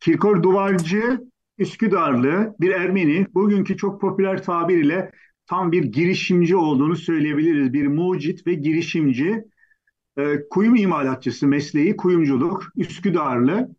Kirkor 0.00 0.42
Duvarcı 0.42 1.20
Üsküdarlı 1.58 2.54
bir 2.60 2.70
Ermeni. 2.70 3.26
Bugünkü 3.34 3.76
çok 3.76 4.00
popüler 4.00 4.42
tabir 4.42 4.78
ile 4.78 5.10
tam 5.46 5.72
bir 5.72 5.84
girişimci 5.84 6.56
olduğunu 6.56 6.96
söyleyebiliriz. 6.96 7.72
Bir 7.72 7.86
mucit 7.86 8.46
ve 8.46 8.54
girişimci. 8.54 9.44
Ee, 10.18 10.48
kuyum 10.50 10.76
imalatçısı 10.76 11.46
mesleği 11.46 11.96
kuyumculuk. 11.96 12.64
Üsküdarlı 12.76 13.76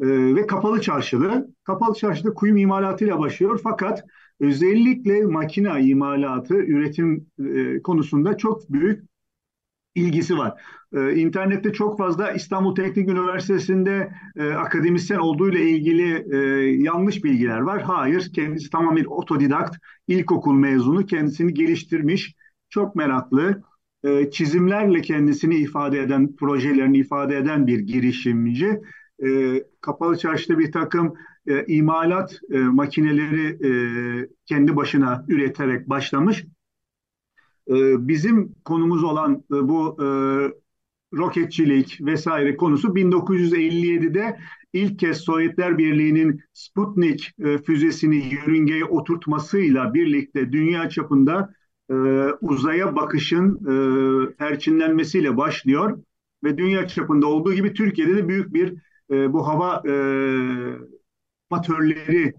e, 0.00 0.06
ve 0.34 0.46
kapalı 0.46 0.80
çarşılı. 0.80 1.48
Kapalı 1.64 1.94
çarşıda 1.94 2.34
kuyum 2.34 2.56
imalatıyla 2.56 3.18
başlıyor 3.18 3.60
fakat 3.62 4.04
özellikle 4.40 5.22
makina 5.22 5.78
imalatı, 5.78 6.54
üretim 6.54 7.26
e, 7.38 7.82
konusunda 7.82 8.36
çok 8.36 8.72
büyük 8.72 9.04
ilgisi 9.96 10.38
var. 10.38 10.62
Ee, 10.92 11.14
internette 11.14 11.72
çok 11.72 11.98
fazla 11.98 12.32
İstanbul 12.32 12.74
Teknik 12.74 13.08
Üniversitesi'nde 13.08 14.12
e, 14.36 14.50
akademisyen 14.50 15.18
olduğuyla 15.18 15.60
ilgili 15.60 16.26
e, 16.32 16.36
yanlış 16.82 17.24
bilgiler 17.24 17.60
var. 17.60 17.82
Hayır, 17.82 18.32
kendisi 18.34 18.70
tamamen 18.70 19.04
otodidakt, 19.04 19.76
ilkokul 20.08 20.54
mezunu, 20.54 21.06
kendisini 21.06 21.54
geliştirmiş, 21.54 22.34
çok 22.70 22.96
meraklı, 22.96 23.62
e, 24.04 24.30
çizimlerle 24.30 25.00
kendisini 25.00 25.56
ifade 25.56 26.00
eden, 26.00 26.36
projelerini 26.36 26.98
ifade 26.98 27.36
eden 27.36 27.66
bir 27.66 27.78
girişimci. 27.78 28.80
E, 29.24 29.62
Kapalı 29.80 30.18
Çarşı'da 30.18 30.58
bir 30.58 30.72
takım 30.72 31.14
e, 31.46 31.64
imalat 31.66 32.40
e, 32.50 32.58
makineleri 32.58 33.66
e, 33.66 33.70
kendi 34.46 34.76
başına 34.76 35.24
üreterek 35.28 35.88
başlamış. 35.88 36.44
E, 37.68 38.08
bizim 38.08 38.54
konumuz 38.64 39.04
olan 39.04 39.44
e, 39.52 39.68
bu 39.68 39.96
e, 40.02 40.06
roketçilik 41.16 41.98
vesaire 42.00 42.56
konusu 42.56 42.94
1957'de 42.94 44.38
ilk 44.72 44.98
kez 44.98 45.18
Sovyetler 45.18 45.78
Birliği'nin 45.78 46.40
Sputnik 46.52 47.32
e, 47.38 47.58
füzesini 47.58 48.16
yörüngeye 48.34 48.84
oturtmasıyla 48.84 49.94
birlikte 49.94 50.52
dünya 50.52 50.88
çapında 50.88 51.54
e, 51.90 51.94
uzaya 52.40 52.96
bakışın 52.96 53.56
e, 53.56 54.34
perçinlenmesiyle 54.36 55.36
başlıyor 55.36 55.98
ve 56.44 56.58
dünya 56.58 56.88
çapında 56.88 57.26
olduğu 57.26 57.54
gibi 57.54 57.72
Türkiye'de 57.72 58.16
de 58.16 58.28
büyük 58.28 58.54
bir 58.54 58.74
bu 59.10 59.48
hava 59.48 59.82
e, 59.88 59.92
amatörleri 61.50 62.34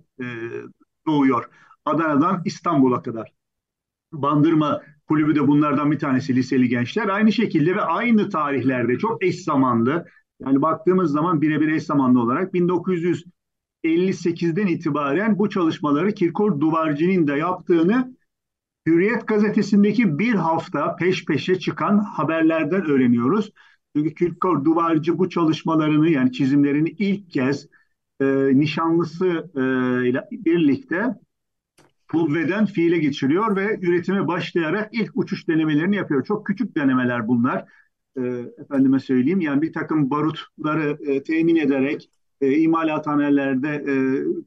doğuyor. 1.08 1.50
Adana'dan 1.86 2.42
İstanbul'a 2.46 3.02
kadar. 3.02 3.34
Bandırma 4.14 4.82
kulübü 5.08 5.36
de 5.36 5.48
bunlardan 5.48 5.92
bir 5.92 6.00
tanesi 6.00 6.36
liseli 6.36 6.70
gençler. 6.70 7.08
Aynı 7.08 7.32
şekilde 7.32 7.76
ve 7.76 7.82
aynı 7.82 8.30
tarihlerde 8.30 8.98
çok 8.98 9.24
eş 9.24 9.44
zamanlı. 9.44 10.06
Yani 10.40 10.62
baktığımız 10.62 11.12
zaman 11.12 11.42
birebir 11.42 11.72
eş 11.72 11.84
zamanlı 11.84 12.22
olarak 12.22 12.54
1958'den 12.54 14.68
itibaren 14.68 15.40
bu 15.40 15.50
çalışmaları 15.50 16.14
Kirkor 16.14 16.60
Duvarcı'nın 16.60 17.28
da 17.28 17.38
yaptığını 17.38 18.18
Hürriyet 18.88 19.28
gazetesindeki 19.28 20.20
bir 20.20 20.34
hafta 20.34 20.96
peş 20.96 21.26
peşe 21.26 21.60
çıkan 21.60 22.00
haberlerden 22.00 22.86
öğreniyoruz. 22.86 23.52
Çünkü 23.96 24.14
Kirkor 24.14 24.66
Duvarcı 24.66 25.18
bu 25.18 25.30
çalışmalarını 25.30 26.10
yani 26.10 26.32
çizimlerini 26.32 26.90
ilk 26.90 27.32
kez 27.32 27.68
e, 28.22 28.26
nişanlısı 28.60 29.52
e, 29.56 29.62
ile 30.10 30.28
birlikte 30.32 31.16
pulveden 32.08 32.66
fiile 32.66 32.98
geçiriyor 32.98 33.56
ve 33.56 33.80
üretime 33.82 34.28
başlayarak 34.28 34.90
ilk 34.92 35.12
uçuş 35.18 35.48
denemelerini 35.48 35.96
yapıyor. 35.96 36.24
Çok 36.26 36.46
küçük 36.46 36.76
denemeler 36.76 37.28
bunlar. 37.28 37.66
E, 38.18 38.22
efendime 38.58 39.00
söyleyeyim 39.00 39.42
yani 39.42 39.62
bir 39.62 39.74
takım 39.74 40.10
barutları 40.10 40.98
e, 41.12 41.24
temin 41.24 41.56
ederek 41.56 42.10
e, 42.42 42.58
imalathanelerde 42.58 43.70
e, 43.70 43.94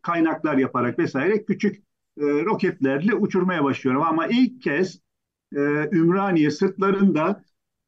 kaynaklar 0.02 0.56
yaparak 0.58 0.98
vesaire 0.98 1.44
küçük 1.44 1.76
e, 1.76 2.22
roketlerle 2.24 3.14
uçurmaya 3.14 3.64
başlıyor. 3.64 4.02
Ama 4.06 4.26
ilk 4.26 4.62
kez 4.62 5.00
e, 5.56 5.58
Ümraniye 5.92 6.50
sırtlarında 6.50 7.44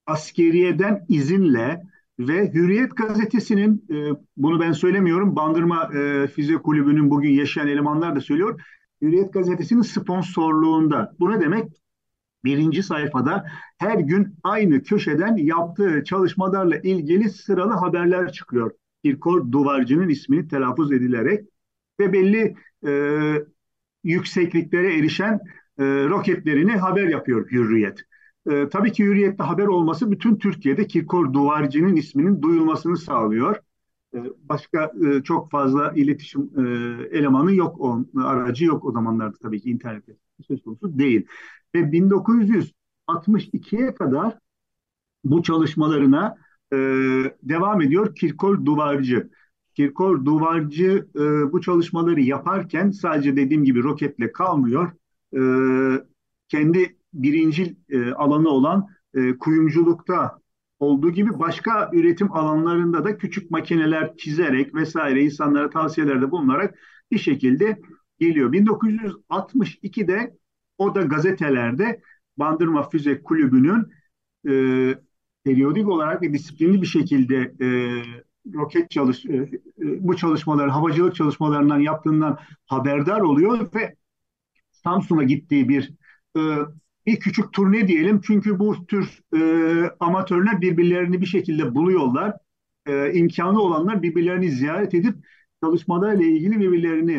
askeriyeden 0.07 1.07
izinle 1.09 1.83
ve 2.19 2.53
Hürriyet 2.55 2.97
gazetesinin 2.97 3.85
e, 3.91 4.17
bunu 4.37 4.61
ben 4.61 4.73
söylemiyorum 4.73 5.37
Bandırma 5.37 5.91
e, 5.95 6.27
Füze 6.27 6.55
Kulübü'nün 6.55 7.11
bugün 7.11 7.31
yaşayan 7.31 7.69
elemanlar 7.69 8.17
da 8.17 8.21
söylüyor. 8.21 8.61
Hürriyet 9.03 9.33
gazetesinin 9.33 9.83
sponsorluğunda. 9.83 11.17
Bu 11.21 11.31
ne 11.31 11.41
demek? 11.41 11.83
Birinci 12.45 12.83
sayfada 12.83 13.47
her 13.79 13.99
gün 13.99 14.37
aynı 14.43 14.83
köşeden 14.83 15.37
yaptığı 15.37 16.05
çalışmalarla 16.05 16.77
ilgili 16.77 17.31
sıralı 17.31 17.73
haberler 17.73 18.33
çıkıyor. 18.33 18.71
Kirkor 19.05 19.53
Duvarcı'nın 19.53 20.09
ismini 20.09 20.49
telaffuz 20.49 20.93
edilerek 20.93 21.45
ve 22.01 22.13
belli 22.13 22.57
e, 22.87 22.93
yüksekliklere 24.05 24.99
erişen 24.99 25.41
e, 25.79 25.85
roketlerini 25.85 26.73
haber 26.73 27.09
yapıyor 27.09 27.51
Hürriyet. 27.51 28.01
E, 28.51 28.69
tabii 28.69 28.93
ki 28.93 29.05
Hürriyet'te 29.05 29.45
haber 29.45 29.67
olması 29.67 30.11
bütün 30.11 30.37
Türkiye'de 30.37 30.87
Kirkor 30.87 31.33
Duvarcı'nın 31.33 31.97
isminin 31.97 32.43
duyulmasını 32.43 32.97
sağlıyor. 32.97 33.57
E, 34.15 34.19
başka 34.49 34.93
e, 35.07 35.23
çok 35.23 35.51
fazla 35.51 35.93
iletişim 35.93 36.51
e, 36.57 36.63
elemanı 37.19 37.55
yok, 37.55 37.81
o, 37.81 38.05
aracı 38.25 38.65
yok 38.65 38.85
o 38.85 38.93
zamanlarda 38.93 39.37
tabii 39.43 39.61
ki 39.61 39.71
internette 39.71 40.17
söz 40.49 40.63
konusu 40.63 40.99
değil. 40.99 41.27
Ve 41.75 41.79
1962'ye 41.79 43.95
kadar 43.95 44.39
bu 45.25 45.43
çalışmalarına 45.43 46.37
devam 47.43 47.83
ediyor 47.83 48.15
Kirkor 48.15 48.65
Duvarcı. 48.65 49.31
Kirkor 49.75 50.25
Duvarcı 50.25 51.09
bu 51.53 51.61
çalışmaları 51.61 52.21
yaparken 52.21 52.91
sadece 52.91 53.37
dediğim 53.37 53.65
gibi 53.65 53.83
roketle 53.83 54.33
kalmıyor. 54.33 54.93
Kendi 56.49 56.97
birincil 57.15 57.75
alanı 58.17 58.49
olan 58.49 58.87
kuyumculukta 59.41 60.42
olduğu 60.83 61.11
gibi 61.11 61.39
başka 61.39 61.91
üretim 61.93 62.33
alanlarında 62.33 63.05
da 63.05 63.19
küçük 63.19 63.51
makineler 63.51 64.17
çizerek 64.17 64.75
vesaire 64.75 65.23
insanlara 65.23 65.71
tavsiyelerde 65.71 66.31
bulunarak 66.31 66.79
bir 67.11 67.19
şekilde 67.19 67.79
geliyor. 68.19 68.53
1962'de 68.53 70.37
o 70.79 70.95
da 70.95 71.03
gazetelerde 71.03 72.03
Bandırma 72.37 72.89
Füze 72.89 73.23
Kulübü'nün 73.23 73.93
e, 74.49 74.55
periyodik 75.45 75.89
olarak 75.89 76.23
ve 76.23 76.33
disiplinli 76.33 76.83
bir 76.83 76.87
şekilde 76.87 77.55
e, 77.61 77.69
roket 78.55 78.91
çalış 78.91 79.27
e, 79.27 79.37
e 79.37 79.51
bu 79.79 80.17
çalışmaları 80.17 80.71
havacılık 80.71 81.15
çalışmalarından 81.15 81.81
yaptığından 81.81 82.39
haberdar 82.67 83.21
oluyor 83.21 83.75
ve 83.75 83.97
Samsun'a 84.71 85.23
gittiği 85.23 85.69
bir 85.69 85.93
e, 86.37 86.41
bir 87.07 87.21
küçük 87.21 87.53
turne 87.53 87.89
diyelim. 87.89 88.21
Çünkü 88.21 88.59
bu 88.59 88.87
tür 88.87 89.21
e, 89.37 89.91
amatörler 90.01 90.61
birbirlerini 90.61 91.21
bir 91.21 91.27
şekilde 91.27 91.75
buluyorlar. 91.75 92.35
E, 92.87 93.13
imkanı 93.13 93.61
olanlar 93.61 94.03
birbirlerini 94.03 94.51
ziyaret 94.51 94.95
edip 94.95 95.15
çalışmalarla 95.65 96.23
ilgili 96.25 96.61
birbirlerini 96.61 97.13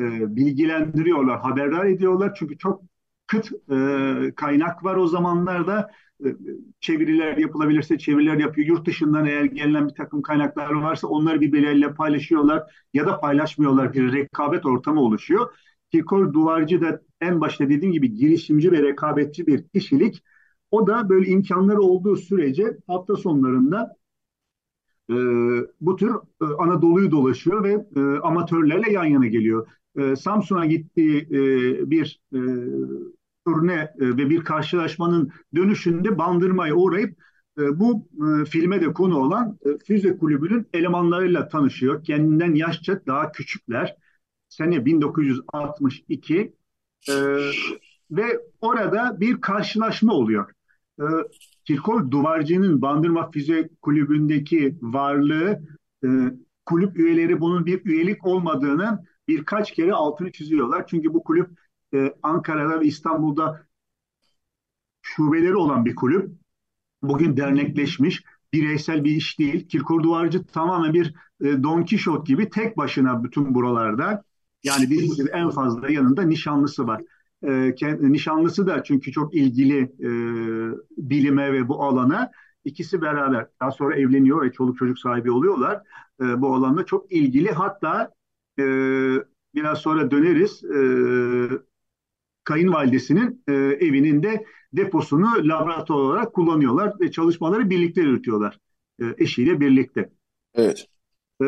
e, 0.00 0.36
bilgilendiriyorlar, 0.36 1.40
haberdar 1.40 1.84
ediyorlar. 1.86 2.34
Çünkü 2.38 2.58
çok 2.58 2.82
kıt 3.26 3.52
e, 3.72 4.34
kaynak 4.36 4.84
var 4.84 4.96
o 4.96 5.06
zamanlarda. 5.08 5.90
E, 6.24 6.28
çeviriler 6.80 7.36
yapılabilirse 7.36 7.98
çeviriler 7.98 8.36
yapıyor. 8.36 8.66
Yurt 8.68 8.86
dışından 8.86 9.26
eğer 9.26 9.44
gelen 9.44 9.88
bir 9.88 9.94
takım 9.94 10.22
kaynaklar 10.22 10.70
varsa 10.72 11.06
onları 11.06 11.40
birbirleriyle 11.40 11.94
paylaşıyorlar 11.94 12.62
ya 12.94 13.06
da 13.06 13.20
paylaşmıyorlar. 13.20 13.92
Bir 13.92 14.12
rekabet 14.12 14.66
ortamı 14.66 15.00
oluşuyor. 15.00 15.54
Kirkor 15.92 16.32
Duvarcı 16.32 16.80
da 16.80 17.02
en 17.20 17.40
başta 17.40 17.68
dediğim 17.68 17.92
gibi 17.92 18.14
girişimci 18.14 18.72
ve 18.72 18.82
rekabetçi 18.82 19.46
bir 19.46 19.68
kişilik. 19.68 20.22
O 20.70 20.86
da 20.86 21.08
böyle 21.08 21.30
imkanları 21.30 21.80
olduğu 21.80 22.16
sürece 22.16 22.78
hafta 22.86 23.16
sonlarında 23.16 23.96
e, 25.10 25.14
bu 25.80 25.96
tür 25.96 26.10
e, 26.10 26.44
Anadolu'yu 26.58 27.10
dolaşıyor 27.10 27.64
ve 27.64 27.86
e, 27.96 28.00
amatörlerle 28.00 28.92
yan 28.92 29.04
yana 29.04 29.26
geliyor. 29.26 29.66
E, 29.98 30.16
Samsun'a 30.16 30.66
gittiği 30.66 31.22
e, 31.22 31.40
bir 31.90 32.20
e, 32.32 32.38
turne 33.46 33.74
e, 33.74 33.92
ve 34.00 34.30
bir 34.30 34.40
karşılaşmanın 34.44 35.30
dönüşünde 35.54 36.18
Bandırma'ya 36.18 36.74
uğrayıp 36.74 37.18
e, 37.58 37.80
bu 37.80 38.08
e, 38.14 38.44
filme 38.44 38.80
de 38.80 38.92
konu 38.92 39.18
olan 39.18 39.58
e, 39.66 39.68
Füze 39.86 40.18
Kulübü'nün 40.18 40.66
elemanlarıyla 40.72 41.48
tanışıyor. 41.48 42.04
Kendinden 42.04 42.54
yaşça 42.54 43.00
daha 43.06 43.32
küçükler. 43.32 43.96
Sene 44.48 44.84
1962 44.84 46.54
e, 47.08 47.14
ve 48.10 48.40
orada 48.60 49.20
bir 49.20 49.40
karşılaşma 49.40 50.12
oluyor. 50.12 50.50
E, 51.00 51.04
Kirkor 51.64 52.10
Duvarcı'nın 52.10 52.82
Bandırma 52.82 53.30
Füze 53.30 53.68
Kulübü'ndeki 53.82 54.78
varlığı 54.82 55.62
e, 56.04 56.08
kulüp 56.66 56.98
üyeleri 56.98 57.40
bunun 57.40 57.66
bir 57.66 57.84
üyelik 57.84 58.26
olmadığını 58.26 59.04
birkaç 59.28 59.72
kere 59.72 59.92
altını 59.92 60.32
çiziyorlar. 60.32 60.86
Çünkü 60.86 61.14
bu 61.14 61.24
kulüp 61.24 61.50
e, 61.94 62.14
Ankara'da 62.22 62.80
ve 62.80 62.86
İstanbul'da 62.86 63.66
şubeleri 65.02 65.56
olan 65.56 65.84
bir 65.84 65.94
kulüp. 65.94 66.32
Bugün 67.02 67.36
dernekleşmiş, 67.36 68.24
bireysel 68.52 69.04
bir 69.04 69.10
iş 69.10 69.38
değil. 69.38 69.68
Kirkor 69.68 70.02
Duvarcı 70.02 70.46
tamamen 70.46 70.94
bir 70.94 71.14
e, 71.40 71.62
Don 71.62 71.82
Kişot 71.82 72.26
gibi 72.26 72.50
tek 72.50 72.76
başına 72.76 73.24
bütün 73.24 73.54
buralarda. 73.54 74.24
Yani 74.64 74.90
bir 74.90 75.28
en 75.32 75.50
fazla 75.50 75.90
yanında 75.90 76.22
nişanlısı 76.22 76.86
var. 76.86 77.02
E, 77.42 77.74
nişanlısı 78.12 78.66
da 78.66 78.82
çünkü 78.82 79.12
çok 79.12 79.34
ilgili 79.34 79.78
e, 79.80 80.10
bilime 80.96 81.52
ve 81.52 81.68
bu 81.68 81.84
alana. 81.84 82.30
ikisi 82.64 83.02
beraber 83.02 83.46
daha 83.60 83.70
sonra 83.70 83.96
evleniyor 83.96 84.42
ve 84.42 84.52
çoluk 84.52 84.78
çocuk 84.78 84.98
sahibi 84.98 85.30
oluyorlar. 85.30 85.82
E, 86.20 86.40
bu 86.40 86.54
alanda 86.54 86.84
çok 86.84 87.12
ilgili. 87.12 87.50
Hatta 87.50 88.10
e, 88.58 88.64
biraz 89.54 89.78
sonra 89.78 90.10
döneriz. 90.10 90.64
E, 90.64 90.78
kayınvalidesinin 92.44 93.42
e, 93.48 93.52
evinin 93.52 94.22
de 94.22 94.44
deposunu 94.72 95.48
laboratuvar 95.48 95.98
olarak 95.98 96.32
kullanıyorlar 96.32 97.00
ve 97.00 97.10
çalışmaları 97.10 97.70
birlikte 97.70 98.00
yürütüyorlar. 98.00 98.58
E, 99.00 99.04
eşiyle 99.18 99.60
birlikte. 99.60 100.10
Evet. 100.54 100.86
E, 101.42 101.46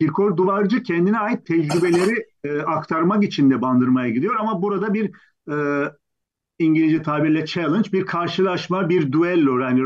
Kirkor 0.00 0.36
Duvarcı 0.36 0.82
kendine 0.82 1.18
ait 1.18 1.46
tecrübeleri 1.46 2.26
e, 2.44 2.58
aktarmak 2.58 3.24
için 3.24 3.50
de 3.50 3.62
bandırmaya 3.62 4.08
gidiyor 4.10 4.34
ama 4.38 4.62
burada 4.62 4.94
bir 4.94 5.10
e, 5.50 5.84
İngilizce 6.58 7.02
tabirle 7.02 7.46
challenge, 7.46 7.92
bir 7.92 8.06
karşılaşma, 8.06 8.88
bir 8.88 9.12
duello 9.12 9.58
yani 9.58 9.80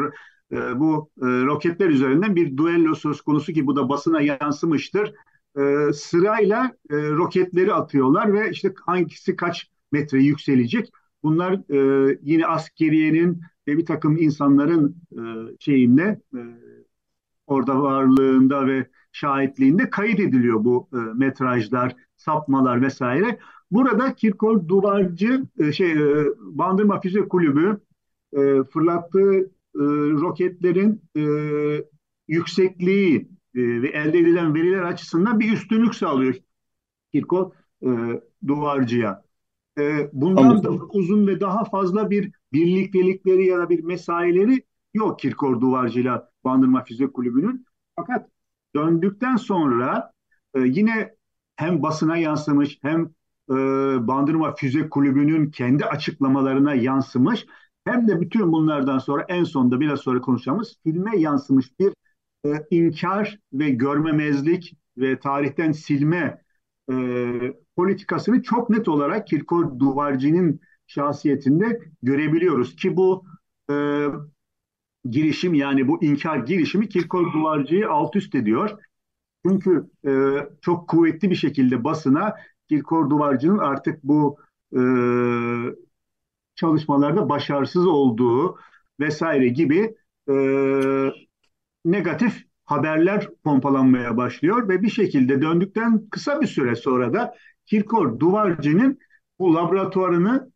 e, 0.53 0.81
bu 0.81 1.11
e, 1.23 1.27
roketler 1.27 1.89
üzerinden 1.89 2.37
bir 2.37 2.57
duello 2.57 2.95
söz 2.95 3.21
konusu 3.21 3.53
ki 3.53 3.67
bu 3.67 3.77
da 3.77 3.89
basına 3.89 4.21
yansımıştır. 4.21 5.15
E, 5.59 5.93
sırayla 5.93 6.73
e, 6.91 6.97
roketleri 6.97 7.75
atıyorlar 7.75 8.33
ve 8.33 8.51
işte 8.51 8.75
hangisi 8.87 9.37
kaç 9.37 9.71
metre 9.93 10.23
yükselecek. 10.23 10.93
Bunlar 11.23 11.53
e, 11.75 12.19
yine 12.23 12.47
askeriyenin 12.47 13.41
ve 13.69 13.79
bir 13.79 13.87
takım 13.87 14.17
insanların 14.17 14.97
e, 15.13 15.21
şeyinde 15.61 16.21
e, 16.35 16.41
orada 17.47 17.83
varlığında 17.83 18.67
ve 18.67 18.87
şahitliğinde 19.13 19.91
kayıt 19.91 20.21
ediliyor 20.21 20.65
bu 20.65 20.89
e, 20.93 20.97
metrajlar, 20.97 21.97
sapmalar 22.17 22.83
vesaire. 22.83 23.39
Burada 23.71 24.15
Kirkor 24.15 24.69
Duvarcı 24.69 25.43
e, 25.59 25.73
şey 25.73 25.93
e, 25.93 26.27
Bandırma 26.39 27.01
Füze 27.01 27.29
Kulübü 27.29 27.81
e, 28.33 28.65
fırlattığı 28.65 29.39
e, 29.75 29.83
roketlerin 30.21 31.03
e, 31.17 31.23
yüksekliği 32.29 33.29
e, 33.55 33.83
ve 33.83 33.89
elde 33.89 34.19
edilen 34.19 34.55
veriler 34.55 34.83
açısından 34.83 35.41
bir 35.41 35.53
üstünlük 35.53 35.95
sağlıyor 35.95 36.35
Kirkor 37.13 37.53
e, 37.83 37.89
Duvarcı'ya. 38.47 39.23
E, 39.79 40.11
bundan 40.13 40.43
Anladım. 40.43 40.81
da 40.81 40.85
uzun 40.85 41.27
ve 41.27 41.41
daha 41.41 41.65
fazla 41.65 42.11
bir 42.11 42.33
birliktelikleri 42.53 43.47
ya 43.47 43.59
da 43.59 43.69
bir 43.69 43.85
mesaileri 43.85 44.65
yok 44.95 45.19
Kirkor 45.19 45.61
Duvarcı'yla 45.61 46.31
Bandırma 46.45 46.85
Füze 46.85 47.07
Kulübü'nün. 47.07 47.67
Fakat 47.97 48.32
döndükten 48.77 49.37
sonra 49.37 50.13
e, 50.55 50.61
yine 50.61 51.15
hem 51.57 51.83
basına 51.83 52.17
yansımış 52.17 52.79
hem 52.83 53.03
e, 53.51 53.55
Bandırma 54.07 54.55
Füze 54.55 54.89
Kulübü'nün 54.89 55.51
kendi 55.51 55.85
açıklamalarına 55.85 56.75
yansımış 56.75 57.47
hem 57.85 58.09
de 58.09 58.21
bütün 58.21 58.53
bunlardan 58.53 58.99
sonra 58.99 59.25
en 59.29 59.45
sonunda 59.45 59.81
biraz 59.81 60.01
sonra 60.01 60.21
konuşacağımız 60.21 60.77
filme 60.83 61.19
yansımış 61.19 61.79
bir 61.81 61.93
e, 62.47 62.67
inkar 62.71 63.39
ve 63.53 63.71
görmemezlik 63.71 64.77
ve 64.97 65.19
tarihten 65.19 65.73
silme 65.73 66.43
e, 66.93 66.95
politikasını 67.77 68.43
çok 68.43 68.71
net 68.71 68.89
olarak 68.89 69.27
Kirkor 69.27 69.79
Duvarcı'nın 69.79 70.61
şahsiyetinde 70.87 71.81
görebiliyoruz 72.03 72.77
ki 72.77 72.97
bu 72.97 73.25
e, 73.71 74.07
girişim 75.11 75.55
yani 75.55 75.89
bu 75.89 76.05
inkar 76.05 76.39
girişimi 76.39 76.89
Kirkor 76.89 77.33
Duvarcı'yı 77.33 77.91
alt 77.91 78.17
üst 78.17 78.35
ediyor. 78.35 78.79
Çünkü 79.47 79.91
e, 80.07 80.11
çok 80.61 80.89
kuvvetli 80.89 81.31
bir 81.31 81.35
şekilde 81.35 81.85
basına 81.85 82.37
Kirkor 82.69 83.11
Duvarcı'nın 83.11 83.59
artık 83.59 84.05
bu 84.05 84.39
e, 84.77 84.81
çalışmalarda 86.55 87.29
başarısız 87.29 87.87
olduğu 87.87 88.59
vesaire 89.01 89.49
gibi 89.49 89.95
e, 90.29 90.35
negatif 91.85 92.45
haberler 92.65 93.29
pompalanmaya 93.45 94.17
başlıyor 94.17 94.69
ve 94.69 94.83
bir 94.83 94.91
şekilde 94.91 95.43
döndükten 95.43 96.09
kısa 96.11 96.41
bir 96.41 96.47
süre 96.47 96.77
sonra 96.77 97.13
da 97.13 97.35
Kirkor 97.67 98.21
Duvarcı'nın 98.21 98.99
bu 99.39 99.55
laboratuvarını 99.55 100.53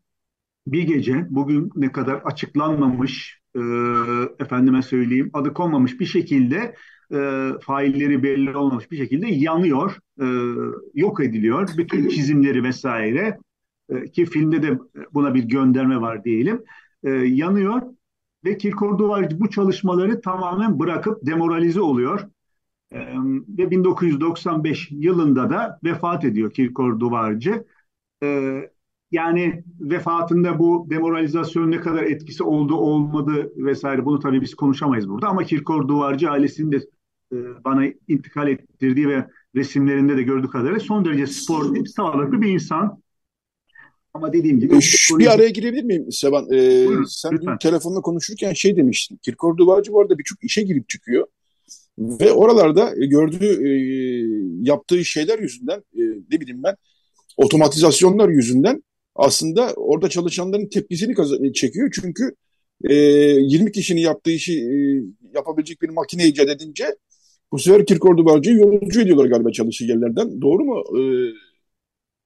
bir 0.66 0.82
gece 0.82 1.26
bugün 1.30 1.70
ne 1.76 1.92
kadar 1.92 2.14
açıklanmamış 2.14 3.40
e, 3.56 3.60
efendime 4.44 4.82
söyleyeyim 4.82 5.30
adı 5.32 5.54
konmamış 5.54 6.00
bir 6.00 6.06
şekilde 6.06 6.74
e, 7.12 7.50
failleri 7.60 8.22
belli 8.22 8.56
olmamış 8.56 8.90
bir 8.90 8.96
şekilde 8.96 9.26
yanıyor, 9.28 9.98
e, 10.20 10.26
yok 10.94 11.24
ediliyor. 11.24 11.68
Bütün 11.76 12.08
çizimleri 12.08 12.62
vesaire 12.62 13.38
e, 13.88 14.04
ki 14.04 14.26
filmde 14.26 14.62
de 14.62 14.78
buna 15.14 15.34
bir 15.34 15.44
gönderme 15.44 16.00
var 16.00 16.24
diyelim. 16.24 16.62
E, 17.04 17.10
yanıyor 17.10 17.82
ve 18.44 18.58
Kirkor 18.58 18.98
Duvarcı 18.98 19.40
bu 19.40 19.50
çalışmaları 19.50 20.20
tamamen 20.20 20.78
bırakıp 20.78 21.26
demoralize 21.26 21.80
oluyor. 21.80 22.20
E, 22.92 22.98
ve 23.58 23.70
1995 23.70 24.88
yılında 24.90 25.50
da 25.50 25.78
vefat 25.84 26.24
ediyor 26.24 26.52
Kirkor 26.52 27.00
Duvarcı. 27.00 27.66
E, 28.22 28.60
yani 29.16 29.64
vefatında 29.80 30.58
bu 30.58 30.86
demoralizasyon 30.90 31.70
ne 31.70 31.80
kadar 31.80 32.02
etkisi 32.02 32.42
oldu 32.42 32.74
olmadı 32.74 33.52
vesaire 33.56 34.04
bunu 34.04 34.20
tabii 34.20 34.40
biz 34.40 34.54
konuşamayız 34.54 35.08
burada 35.08 35.28
ama 35.28 35.44
Kirkor 35.44 35.88
Duvarcı 35.88 36.30
ailesinin 36.30 36.72
de 36.72 36.76
e, 37.32 37.36
bana 37.64 37.86
intikal 38.08 38.48
ettirdiği 38.48 39.08
ve 39.08 39.26
resimlerinde 39.54 40.16
de 40.16 40.22
gördüğü 40.22 40.48
kadarıyla 40.48 40.80
son 40.80 41.04
derece 41.04 41.26
sportif, 41.26 41.88
sağlıklı 41.88 42.42
bir 42.42 42.48
insan. 42.48 43.02
Ama 44.14 44.32
dediğim 44.32 44.60
gibi... 44.60 44.82
Şu, 44.82 45.18
bir 45.18 45.26
araya 45.26 45.48
girebilir 45.48 45.84
miyim 45.84 46.12
Sevan? 46.12 46.44
Ee, 46.44 46.86
Buyurun, 46.88 47.04
sen 47.04 47.32
lütfen. 47.32 47.58
telefonla 47.58 48.00
konuşurken 48.00 48.52
şey 48.52 48.76
demiştin. 48.76 49.16
Kirkor 49.16 49.56
Duvarcı 49.56 49.92
bu 49.92 50.00
arada 50.00 50.18
birçok 50.18 50.44
işe 50.44 50.62
girip 50.62 50.88
çıkıyor. 50.88 51.26
Ve 51.98 52.32
oralarda 52.32 52.92
gördüğü, 53.06 53.68
e, 53.68 53.70
yaptığı 54.62 55.04
şeyler 55.04 55.38
yüzünden, 55.38 55.78
e, 55.78 56.02
ne 56.32 56.40
bileyim 56.40 56.62
ben, 56.62 56.76
otomatizasyonlar 57.36 58.28
yüzünden 58.28 58.82
aslında 59.16 59.72
orada 59.76 60.08
çalışanların 60.08 60.68
tepkisini 60.68 61.52
çekiyor. 61.52 61.90
Çünkü 62.00 62.34
e, 62.84 62.94
20 62.94 63.72
kişinin 63.72 64.00
yaptığı 64.00 64.30
işi 64.30 64.52
e, 64.52 64.76
yapabilecek 65.34 65.82
bir 65.82 65.88
makine 65.88 66.26
icat 66.26 66.48
edince 66.48 66.96
bu 67.52 67.58
sefer 67.58 67.86
Kirkor 67.86 68.16
Duvarcı'yı 68.16 68.56
yolcu 68.56 69.00
ediyorlar 69.00 69.26
galiba 69.26 69.52
çalıştığı 69.52 69.84
yerlerden. 69.84 70.40
Doğru 70.40 70.64
mu? 70.64 70.84
Ee, 70.90 71.32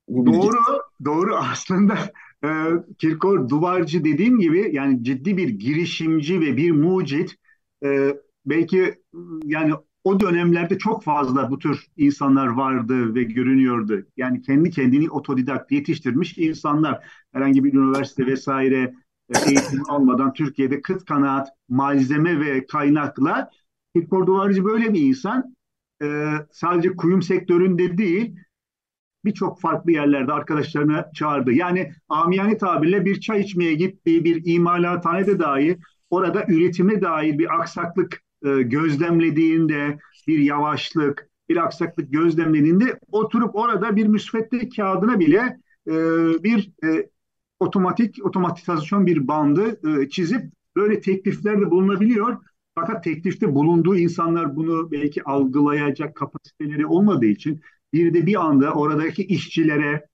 doğru, 0.09 0.57
doğru. 1.05 1.37
Aslında 1.37 1.99
e, 2.45 2.49
Kirkor 2.99 3.49
Duvarcı 3.49 4.05
dediğim 4.05 4.39
gibi 4.39 4.71
yani 4.73 5.05
ciddi 5.05 5.37
bir 5.37 5.49
girişimci 5.49 6.41
ve 6.41 6.57
bir 6.57 6.71
mucit. 6.71 7.35
E, 7.85 8.17
belki 8.47 8.95
yani 9.45 9.73
o 10.05 10.21
dönemlerde 10.21 10.79
çok 10.79 11.05
fazla 11.05 11.51
bu 11.51 11.59
tür 11.59 11.87
insanlar 11.97 12.47
vardı 12.47 13.15
ve 13.15 13.23
görünüyordu. 13.23 14.07
Yani 14.17 14.43
kendi 14.43 14.71
kendini 14.71 15.11
otodidakt 15.11 15.73
yetiştirmiş 15.73 16.39
insanlar. 16.39 17.05
Herhangi 17.33 17.65
bir 17.65 17.75
üniversite 17.75 18.27
vesaire 18.27 18.95
e, 19.35 19.39
eğitim 19.49 19.83
almadan 19.89 20.33
Türkiye'de 20.33 20.81
kıt 20.81 21.05
kanaat 21.05 21.49
malzeme 21.69 22.41
ve 22.41 22.67
kaynakla 22.67 23.51
Kirkor 23.95 24.27
Duvarcı 24.27 24.65
böyle 24.65 24.95
bir 24.95 25.01
insan. 25.01 25.57
Ee, 26.03 26.33
sadece 26.53 26.97
kuyum 26.97 27.23
sektöründe 27.23 27.99
değil, 27.99 28.37
birçok 29.25 29.61
farklı 29.61 29.93
yerlerde 29.93 30.33
arkadaşlarını 30.33 31.05
çağırdı. 31.15 31.53
Yani 31.53 31.93
amiyane 32.09 32.59
tabirle 32.59 33.05
bir 33.05 33.21
çay 33.21 33.41
içmeye 33.41 33.75
gittiği 33.75 34.25
bir 34.25 34.43
imalathanede 34.45 35.39
dahi 35.39 35.79
orada 36.11 36.45
üretime 36.49 37.03
dair 37.03 37.39
bir 37.39 37.61
aksaklık 37.61 38.23
e, 38.45 38.63
gözlemlediğinde, 38.63 39.99
bir 40.27 40.39
yavaşlık, 40.39 41.29
bir 41.49 41.57
aksaklık 41.57 42.13
gözlemlediğinde 42.13 43.01
oturup 43.13 43.57
orada 43.57 43.97
bir 43.97 44.07
müsvedde 44.07 44.69
kağıdına 44.69 45.21
bile 45.21 45.59
e, 45.87 45.93
bir 46.45 46.73
e, 46.85 47.09
otomatik 47.61 48.27
otomatizasyon 48.27 49.07
bir 49.07 49.29
bandı 49.29 49.81
e, 49.89 50.09
çizip 50.09 50.43
böyle 50.77 51.01
tekliflerde 51.01 51.71
bulunabiliyor. 51.71 52.37
Fakat 52.75 53.05
teklifte 53.05 53.55
bulunduğu 53.55 53.97
insanlar 53.97 54.57
bunu 54.57 54.91
belki 54.91 55.25
algılayacak 55.25 56.15
kapasiteleri 56.15 56.87
olmadığı 56.87 57.27
için 57.27 57.61
bir 57.93 58.15
de 58.15 58.27
bir 58.27 58.41
anda 58.47 58.73
oradaki 58.73 59.25
işçilere 59.25 60.07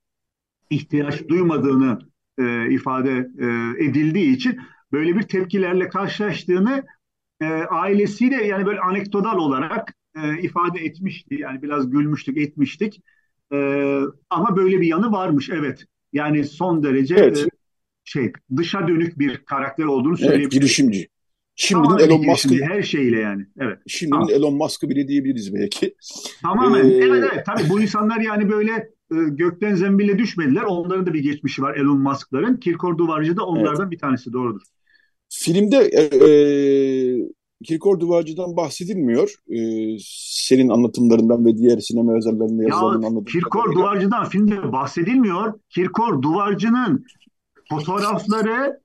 ihtiyaç 0.70 1.28
duymadığını 1.28 1.98
e, 2.38 2.70
ifade 2.70 3.30
e, 3.38 3.46
edildiği 3.84 4.36
için 4.36 4.60
böyle 4.92 5.16
bir 5.16 5.22
tepkilerle 5.22 5.88
karşılaştığını 5.88 6.84
e, 7.40 7.46
ailesiyle 7.70 8.46
yani 8.46 8.66
böyle 8.66 8.80
anekdotal 8.80 9.38
olarak 9.38 9.94
e, 10.16 10.42
ifade 10.42 10.80
etmişti. 10.80 11.34
Yani 11.34 11.62
biraz 11.62 11.90
gülmüştük, 11.90 12.38
etmiştik. 12.38 13.02
E, 13.52 13.58
ama 14.30 14.56
böyle 14.56 14.80
bir 14.80 14.86
yanı 14.86 15.12
varmış 15.12 15.50
evet. 15.50 15.84
Yani 16.12 16.44
son 16.44 16.82
derece 16.82 17.14
evet. 17.14 17.38
e, 17.38 17.48
şey 18.04 18.32
dışa 18.56 18.88
dönük 18.88 19.18
bir 19.18 19.36
karakter 19.36 19.84
olduğunu 19.84 20.16
söyleyebiliriz. 20.16 20.44
Evet, 20.44 20.52
girişimci. 20.52 21.08
Şimdinin 21.58 21.98
Elon 21.98 22.26
Musk'ı 22.26 22.54
her 22.64 22.82
şeyle 22.82 23.20
yani. 23.20 23.46
Evet. 23.58 23.78
Şimdinin 23.86 24.18
tamam. 24.18 24.34
Elon 24.34 24.54
Musk'ı 24.54 24.88
bile 24.88 25.08
diyebiliriz 25.08 25.54
belki. 25.54 25.94
Tamamen. 26.42 26.84
Ee... 26.84 26.94
Evet 26.94 27.24
evet. 27.32 27.46
Tabii 27.46 27.70
bu 27.70 27.80
insanlar 27.80 28.20
yani 28.20 28.50
böyle 28.50 28.72
e, 29.10 29.16
gökten 29.30 29.74
zembille 29.74 30.18
düşmediler. 30.18 30.62
Onların 30.62 31.06
da 31.06 31.14
bir 31.14 31.22
geçmişi 31.22 31.62
var 31.62 31.76
Elon 31.76 31.98
Musk'ların. 31.98 32.56
Kirkor 32.56 32.98
Duvarcı 32.98 33.36
da 33.36 33.46
onlardan 33.46 33.82
evet. 33.82 33.92
bir 33.92 33.98
tanesi 33.98 34.32
doğrudur. 34.32 34.62
Filmde 35.28 35.76
e, 35.76 36.02
e, 36.02 36.30
Kirkor 37.64 38.00
Duvarcı'dan 38.00 38.56
bahsedilmiyor. 38.56 39.34
E, 39.48 39.58
senin 40.30 40.68
anlatımlarından 40.68 41.44
ve 41.46 41.56
diğer 41.56 41.78
sinema 41.78 42.14
yazarlarının 42.14 42.62
yazılarının 42.62 43.02
anladığım 43.02 43.24
Kirkor 43.24 43.74
Duvarcı'dan 43.74 44.24
filmde 44.24 44.72
bahsedilmiyor. 44.72 45.60
Kirkor 45.68 46.22
Duvarcı'nın 46.22 47.04
fotoğrafları 47.70 48.80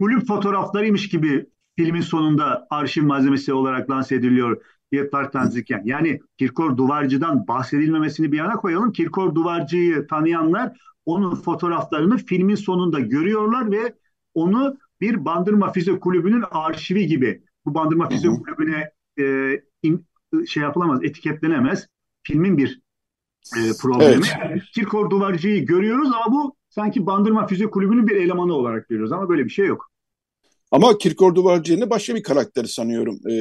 kulüp 0.00 0.26
fotoğraflarıymış 0.26 1.08
gibi 1.08 1.46
filmin 1.76 2.00
sonunda 2.00 2.66
arşiv 2.70 3.02
malzemesi 3.02 3.52
olarak 3.52 3.90
lanse 3.90 4.14
ediliyor 4.14 4.62
Yetvar 4.92 5.32
Tanziken. 5.32 5.82
Yani 5.84 6.20
Kirkor 6.38 6.76
Duvarcı'dan 6.76 7.48
bahsedilmemesini 7.48 8.32
bir 8.32 8.38
yana 8.38 8.56
koyalım. 8.56 8.92
Kirkor 8.92 9.34
Duvarcı'yı 9.34 10.06
tanıyanlar 10.06 10.78
onun 11.06 11.34
fotoğraflarını 11.34 12.16
filmin 12.16 12.54
sonunda 12.54 13.00
görüyorlar 13.00 13.70
ve 13.70 13.94
onu 14.34 14.76
bir 15.00 15.24
Bandırma 15.24 15.72
Füze 15.72 15.98
Kulübü'nün 15.98 16.44
arşivi 16.50 17.06
gibi 17.06 17.42
bu 17.64 17.74
Bandırma 17.74 18.08
Füze 18.08 18.28
Kulübü'ne 18.28 18.90
e, 19.20 19.54
in, 19.82 20.06
şey 20.46 20.62
yapılamaz, 20.62 21.04
etiketlenemez. 21.04 21.86
Filmin 22.22 22.58
bir 22.58 22.80
e, 23.56 23.60
problemi. 23.80 24.24
Evet. 24.48 24.62
Kirkor 24.74 25.10
Duvarcı'yı 25.10 25.66
görüyoruz 25.66 26.08
ama 26.08 26.34
bu 26.34 26.56
sanki 26.68 27.06
Bandırma 27.06 27.46
Füze 27.46 27.66
Kulübü'nün 27.66 28.06
bir 28.06 28.16
elemanı 28.16 28.52
olarak 28.52 28.88
görüyoruz 28.88 29.12
ama 29.12 29.28
böyle 29.28 29.44
bir 29.44 29.50
şey 29.50 29.66
yok. 29.66 29.90
Ama 30.70 30.98
Kirkor 30.98 31.34
Duvarcı 31.34 31.72
yerine 31.72 31.90
başka 31.90 32.14
bir 32.14 32.22
karakteri 32.22 32.68
sanıyorum. 32.68 33.18
Ee, 33.30 33.32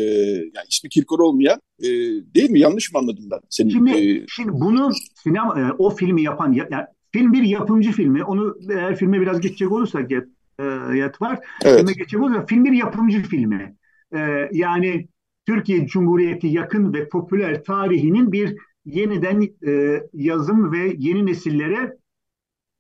yani 0.54 0.68
ismi 0.70 0.90
Kirkor 0.90 1.20
olmayan 1.20 1.62
e, 1.80 1.88
değil 2.36 2.50
mi? 2.50 2.60
Yanlış 2.60 2.94
mı 2.94 3.00
anladım 3.00 3.24
ben? 3.32 3.40
Senin, 3.50 3.70
şimdi, 3.70 3.92
e... 3.92 4.26
şimdi 4.30 4.52
bunu 4.52 4.92
sinema 5.24 5.60
e, 5.60 5.72
o 5.78 5.90
filmi 5.90 6.22
yapan 6.22 6.54
yani 6.54 6.86
film 7.12 7.34
bir 7.34 7.44
yapımcı 7.44 7.92
filmi. 7.92 8.24
Onu 8.24 8.56
eğer 8.70 8.96
filme 8.96 9.22
biraz 9.22 9.42
geçecek 9.42 9.72
olursak 9.72 10.10
e, 10.60 10.64
yet 10.98 11.22
var. 11.22 11.40
Evet. 11.66 12.08
Filme 12.10 12.26
olursak 12.26 12.50
film 12.50 12.66
bir 12.66 12.72
yapımcı 12.72 13.24
filmi. 13.24 13.76
E, 14.16 14.50
yani 14.52 15.08
Türkiye 15.46 15.88
Cumhuriyeti 15.88 16.48
yakın 16.48 16.94
ve 16.94 17.10
popüler 17.10 17.64
tarihinin 17.64 18.32
bir 18.32 18.56
yeniden 18.86 19.42
e, 19.68 20.04
yazım 20.14 20.72
ve 20.72 20.96
yeni 20.98 21.26
nesillere 21.26 21.98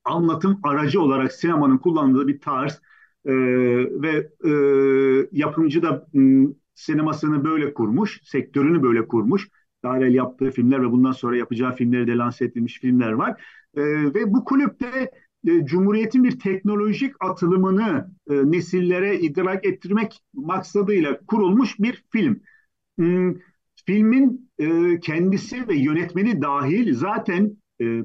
anlatım 0.05 0.59
aracı 0.63 1.01
olarak 1.01 1.31
sinemanın 1.31 1.77
kullandığı 1.77 2.27
bir 2.27 2.39
tarz 2.39 2.81
e, 3.25 3.33
ve 4.01 4.29
e, 4.45 4.51
yapımcı 5.31 5.81
da 5.81 6.07
m, 6.13 6.47
sinemasını 6.75 7.45
böyle 7.45 7.73
kurmuş, 7.73 8.21
sektörünü 8.23 8.83
böyle 8.83 9.07
kurmuş. 9.07 9.49
Darel 9.83 10.13
yaptığı 10.13 10.51
filmler 10.51 10.81
ve 10.81 10.91
bundan 10.91 11.11
sonra 11.11 11.37
yapacağı 11.37 11.75
filmleri 11.75 12.07
de 12.07 12.17
lanse 12.17 12.45
edilmiş 12.45 12.79
filmler 12.79 13.11
var. 13.11 13.41
E, 13.75 13.83
ve 14.13 14.33
bu 14.33 14.45
kulüpte 14.45 15.11
e, 15.47 15.65
Cumhuriyet'in 15.65 16.23
bir 16.23 16.39
teknolojik 16.39 17.13
atılımını 17.19 18.11
e, 18.29 18.33
nesillere 18.33 19.19
idrak 19.19 19.65
ettirmek 19.65 20.21
maksadıyla 20.33 21.19
kurulmuş 21.27 21.79
bir 21.79 22.03
film. 22.09 22.39
Hmm, 22.97 23.35
filmin 23.85 24.51
e, 24.59 24.99
kendisi 24.99 25.67
ve 25.67 25.75
yönetmeni 25.75 26.41
dahil 26.41 26.93
zaten 26.93 27.57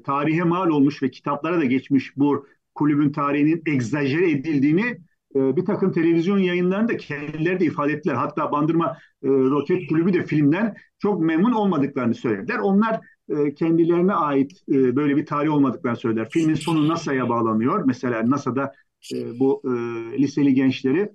tarihe 0.04 0.42
mal 0.42 0.70
olmuş 0.70 1.02
ve 1.02 1.10
kitaplara 1.10 1.60
da 1.60 1.64
geçmiş 1.64 2.16
bu 2.16 2.46
kulübün 2.74 3.12
tarihinin 3.12 3.62
egzajere 3.66 4.30
edildiğini 4.30 4.98
bir 5.34 5.64
takım 5.64 5.92
televizyon 5.92 6.38
yayınlarında 6.38 6.96
kendileri 6.96 7.60
de 7.60 7.64
ifade 7.64 7.92
ettiler. 7.92 8.14
Hatta 8.14 8.52
Bandırma 8.52 8.98
Roket 9.24 9.88
Kulübü 9.88 10.12
de 10.12 10.24
filmden 10.24 10.74
çok 10.98 11.20
memnun 11.20 11.52
olmadıklarını 11.52 12.14
söylediler. 12.14 12.58
Onlar 12.58 13.00
e, 13.38 13.54
kendilerine 13.54 14.14
ait 14.14 14.52
e, 14.68 14.96
böyle 14.96 15.16
bir 15.16 15.26
tarih 15.26 15.52
olmadıklarını 15.52 15.98
söylediler. 15.98 16.28
Filmin 16.30 16.54
sonu 16.54 16.88
NASA'ya 16.88 17.28
bağlanıyor. 17.28 17.84
Mesela 17.84 18.30
NASA'da 18.30 18.72
e, 19.14 19.38
bu 19.38 19.62
e, 19.64 19.70
liseli 20.18 20.54
gençleri 20.54 21.12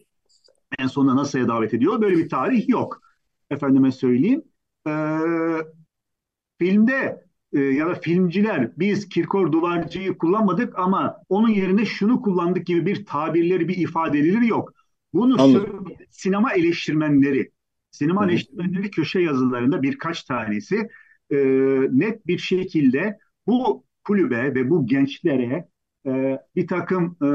en 0.80 0.88
sonunda 0.88 1.15
NASA'ya 1.15 1.47
davet 1.47 1.74
ediyor. 1.74 2.01
Böyle 2.01 2.18
bir 2.18 2.30
tarih 2.30 2.70
yok. 2.70 3.01
Efendime 3.49 3.91
söyleyeyim. 3.91 4.43
E, 4.88 4.93
filmde 6.59 7.28
e, 7.53 7.59
ya 7.59 7.88
da 7.88 7.93
filmciler 7.93 8.72
biz 8.78 9.09
Kirkor 9.09 9.51
Duvarcı'yı 9.51 10.18
kullanmadık 10.18 10.80
ama 10.80 11.18
onun 11.30 11.49
yerine 11.49 11.86
şunu 11.86 12.22
kullandık 12.22 12.65
gibi 12.65 12.86
bir 12.86 13.05
tabirleri, 13.05 13.68
bir 13.68 13.78
ifadeleri 13.78 14.47
yok. 14.47 14.74
Bunu 15.13 15.41
Anladım. 15.41 15.86
sinema 16.09 16.53
eleştirmenleri, 16.53 17.51
sinema 17.91 18.26
Hı. 18.26 18.30
eleştirmenleri 18.30 18.91
köşe 18.91 19.20
yazılarında 19.20 19.82
birkaç 19.82 20.24
tanesi 20.24 20.89
e, 21.32 21.38
net 21.91 22.28
bir 22.28 22.38
şekilde 22.38 23.17
bu 23.47 23.86
kulübe 24.03 24.55
ve 24.55 24.69
bu 24.69 24.86
gençlere 24.86 25.67
e, 26.05 26.39
bir 26.55 26.67
takım 26.67 27.17
e, 27.21 27.30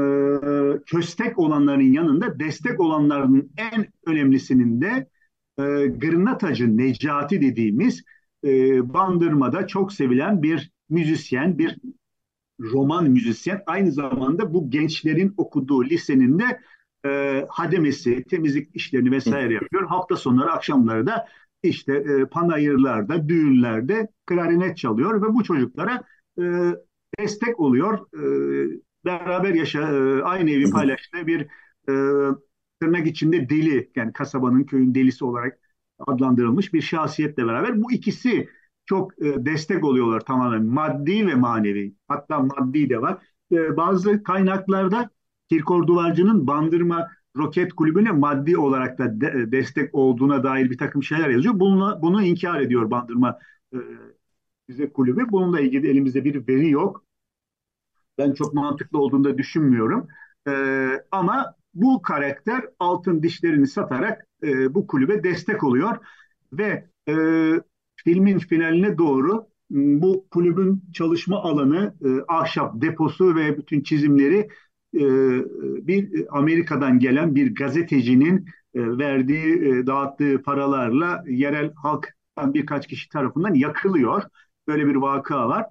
köstek 0.85 1.39
olanların 1.39 1.93
yanında 1.93 2.39
destek 2.39 2.79
olanların 2.79 3.51
en 3.57 3.87
önemlisinin 4.05 4.81
de 4.81 5.09
e, 5.57 5.87
Gırnatacı 5.87 6.77
Necati 6.77 7.41
dediğimiz 7.41 8.03
e, 8.43 8.49
Bandırma'da 8.93 9.67
çok 9.67 9.93
sevilen 9.93 10.43
bir 10.43 10.71
müzisyen, 10.89 11.57
bir 11.57 11.77
roman 12.59 13.09
müzisyen. 13.09 13.63
Aynı 13.65 13.91
zamanda 13.91 14.53
bu 14.53 14.69
gençlerin 14.69 15.33
okuduğu 15.37 15.85
lisenin 15.85 16.39
de 16.39 16.59
e, 17.05 17.45
hademesi, 17.49 18.23
temizlik 18.23 18.75
işlerini 18.75 19.11
vesaire 19.11 19.53
yapıyor. 19.53 19.87
Hafta 19.87 20.15
sonları, 20.15 20.51
akşamları 20.51 21.07
da 21.07 21.27
işte 21.63 21.93
e, 21.93 22.25
panayırlarda, 22.25 23.29
düğünlerde 23.29 24.07
klarinet 24.25 24.77
çalıyor 24.77 25.21
ve 25.21 25.33
bu 25.33 25.43
çocuklara 25.43 26.03
e, 26.39 26.43
destek 27.19 27.59
oluyor. 27.59 27.99
E, 28.13 28.79
beraber 29.05 29.53
yaşa, 29.53 29.81
e, 29.81 30.21
aynı 30.21 30.49
evi 30.51 30.69
paylaştığı 30.69 31.27
bir 31.27 31.41
e, 31.89 31.93
tırnak 32.81 33.07
içinde 33.07 33.49
deli, 33.49 33.91
yani 33.95 34.13
kasabanın, 34.13 34.63
köyün 34.63 34.95
delisi 34.95 35.25
olarak 35.25 35.59
adlandırılmış 36.07 36.73
bir 36.73 36.81
şahsiyetle 36.81 37.47
beraber 37.47 37.81
bu 37.81 37.91
ikisi 37.91 38.49
çok 38.85 39.21
e, 39.21 39.45
destek 39.45 39.83
oluyorlar 39.83 40.19
tamamen 40.19 40.65
maddi 40.65 41.27
ve 41.27 41.35
manevi. 41.35 41.95
Hatta 42.07 42.39
maddi 42.39 42.89
de 42.89 43.01
var. 43.01 43.17
E, 43.51 43.77
bazı 43.77 44.23
kaynaklarda 44.23 45.09
Kirkor 45.49 45.87
Duvarcı'nın 45.87 46.47
Bandırma 46.47 47.07
Roket 47.37 47.73
Kulübü'ne 47.73 48.11
maddi 48.11 48.57
olarak 48.57 48.97
da 48.99 49.21
de, 49.21 49.27
e, 49.27 49.51
destek 49.51 49.95
olduğuna 49.95 50.43
dair 50.43 50.69
bir 50.71 50.77
takım 50.77 51.03
şeyler 51.03 51.29
yazıyor. 51.29 51.59
Bunu, 51.59 51.99
bunu 52.01 52.23
inkar 52.23 52.61
ediyor 52.61 52.91
Bandırma 52.91 53.39
e, 53.73 53.77
bize 54.69 54.93
kulübü. 54.93 55.25
Bununla 55.31 55.59
ilgili 55.59 55.89
elimizde 55.89 56.23
bir 56.25 56.47
veri 56.47 56.69
yok. 56.69 57.05
Ben 58.17 58.33
çok 58.33 58.53
mantıklı 58.53 58.99
olduğunu 58.99 59.23
da 59.23 59.37
düşünmüyorum. 59.37 60.07
E, 60.47 60.53
ama 61.11 61.55
bu 61.73 62.01
karakter 62.01 62.65
altın 62.79 63.23
dişlerini 63.23 63.67
satarak 63.67 64.27
e, 64.43 64.73
bu 64.73 64.87
kulübe 64.87 65.23
destek 65.23 65.63
oluyor 65.63 65.97
ve 66.53 66.87
e, 67.09 67.15
filmin 67.95 68.39
finaline 68.39 68.97
doğru 68.97 69.47
bu 69.69 70.27
kulübün 70.31 70.83
çalışma 70.93 71.43
alanı, 71.43 71.95
e, 72.05 72.07
ahşap 72.27 72.81
deposu 72.81 73.35
ve 73.35 73.57
bütün 73.57 73.81
çizimleri 73.81 74.49
bir 74.93 76.25
Amerika'dan 76.29 76.99
gelen 76.99 77.35
bir 77.35 77.55
gazetecinin 77.55 78.45
e, 78.73 78.97
verdiği, 78.97 79.67
e, 79.67 79.87
dağıttığı 79.87 80.41
paralarla 80.41 81.23
yerel 81.27 81.73
halktan 81.73 82.53
birkaç 82.53 82.87
kişi 82.87 83.09
tarafından 83.09 83.53
yakılıyor. 83.53 84.23
Böyle 84.67 84.87
bir 84.87 84.95
vaka 84.95 85.49
var. 85.49 85.65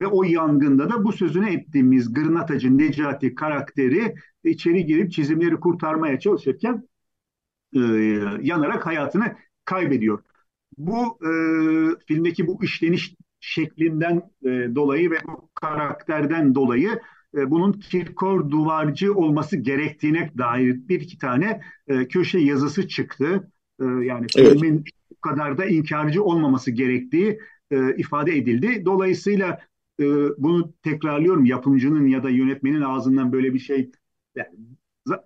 Ve 0.00 0.06
o 0.06 0.24
yangında 0.24 0.90
da 0.90 1.04
bu 1.04 1.12
sözünü 1.12 1.50
ettiğimiz 1.50 2.14
Gırnatacı 2.14 2.78
Necati 2.78 3.34
karakteri 3.34 4.14
içeri 4.44 4.86
girip 4.86 5.12
çizimleri 5.12 5.56
kurtarmaya 5.56 6.20
çalışırken 6.20 6.88
e, 7.74 7.78
yanarak 8.42 8.86
hayatını 8.86 9.36
kaybediyor. 9.64 10.22
Bu 10.78 11.18
e, 11.22 11.30
filmdeki 12.06 12.46
bu 12.46 12.64
işleniş 12.64 13.14
şeklinden 13.40 14.30
e, 14.42 14.48
dolayı 14.48 15.10
ve 15.10 15.16
bu 15.26 15.50
karakterden 15.54 16.54
dolayı 16.54 17.00
e, 17.36 17.50
bunun 17.50 17.72
Kirkor 17.72 18.50
duvarcı 18.50 19.14
olması 19.14 19.56
gerektiğine 19.56 20.32
dair 20.38 20.88
bir 20.88 21.00
iki 21.00 21.18
tane 21.18 21.60
e, 21.88 22.08
köşe 22.08 22.38
yazısı 22.38 22.88
çıktı. 22.88 23.50
E, 23.80 23.84
yani 23.84 24.26
evet. 24.36 24.52
filmin 24.52 24.84
bu 25.10 25.20
kadar 25.20 25.58
da 25.58 25.66
inkarcı 25.66 26.22
olmaması 26.22 26.70
gerektiği 26.70 27.38
e, 27.70 27.96
ifade 27.96 28.36
edildi. 28.36 28.84
Dolayısıyla 28.84 29.60
e, 30.00 30.04
bunu 30.38 30.72
tekrarlıyorum 30.82 31.44
yapımcının 31.44 32.06
ya 32.06 32.22
da 32.22 32.30
yönetmenin 32.30 32.82
ağzından 32.82 33.32
böyle 33.32 33.54
bir 33.54 33.58
şey 33.58 33.90
yani, 34.36 34.48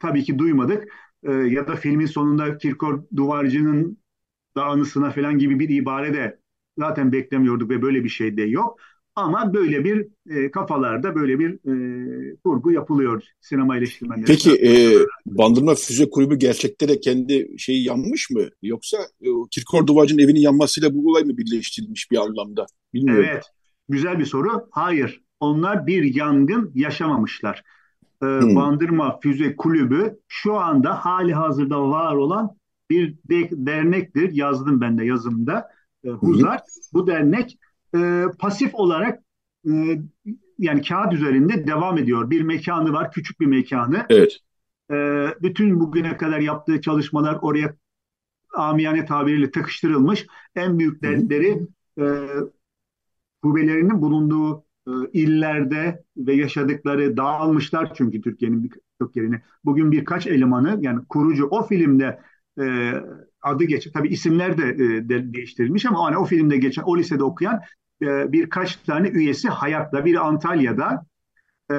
tabii 0.01 0.25
ki 0.25 0.39
duymadık. 0.39 0.89
E, 1.23 1.33
ya 1.33 1.67
da 1.67 1.77
filmin 1.77 2.07
sonunda 2.07 2.59
Kirkor 2.59 3.03
Duvarcı'nın 3.17 3.99
da 4.57 4.65
anısına 4.65 5.11
falan 5.11 5.39
gibi 5.39 5.59
bir 5.59 5.69
ibare 5.69 6.15
de 6.15 6.39
zaten 6.79 7.13
beklemiyorduk 7.13 7.71
ve 7.71 7.83
böyle 7.83 8.05
bir 8.05 8.09
şey 8.09 8.37
de 8.37 8.43
yok. 8.43 8.81
Ama 9.17 9.55
böyle 9.55 9.85
bir 9.85 10.07
e, 10.31 10.51
kafalarda 10.51 11.15
böyle 11.15 11.39
bir 11.39 11.51
e, 11.53 12.37
kurgu 12.45 12.73
yapılıyor 12.73 13.23
sinema 13.41 13.77
eleştirmenleri. 13.77 14.27
Peki 14.27 14.51
e, 14.51 14.95
Bandırma 15.27 15.75
Füze 15.75 16.11
Kulübü 16.11 16.37
gerçekte 16.37 16.89
de 16.89 17.01
kendi 17.01 17.59
şeyi 17.59 17.85
yanmış 17.85 18.31
mı? 18.31 18.43
Yoksa 18.63 18.97
e, 19.21 19.29
Kirkor 19.51 19.87
Duvarcı'nın 19.87 20.23
evinin 20.23 20.41
yanmasıyla 20.41 20.95
bu 20.95 21.11
olay 21.11 21.23
mı 21.23 21.37
birleştirilmiş 21.37 22.11
bir 22.11 22.17
anlamda? 22.17 22.67
Bilmiyorum. 22.95 23.27
Evet. 23.31 23.45
Güzel 23.89 24.19
bir 24.19 24.25
soru. 24.25 24.69
Hayır. 24.71 25.21
Onlar 25.41 25.87
bir 25.87 26.15
yangın 26.15 26.73
yaşamamışlar. 26.75 27.63
Ee, 28.23 28.27
hmm. 28.27 28.57
Bandırma 28.57 29.21
Füze 29.23 29.57
Kulübü 29.57 30.19
şu 30.29 30.55
anda 30.55 30.95
hali 30.95 31.35
hazırda 31.35 31.89
var 31.89 32.15
olan 32.15 32.51
bir 32.91 33.15
de, 33.29 33.49
dernektir. 33.53 34.33
Yazdım 34.33 34.81
ben 34.81 34.99
de 34.99 35.05
yazımda. 35.05 35.69
E, 36.05 36.11
Huzar. 36.11 36.59
Hmm. 36.59 36.65
Bu 36.93 37.07
dernek 37.07 37.59
e, 37.97 38.25
pasif 38.39 38.75
olarak 38.75 39.23
e, 39.69 39.73
yani 40.59 40.83
kağıt 40.83 41.13
üzerinde 41.13 41.67
devam 41.67 41.99
ediyor. 41.99 42.31
Bir 42.31 42.43
mekanı 42.43 42.93
var, 42.93 43.13
küçük 43.13 43.41
bir 43.41 43.47
mekanı. 43.47 44.07
Evet. 44.09 44.39
e, 44.91 44.95
bütün 45.43 45.81
bugüne 45.81 46.17
kadar 46.17 46.41
yaptığı 46.41 46.81
çalışmalar 46.81 47.39
oraya 47.43 47.77
amiyane 48.57 49.05
tabiriyle 49.05 49.51
takıştırılmış. 49.51 50.27
En 50.55 50.79
büyük 50.79 51.03
dertleri 51.03 51.61
e, 51.99 52.05
kuvvelerinin 53.43 54.03
bulunduğu 54.03 54.65
e, 54.87 54.93
illerde 55.13 56.05
ve 56.17 56.35
yaşadıkları 56.35 57.17
dağılmışlar 57.17 57.95
çünkü 57.95 58.21
Türkiye'nin 58.21 58.65
birçok 58.65 59.17
yerini. 59.17 59.41
Bugün 59.65 59.93
birkaç 59.93 60.27
elemanı 60.27 60.79
yani 60.81 61.05
kurucu 61.09 61.47
o 61.47 61.67
filmde 61.67 62.21
e, 62.61 62.93
adı 63.43 63.65
geçen 63.65 63.93
tabii 63.93 64.09
isimler 64.09 64.59
de, 64.59 64.69
e, 64.69 65.09
de 65.09 65.35
değiştirilmiş 65.35 65.87
ama 65.87 66.05
hani 66.05 66.17
o 66.19 66.25
filmde 66.25 66.57
geçen 66.57 66.83
o 66.83 66.99
lisede 66.99 67.25
okuyan 67.25 67.61
e, 68.03 68.33
birkaç 68.33 68.77
tane 68.77 69.09
üyesi 69.09 69.49
hayatta 69.49 70.05
bir 70.05 70.27
Antalya'da 70.27 71.07
e, 71.71 71.75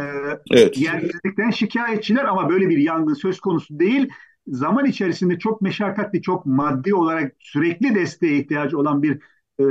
evet. 0.52 0.78
yersizlikten 0.78 1.50
şikayetçiler 1.52 2.26
ama 2.26 2.50
böyle 2.50 2.70
bir 2.70 2.78
yangın 2.78 3.14
söz 3.14 3.40
konusu 3.40 3.80
değil. 3.80 4.10
Zaman 4.48 4.86
içerisinde 4.86 5.40
çok 5.40 5.62
meşakkatli, 5.62 6.22
çok 6.22 6.46
maddi 6.46 6.96
olarak 6.96 7.36
sürekli 7.40 7.96
desteğe 7.96 8.38
ihtiyacı 8.38 8.78
olan 8.78 9.04
bir 9.04 9.20
e, 9.60 9.66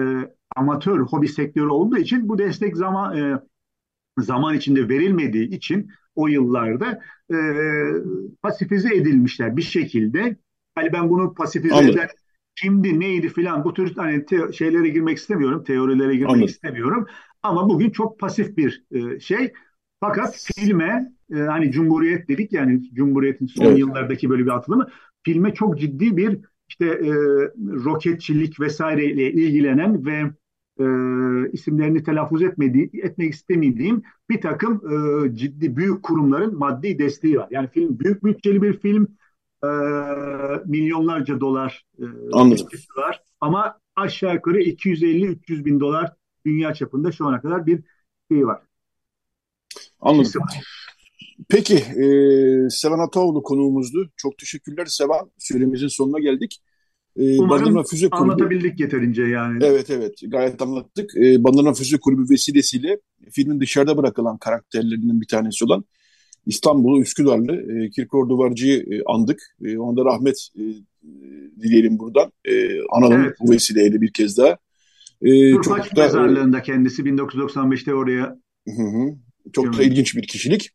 amatör 0.57 1.01
hobi 1.01 1.29
sektörü 1.29 1.69
olduğu 1.69 1.99
için 1.99 2.29
bu 2.29 2.39
destek 2.39 2.77
zaman 2.77 3.16
e, 3.16 3.39
zaman 4.19 4.55
içinde 4.55 4.89
verilmediği 4.89 5.49
için 5.49 5.91
o 6.15 6.29
yıllarda 6.29 7.01
e, 7.33 7.37
pasifize 8.43 8.95
edilmişler 8.95 9.57
bir 9.57 9.62
şekilde. 9.62 10.37
Hani 10.74 10.93
ben 10.93 11.11
bunu 11.11 11.35
pasifize 11.35 11.74
Anladım. 11.74 11.95
eden 11.95 12.09
kimdi, 12.57 13.01
neydi 13.01 13.29
filan 13.29 13.65
bu 13.65 13.74
tür 13.74 13.97
hani 13.97 14.24
te- 14.24 14.53
şeylere 14.53 14.89
girmek 14.89 15.19
istemiyorum, 15.19 15.65
teorilere 15.65 16.15
girmek 16.15 16.31
Anladım. 16.31 16.47
istemiyorum. 16.47 17.07
Ama 17.43 17.69
bugün 17.69 17.91
çok 17.91 18.19
pasif 18.19 18.57
bir 18.57 18.85
e, 18.91 19.20
şey. 19.20 19.53
Fakat 20.01 20.49
filme 20.57 21.12
e, 21.35 21.37
hani 21.39 21.73
Cumhuriyet 21.73 22.29
dedik 22.29 22.53
yani 22.53 22.95
Cumhuriyet'in 22.95 23.47
son 23.47 23.65
evet. 23.65 23.79
yıllardaki 23.79 24.31
böyle 24.31 24.45
bir 24.45 24.51
atılımı 24.51 24.89
filme 25.23 25.55
çok 25.55 25.79
ciddi 25.79 26.16
bir 26.16 26.39
işte 26.69 26.87
e, 26.87 27.12
roketçilik 27.85 28.61
vesaireyle 28.61 29.33
ilgilenen 29.33 30.07
ve 30.07 30.33
e, 30.79 30.85
isimlerini 31.53 32.03
telaffuz 32.03 32.43
etmediği, 32.43 32.91
etmek 33.03 33.33
istemediğim 33.33 34.03
bir 34.31 34.41
takım 34.41 34.83
e, 34.93 35.37
ciddi 35.37 35.77
büyük 35.77 36.03
kurumların 36.03 36.59
maddi 36.59 36.99
desteği 36.99 37.39
var. 37.39 37.49
Yani 37.51 37.69
film 37.69 37.99
büyük 37.99 38.24
bütçeli 38.24 38.62
bir 38.62 38.81
film, 38.81 39.09
e, 39.64 39.68
milyonlarca 40.66 41.40
dolar 41.40 41.84
e, 41.98 42.05
var 42.97 43.22
ama 43.40 43.78
aşağı 43.97 44.34
yukarı 44.34 44.62
250-300 44.62 45.64
bin 45.64 45.80
dolar 45.80 46.12
dünya 46.47 46.74
çapında 46.74 47.12
şu 47.12 47.26
ana 47.26 47.40
kadar 47.40 47.66
bir 47.66 47.82
şey 48.30 48.47
var. 48.47 48.62
Anladım. 50.01 50.43
Peki, 51.48 51.74
e, 51.74 52.06
Sevan 52.70 53.06
Ataoğlu 53.06 53.43
konuğumuzdu. 53.43 54.10
Çok 54.16 54.39
teşekkürler 54.39 54.86
Sevan. 54.86 55.30
Süremizin 55.39 55.89
sonuna 55.89 56.18
geldik. 56.18 56.62
E, 57.16 57.39
Umarım 57.39 57.84
Füze 57.84 58.10
Kulübü, 58.10 58.22
anlatabildik 58.22 58.80
yeterince 58.80 59.22
yani. 59.22 59.64
Evet 59.64 59.90
evet 59.90 60.14
gayet 60.26 60.62
anlattık. 60.62 61.16
E, 61.16 61.44
Bandırma 61.44 61.74
Füze 61.74 61.98
Kulübü 62.01 62.30
vesilesiyle 62.30 62.98
filmin 63.30 63.60
dışarıda 63.60 63.97
bırakılan 63.97 64.39
karakterlerinden 64.39 65.20
bir 65.20 65.26
tanesi 65.26 65.64
olan 65.64 65.84
İstanbul'u 66.47 67.01
Üsküdar'lı 67.01 67.85
e, 67.85 67.90
Kirkor 67.90 68.28
Duvarcı'yı 68.28 68.78
e, 68.78 69.02
andık. 69.06 69.40
E, 69.64 69.78
ona 69.78 69.97
da 69.97 70.05
rahmet 70.05 70.48
e, 70.56 70.62
dileyelim 71.62 71.98
buradan. 71.98 72.32
E, 72.44 72.82
analım 72.90 73.23
evet. 73.23 73.36
bu 73.40 73.52
vesileyle 73.52 74.01
bir 74.01 74.12
kez 74.12 74.39
daha. 74.39 74.59
E, 75.23 75.52
çok 75.52 75.97
da, 75.97 76.02
mezarlığında 76.02 76.62
kendisi 76.62 77.02
1995'te 77.02 77.94
oraya 77.94 78.39
hı 78.69 78.82
hı, 78.82 79.14
çok 79.52 79.78
da 79.78 79.82
ilginç 79.82 80.16
bir 80.16 80.27
kişilik. 80.27 80.70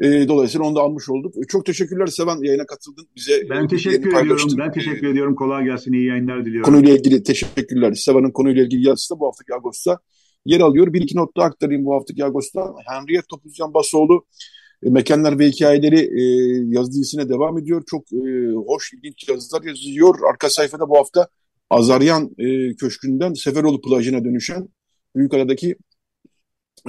E, 0.00 0.28
dolayısıyla 0.28 0.66
onu 0.66 0.76
da 0.76 0.80
almış 0.80 1.08
olduk. 1.08 1.34
E, 1.36 1.46
çok 1.48 1.66
teşekkürler 1.66 2.06
Sevan 2.06 2.42
yayına 2.42 2.66
katıldın. 2.66 3.08
Bize 3.16 3.42
ben 3.50 3.68
teşekkür 3.68 4.16
ediyorum. 4.16 4.48
Ben 4.58 4.72
teşekkür 4.72 5.06
e, 5.06 5.10
ediyorum. 5.10 5.34
Kolay 5.34 5.64
gelsin. 5.64 5.92
İyi 5.92 6.06
yayınlar 6.06 6.46
diliyorum. 6.46 6.72
Konuyla 6.72 6.96
ilgili 6.96 7.22
teşekkürler. 7.22 7.92
Sevan'ın 7.94 8.30
konuyla 8.30 8.64
ilgili 8.64 8.86
yazısı 8.86 9.14
da 9.14 9.20
bu 9.20 9.26
haftaki 9.26 9.54
Ağustos'ta 9.54 9.98
yer 10.46 10.60
alıyor. 10.60 10.92
Bir 10.92 11.02
iki 11.02 11.16
not 11.16 11.36
da 11.36 11.42
aktarayım 11.42 11.84
bu 11.84 11.94
haftaki 11.94 12.24
Ağustos'ta. 12.24 12.74
Henriette 12.86 13.26
Topuzcan 13.28 13.74
Basoğlu 13.74 14.14
e, 14.14 14.63
Mekanlar 14.90 15.38
ve 15.38 15.48
Hikayeleri 15.48 16.00
e, 16.00 16.22
yazı 16.68 17.28
devam 17.28 17.58
ediyor. 17.58 17.82
Çok 17.86 18.12
e, 18.12 18.52
hoş, 18.66 18.92
ilginç 18.92 19.28
yazılar 19.28 19.62
yazıyor. 19.62 20.14
Arka 20.30 20.50
sayfada 20.50 20.88
bu 20.88 20.98
hafta 20.98 21.28
Azaryan 21.70 22.30
e, 22.38 22.76
Köşkü'nden 22.76 23.32
Seferoğlu 23.32 23.80
plajına 23.80 24.24
dönüşen 24.24 24.68
Büyükada'daki 25.16 25.76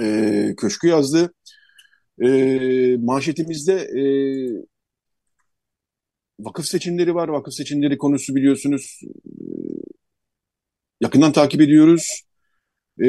e, 0.02 0.54
köşkü 0.56 0.88
yazdı. 0.88 1.34
E, 2.22 2.28
manşetimizde 2.96 3.72
e, 3.74 4.02
vakıf 6.40 6.66
seçimleri 6.66 7.14
var. 7.14 7.28
Vakıf 7.28 7.54
seçimleri 7.54 7.98
konusu 7.98 8.34
biliyorsunuz. 8.34 9.00
E, 9.04 9.42
yakından 11.00 11.32
takip 11.32 11.60
ediyoruz. 11.60 12.22
E, 13.04 13.08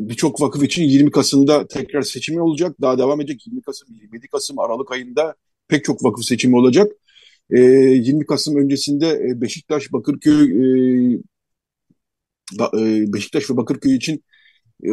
Birçok 0.00 0.40
vakıf 0.40 0.64
için 0.64 0.82
20 0.82 1.10
Kasım'da 1.10 1.66
tekrar 1.66 2.02
seçimi 2.02 2.40
olacak. 2.40 2.76
Daha 2.80 2.98
devam 2.98 3.20
edecek 3.20 3.46
20 3.46 3.62
Kasım, 3.62 3.88
27 3.94 4.28
Kasım, 4.28 4.58
Aralık 4.58 4.92
ayında 4.92 5.34
pek 5.68 5.84
çok 5.84 6.04
vakıf 6.04 6.24
seçimi 6.24 6.56
olacak. 6.56 6.92
E, 7.50 7.60
20 7.60 8.26
Kasım 8.26 8.56
öncesinde 8.56 9.40
Beşiktaş, 9.40 9.92
Bakırköy, 9.92 11.14
e, 12.60 13.12
Beşiktaş 13.12 13.50
ve 13.50 13.56
Bakırköy 13.56 13.96
için 13.96 14.24
e, 14.84 14.88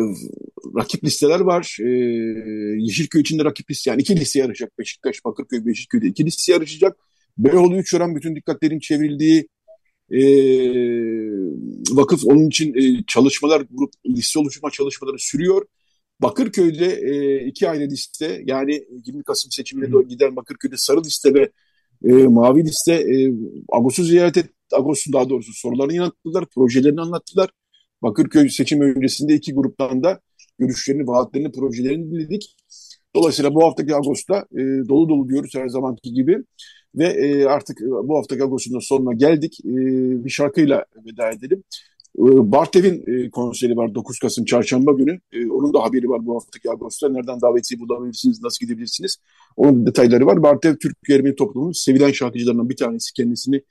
rakip 0.77 1.03
listeler 1.03 1.39
var. 1.39 1.77
E, 1.81 1.89
Yeşilköy 2.79 3.21
için 3.21 3.39
de 3.39 3.45
rakip 3.45 3.71
liste 3.71 3.89
yani 3.89 4.01
iki 4.01 4.19
liste 4.19 4.39
yarışacak. 4.39 4.79
Beşiktaş, 4.79 5.25
Bakırköy, 5.25 5.65
Beşiköy'de 5.65 6.07
iki 6.07 6.25
liste 6.25 6.51
yarışacak. 6.51 6.97
Beyoğlu 7.37 7.77
3 7.77 7.93
oran 7.93 8.15
bütün 8.15 8.35
dikkatlerin 8.35 8.79
çevrildiği 8.79 9.47
e, 10.11 10.19
vakıf 11.91 12.25
onun 12.25 12.47
için 12.47 12.73
e, 12.73 13.03
çalışmalar, 13.07 13.63
grup 13.71 13.93
liste 14.07 14.39
oluşturma 14.39 14.71
çalışmaları 14.71 15.19
sürüyor. 15.19 15.65
Bakırköy'de 16.21 16.85
e, 16.85 17.45
iki 17.45 17.69
ayrı 17.69 17.89
liste 17.89 18.43
yani 18.45 18.83
20 19.05 19.23
Kasım 19.23 19.51
seçimine 19.51 19.91
doğru 19.91 20.07
giden 20.07 20.35
Bakırköy'de 20.35 20.77
sarı 20.77 21.03
liste 21.03 21.33
ve 21.33 21.51
e, 22.05 22.11
mavi 22.13 22.63
liste 22.65 22.93
e, 22.93 23.33
Ağustos'u 23.69 24.03
ziyaret 24.03 24.37
et, 24.37 24.45
Ağustos'un 24.73 25.13
daha 25.13 25.29
doğrusu 25.29 25.53
sorularını 25.53 25.93
yanıtladılar, 25.93 26.45
projelerini 26.45 27.01
anlattılar. 27.01 27.49
Bakırköy 28.01 28.49
seçim 28.49 28.81
öncesinde 28.81 29.33
iki 29.35 29.53
gruptan 29.53 30.03
da 30.03 30.19
görüşlerini, 30.59 31.07
vaatlerini, 31.07 31.51
projelerini 31.51 32.11
dinledik. 32.11 32.55
Dolayısıyla 33.15 33.55
bu 33.55 33.63
haftaki 33.63 33.95
Ağustos'ta 33.95 34.45
e, 34.51 34.61
dolu 34.89 35.09
dolu 35.09 35.29
diyoruz 35.29 35.55
her 35.55 35.67
zamanki 35.67 36.13
gibi. 36.13 36.43
Ve 36.97 37.05
e, 37.05 37.45
artık 37.45 37.81
e, 37.81 37.85
bu 37.85 38.17
haftaki 38.17 38.43
Ağustos'un 38.43 38.79
sonuna 38.79 39.13
geldik. 39.13 39.59
E, 39.65 39.73
bir 40.25 40.29
şarkıyla 40.29 40.85
veda 41.05 41.31
edelim. 41.31 41.63
E, 42.19 42.51
Bartev'in 42.51 43.03
e, 43.07 43.29
konseri 43.29 43.77
var 43.77 43.95
9 43.95 44.19
Kasım 44.19 44.45
Çarşamba 44.45 44.91
günü. 44.91 45.19
Onun 45.51 45.73
da 45.73 45.83
haberi 45.83 46.09
var 46.09 46.25
bu 46.25 46.35
haftaki 46.35 46.71
Ağustos'ta. 46.71 47.09
Nereden 47.09 47.41
davetiye 47.41 47.79
bulabilirsiniz, 47.79 48.43
nasıl 48.43 48.65
gidebilirsiniz? 48.65 49.17
Onun 49.57 49.85
detayları 49.85 50.25
var. 50.25 50.43
Bartev 50.43 50.75
Türk 50.75 50.97
Ermeni 51.09 51.35
toplumunun 51.35 51.71
sevilen 51.71 52.11
şarkıcılarından 52.11 52.69
bir 52.69 52.77
tanesi. 52.77 53.13
Kendisini 53.13 53.61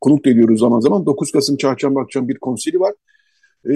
konuk 0.00 0.26
ediyoruz 0.26 0.60
zaman 0.60 0.80
zaman. 0.80 1.06
9 1.06 1.32
Kasım 1.32 1.56
Çarşamba 1.56 2.00
akşam 2.02 2.28
bir 2.28 2.38
konseri 2.38 2.80
var. 2.80 2.94
E, 3.70 3.74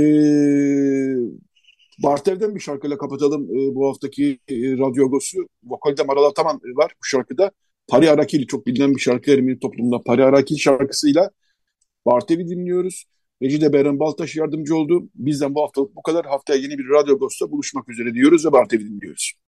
Bartev'den 2.02 2.54
bir 2.54 2.60
şarkıyla 2.60 2.98
kapatalım 2.98 3.48
bu 3.48 3.88
haftaki 3.88 4.38
Radyo 4.50 5.06
Agos'u. 5.06 5.48
Vokalde 5.64 6.02
Maral 6.02 6.24
Ataman 6.24 6.60
var 6.76 6.92
bu 7.00 7.04
şarkıda. 7.04 7.50
Pari 7.88 8.10
Arakil 8.10 8.46
çok 8.46 8.66
bilinen 8.66 8.94
bir 8.94 9.00
şarkı 9.00 9.30
Ermeni 9.30 9.58
toplumunda. 9.58 10.02
Pari 10.02 10.24
Arakil 10.24 10.56
şarkısıyla 10.56 11.30
Bartev'i 12.06 12.48
dinliyoruz. 12.48 13.04
Recide 13.42 13.72
Beren 13.72 13.98
Baltaş 14.00 14.36
yardımcı 14.36 14.76
oldu. 14.76 15.08
Bizden 15.14 15.54
bu 15.54 15.62
haftalık 15.62 15.96
bu 15.96 16.02
kadar. 16.02 16.26
Haftaya 16.26 16.60
yeni 16.60 16.78
bir 16.78 16.88
Radyo 16.88 17.14
Agos'ta 17.14 17.50
buluşmak 17.50 17.88
üzere 17.88 18.14
diyoruz 18.14 18.46
ve 18.46 18.52
Bartev'i 18.52 18.84
dinliyoruz. 18.84 19.34